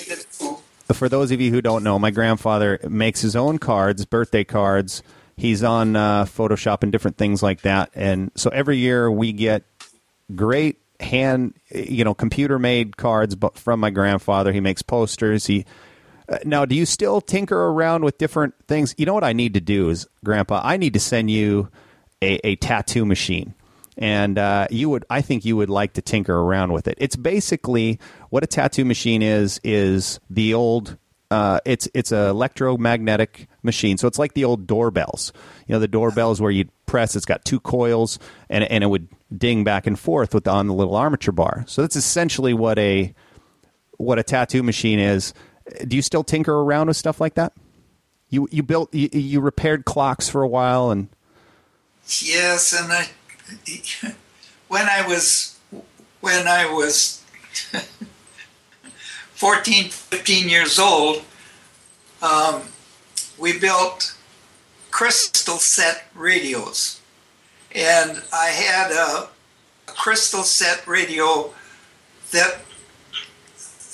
for 0.94 1.10
those 1.10 1.32
of 1.32 1.42
you 1.42 1.52
who 1.52 1.62
don't 1.62 1.84
know, 1.84 1.98
my 2.00 2.12
grandfather 2.12 2.80
makes 2.88 3.22
his 3.22 3.36
own 3.36 3.58
cards, 3.58 4.06
birthday 4.06 4.44
cards. 4.44 5.04
He's 5.36 5.64
on 5.64 5.96
uh, 5.96 6.26
Photoshop 6.26 6.82
and 6.82 6.92
different 6.92 7.18
things 7.18 7.44
like 7.44 7.62
that, 7.62 7.92
and 7.94 8.32
so 8.36 8.50
every 8.50 8.78
year 8.78 9.10
we 9.12 9.32
get 9.34 9.64
great 10.36 10.80
hand, 11.00 11.54
you 11.70 12.04
know, 12.04 12.14
computer 12.14 12.58
made 12.58 12.98
cards 12.98 13.36
from 13.54 13.80
my 13.80 13.90
grandfather. 13.90 14.52
He 14.52 14.60
makes 14.60 14.82
posters. 14.82 15.46
He 15.46 15.66
uh, 16.30 16.38
now, 16.44 16.66
do 16.66 16.76
you 16.76 16.86
still 16.86 17.22
tinker 17.22 17.58
around 17.58 18.04
with 18.04 18.18
different 18.18 18.56
things? 18.68 18.94
You 18.98 19.06
know 19.06 19.14
what 19.14 19.24
I 19.24 19.34
need 19.34 19.54
to 19.54 19.62
do 19.62 19.90
is, 19.90 20.08
Grandpa, 20.24 20.62
I 20.64 20.78
need 20.78 20.94
to 20.94 21.00
send 21.00 21.32
you 21.32 21.70
a, 22.22 22.40
a 22.46 22.56
tattoo 22.58 23.06
machine, 23.06 23.54
and 23.98 24.38
uh, 24.38 24.68
you 24.70 24.90
would, 24.90 25.06
I 25.10 25.22
think, 25.22 25.46
you 25.46 25.56
would 25.58 25.70
like 25.70 25.94
to 25.94 26.02
tinker 26.02 26.36
around 26.36 26.74
with 26.74 26.88
it. 26.88 26.98
It's 27.00 27.16
basically 27.16 28.00
what 28.30 28.44
a 28.44 28.48
tattoo 28.48 28.86
machine 28.86 29.22
is. 29.22 29.60
Is 29.64 30.20
the 30.30 30.54
old 30.54 30.98
uh, 31.30 31.60
it's 31.66 31.90
it's 31.94 32.12
an 32.12 32.28
electromagnetic 32.28 33.48
machine, 33.64 33.98
so 33.98 34.08
it's 34.08 34.20
like 34.20 34.34
the 34.34 34.46
old 34.46 34.66
doorbells. 34.66 35.34
You 35.68 35.74
know, 35.74 35.80
the 35.80 35.88
doorbells 35.88 36.40
where 36.40 36.52
you 36.52 36.70
press, 36.86 37.16
it's 37.16 37.26
got 37.26 37.44
two 37.44 37.60
coils, 37.60 38.18
and 38.50 38.64
and 38.64 38.84
it 38.84 38.88
would 38.88 39.10
ding 39.36 39.64
back 39.64 39.88
and 39.88 40.00
forth 40.00 40.34
with 40.34 40.46
the, 40.46 40.52
on 40.52 40.68
the 40.68 40.74
little 40.74 40.96
armature 40.96 41.34
bar. 41.34 41.66
So 41.68 41.82
that's 41.82 41.96
essentially 41.96 42.54
what 42.54 42.80
a 42.80 43.14
what 43.98 44.20
a 44.20 44.24
tattoo 44.24 44.64
machine 44.64 45.00
is 45.00 45.34
do 45.88 45.96
you 45.96 46.02
still 46.02 46.24
tinker 46.24 46.54
around 46.54 46.88
with 46.88 46.98
stuff 46.98 47.22
like 47.22 47.36
that? 47.36 47.54
You 48.30 48.48
you 48.52 48.64
built 48.64 48.94
you, 48.94 49.10
you 49.12 49.40
repaired 49.40 49.86
clocks 49.86 50.30
for 50.30 50.42
a 50.42 50.48
while 50.48 50.92
and 50.92 51.08
yes, 52.08 52.74
and 52.74 52.92
I 52.92 53.08
when 54.68 54.88
I 54.88 55.08
was 55.08 55.58
when 56.22 56.48
I 56.48 56.72
was 56.72 57.24
14, 59.36 59.90
15 59.90 60.50
years 60.50 60.80
old, 60.80 61.24
um, 62.22 62.64
we 63.38 63.58
built 63.58 64.16
crystal 64.92 65.58
set 65.58 66.06
radios, 66.16 67.00
and 67.74 68.22
I 68.34 68.48
had 68.48 68.92
a, 68.92 69.30
a 69.88 69.92
crystal 69.92 70.44
set 70.44 70.88
radio 70.88 71.54
that 72.32 72.58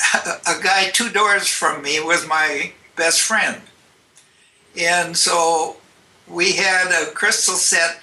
a 0.48 0.62
guy 0.62 0.90
two 0.92 1.10
doors 1.10 1.48
from 1.48 1.82
me 1.82 2.00
was 2.00 2.28
my 2.28 2.74
best 2.96 3.22
friend. 3.22 3.62
And 4.80 5.16
so 5.16 5.78
we 6.28 6.54
had 6.54 6.92
a 6.92 7.12
crystal 7.12 7.56
set 7.56 8.02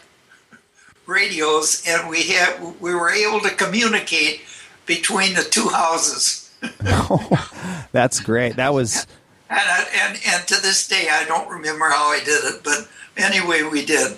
radios 1.06 1.82
and 1.86 2.08
we 2.08 2.22
had 2.22 2.80
we 2.80 2.94
were 2.94 3.10
able 3.10 3.40
to 3.40 3.50
communicate 3.50 4.42
between 4.86 5.34
the 5.34 5.42
two 5.42 5.68
houses. 5.68 6.50
oh, 6.86 7.86
that's 7.92 8.20
great. 8.20 8.56
That 8.56 8.72
was 8.72 9.06
and, 9.50 9.86
and 9.94 10.20
and 10.26 10.48
to 10.48 10.60
this 10.60 10.86
day 10.86 11.08
I 11.10 11.24
don't 11.24 11.48
remember 11.48 11.86
how 11.86 12.10
I 12.10 12.20
did 12.24 12.44
it, 12.44 12.62
but 12.62 12.88
anyway 13.16 13.62
we 13.62 13.84
did. 13.84 14.16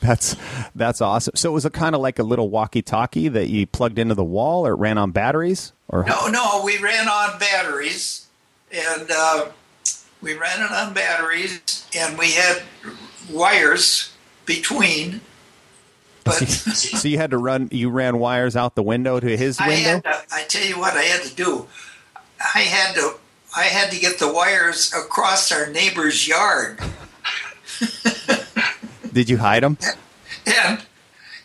That's 0.00 0.36
that's 0.74 1.00
awesome. 1.00 1.34
So 1.36 1.50
it 1.50 1.52
was 1.52 1.64
a 1.64 1.70
kind 1.70 1.94
of 1.94 2.00
like 2.00 2.18
a 2.18 2.22
little 2.22 2.48
walkie-talkie 2.48 3.28
that 3.28 3.48
you 3.48 3.66
plugged 3.66 3.98
into 3.98 4.14
the 4.14 4.24
wall, 4.24 4.66
or 4.66 4.72
it 4.72 4.76
ran 4.76 4.96
on 4.96 5.10
batteries, 5.10 5.72
or 5.90 6.04
no, 6.04 6.28
no, 6.28 6.62
we 6.64 6.78
ran 6.78 7.08
on 7.08 7.38
batteries, 7.38 8.26
and 8.72 9.10
uh, 9.12 9.48
we 10.22 10.34
ran 10.34 10.62
it 10.62 10.70
on 10.70 10.94
batteries, 10.94 11.84
and 11.94 12.16
we 12.16 12.32
had 12.32 12.62
wires 13.30 14.12
between. 14.46 15.20
But 16.24 16.34
so 16.48 17.08
you 17.08 17.18
had 17.18 17.30
to 17.32 17.38
run. 17.38 17.68
You 17.72 17.90
ran 17.90 18.18
wires 18.18 18.56
out 18.56 18.74
the 18.74 18.82
window 18.82 19.20
to 19.20 19.36
his 19.36 19.58
I 19.60 19.68
window. 19.68 19.90
had 19.90 20.04
to, 20.04 20.22
I 20.32 20.42
tell 20.44 20.64
you 20.64 20.78
what 20.78 20.94
I 20.94 21.02
had 21.02 21.22
to 21.22 21.34
do. 21.34 21.66
I 22.54 22.60
had 22.60 22.94
to 22.94 23.14
I 23.56 23.64
had 23.64 23.90
to 23.90 23.98
get 23.98 24.18
the 24.18 24.32
wires 24.32 24.92
across 24.94 25.50
our 25.50 25.66
neighbor's 25.68 26.26
yard, 26.28 26.78
Did 29.12 29.28
you 29.28 29.38
hide 29.38 29.62
them? 29.64 29.76
and 30.46 30.80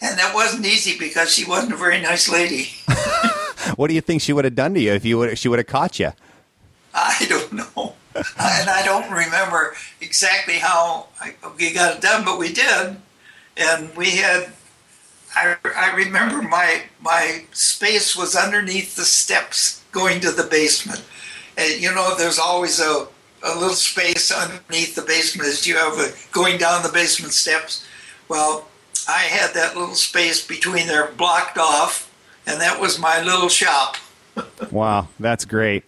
and 0.01 0.19
that 0.19 0.34
wasn't 0.35 0.65
easy 0.65 0.97
because 0.99 1.34
she 1.34 1.45
wasn't 1.45 1.73
a 1.73 1.77
very 1.77 1.99
nice 2.01 2.30
lady. 2.30 2.69
What 3.75 3.87
do 3.87 3.93
you 3.93 4.01
think 4.01 4.21
she 4.21 4.33
would 4.33 4.45
have 4.45 4.55
done 4.55 4.73
to 4.73 4.79
you 4.79 4.93
if 4.93 5.05
you 5.05 5.17
would? 5.17 5.37
She 5.37 5.47
would 5.47 5.59
have 5.59 5.67
caught 5.67 5.99
you. 5.99 6.11
I 6.93 7.25
don't 7.27 7.51
know, 7.51 7.93
and 8.15 8.69
I 8.69 8.81
don't 8.85 9.11
remember 9.11 9.75
exactly 9.99 10.59
how 10.59 11.07
we 11.57 11.73
got 11.73 11.97
it 11.97 12.01
done, 12.01 12.23
but 12.23 12.39
we 12.39 12.53
did, 12.53 12.95
and 13.57 13.95
we 13.95 14.11
had. 14.17 14.51
I, 15.35 15.57
I 15.75 15.93
remember 15.95 16.41
my 16.41 16.83
my 17.01 17.43
space 17.51 18.15
was 18.15 18.35
underneath 18.35 18.95
the 18.95 19.03
steps 19.03 19.83
going 19.91 20.21
to 20.21 20.31
the 20.31 20.43
basement, 20.43 21.03
and 21.57 21.81
you 21.81 21.93
know 21.93 22.15
there's 22.15 22.39
always 22.39 22.79
a 22.79 23.07
a 23.43 23.53
little 23.53 23.75
space 23.75 24.31
underneath 24.31 24.95
the 24.95 25.01
basement 25.01 25.47
as 25.49 25.67
you 25.67 25.75
have 25.75 25.99
a, 25.99 26.11
going 26.31 26.57
down 26.57 26.83
the 26.83 26.89
basement 26.89 27.33
steps. 27.33 27.85
Well, 28.27 28.67
I 29.07 29.23
had 29.23 29.53
that 29.53 29.77
little 29.77 29.95
space 29.95 30.45
between 30.45 30.87
there 30.87 31.11
blocked 31.11 31.57
off, 31.57 32.05
and 32.47 32.61
that 32.61 32.80
was 32.80 32.99
my 32.99 33.22
little 33.22 33.49
shop. 33.49 33.97
Wow, 34.72 35.07
that's 35.19 35.45
great. 35.45 35.84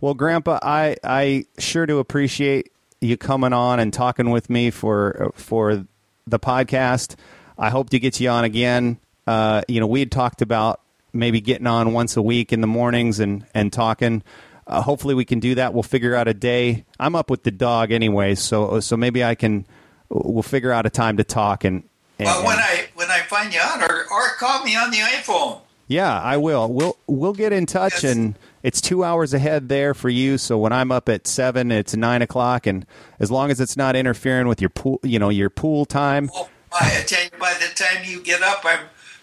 Well, 0.00 0.14
Grandpa, 0.14 0.58
I 0.62 0.96
I 1.02 1.46
sure 1.58 1.86
do 1.86 1.98
appreciate 1.98 2.72
you 3.00 3.16
coming 3.16 3.52
on 3.52 3.80
and 3.80 3.92
talking 3.92 4.30
with 4.30 4.50
me 4.50 4.70
for 4.70 5.32
for 5.34 5.86
the 6.26 6.38
podcast. 6.38 7.16
I 7.58 7.70
hope 7.70 7.90
to 7.90 7.98
get 7.98 8.20
you 8.20 8.28
on 8.28 8.44
again. 8.44 8.98
Uh, 9.26 9.62
you 9.68 9.80
know, 9.80 9.86
we 9.86 10.00
had 10.00 10.10
talked 10.10 10.42
about 10.42 10.80
maybe 11.12 11.40
getting 11.40 11.66
on 11.66 11.92
once 11.92 12.16
a 12.16 12.22
week 12.22 12.52
in 12.52 12.60
the 12.60 12.66
mornings 12.66 13.20
and 13.20 13.46
and 13.54 13.72
talking. 13.72 14.22
Uh, 14.66 14.82
hopefully, 14.82 15.14
we 15.14 15.24
can 15.24 15.40
do 15.40 15.54
that. 15.54 15.72
We'll 15.72 15.82
figure 15.82 16.14
out 16.14 16.28
a 16.28 16.34
day. 16.34 16.84
I'm 16.98 17.14
up 17.14 17.30
with 17.30 17.44
the 17.44 17.50
dog 17.50 17.92
anyway, 17.92 18.34
so 18.34 18.80
so 18.80 18.96
maybe 18.96 19.24
I 19.24 19.34
can. 19.34 19.66
We'll 20.08 20.42
figure 20.42 20.72
out 20.72 20.86
a 20.86 20.90
time 20.90 21.16
to 21.16 21.24
talk 21.24 21.64
and. 21.64 21.82
and 22.18 22.26
Well, 22.26 22.44
when 22.44 22.58
I 22.58 22.86
when 22.94 23.10
I 23.10 23.20
find 23.20 23.52
you 23.54 23.60
on, 23.60 23.82
or 23.82 24.04
or 24.10 24.28
call 24.38 24.64
me 24.64 24.76
on 24.76 24.90
the 24.90 24.98
iPhone. 24.98 25.60
Yeah, 25.88 26.20
I 26.20 26.36
will. 26.36 26.72
We'll 26.72 26.96
we'll 27.06 27.32
get 27.32 27.52
in 27.52 27.64
touch, 27.66 28.02
Yes. 28.02 28.12
and 28.16 28.36
it's 28.62 28.80
two 28.80 29.04
hours 29.04 29.32
ahead 29.32 29.68
there 29.68 29.94
for 29.94 30.08
you. 30.08 30.36
So 30.38 30.58
when 30.58 30.72
I'm 30.72 30.90
up 30.90 31.08
at 31.08 31.26
seven, 31.28 31.70
it's 31.70 31.94
nine 31.94 32.22
o'clock, 32.22 32.66
and 32.66 32.84
as 33.20 33.30
long 33.30 33.50
as 33.52 33.60
it's 33.60 33.76
not 33.76 33.94
interfering 33.94 34.48
with 34.48 34.60
your 34.60 34.70
pool, 34.70 34.98
you 35.04 35.18
know, 35.20 35.28
your 35.28 35.48
pool 35.50 35.84
time. 35.86 36.30
Oh, 36.34 36.48
I 36.72 37.04
tell 37.06 37.22
you, 37.22 37.30
by 37.38 37.54
the 37.54 37.72
time 37.74 38.02
you 38.04 38.20
get 38.20 38.42
up, 38.42 38.62
I'm 38.64 38.80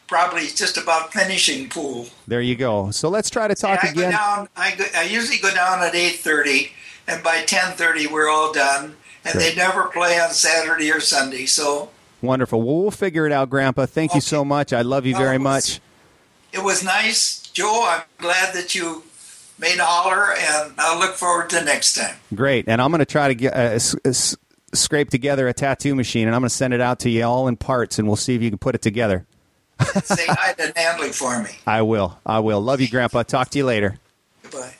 probably 0.07 0.47
just 0.47 0.77
about 0.77 1.11
finishing 1.11 1.67
pool. 1.69 2.07
There 2.27 2.39
you 2.41 2.55
go. 2.55 2.91
So 2.91 3.09
let's 3.09 3.29
try 3.29 3.47
to 3.49 3.55
talk 3.55 3.83
I 3.83 3.87
go 3.87 3.99
again. 3.99 4.11
down. 4.11 4.47
I, 4.55 4.75
go, 4.75 4.85
I 4.95 5.03
usually 5.03 5.39
go 5.39 5.53
down 5.53 5.81
at 5.83 5.93
eight 5.95 6.15
thirty, 6.15 6.71
and 7.07 7.21
by 7.21 7.41
ten 7.41 7.73
thirty 7.73 8.07
we're 8.07 8.29
all 8.29 8.53
done. 8.53 8.95
And 9.25 9.39
they 9.39 9.53
never 9.55 9.85
play 9.85 10.19
on 10.19 10.31
Saturday 10.31 10.91
or 10.91 10.99
Sunday. 11.01 11.45
So 11.45 11.89
Wonderful. 12.21 12.61
Well, 12.61 12.81
we'll 12.83 12.91
figure 12.91 13.25
it 13.25 13.31
out, 13.33 13.49
Grandpa. 13.49 13.85
Thank 13.85 14.15
you 14.15 14.21
so 14.21 14.45
much. 14.45 14.71
I 14.71 14.81
love 14.81 15.05
you 15.05 15.15
very 15.17 15.37
much. 15.37 15.81
It 16.53 16.63
was 16.63 16.83
nice, 16.83 17.39
Joe. 17.53 17.85
I'm 17.89 18.03
glad 18.17 18.53
that 18.53 18.73
you 18.75 19.03
made 19.59 19.79
a 19.79 19.83
holler, 19.85 20.33
and 20.33 20.73
I 20.77 20.97
look 20.97 21.15
forward 21.15 21.49
to 21.51 21.63
next 21.63 21.95
time. 21.95 22.15
Great. 22.33 22.65
And 22.67 22.81
I'm 22.81 22.91
going 22.91 22.99
to 22.99 23.05
try 23.05 23.27
to 23.27 23.35
get 23.35 23.53
uh, 23.53 23.57
s- 23.57 23.95
s- 24.05 24.35
scrape 24.73 25.09
together 25.09 25.47
a 25.47 25.53
tattoo 25.53 25.95
machine, 25.95 26.27
and 26.27 26.35
I'm 26.35 26.41
going 26.41 26.49
to 26.49 26.55
send 26.55 26.73
it 26.73 26.81
out 26.81 26.99
to 27.01 27.09
you 27.09 27.23
all 27.23 27.47
in 27.47 27.57
parts, 27.57 27.99
and 27.99 28.07
we'll 28.07 28.15
see 28.17 28.35
if 28.35 28.41
you 28.41 28.49
can 28.49 28.59
put 28.59 28.75
it 28.75 28.81
together. 28.81 29.25
Say 30.03 30.25
hi 30.27 30.53
to 30.53 30.71
Natalie 30.75 31.09
for 31.09 31.41
me. 31.43 31.49
I 31.67 31.81
will. 31.81 32.17
I 32.25 32.39
will. 32.39 32.61
Love 32.61 32.79
you, 32.81 32.89
Grandpa. 32.89 33.23
Talk 33.23 33.49
to 33.49 33.57
you 33.57 33.65
later. 33.65 33.97
Goodbye. 34.43 34.73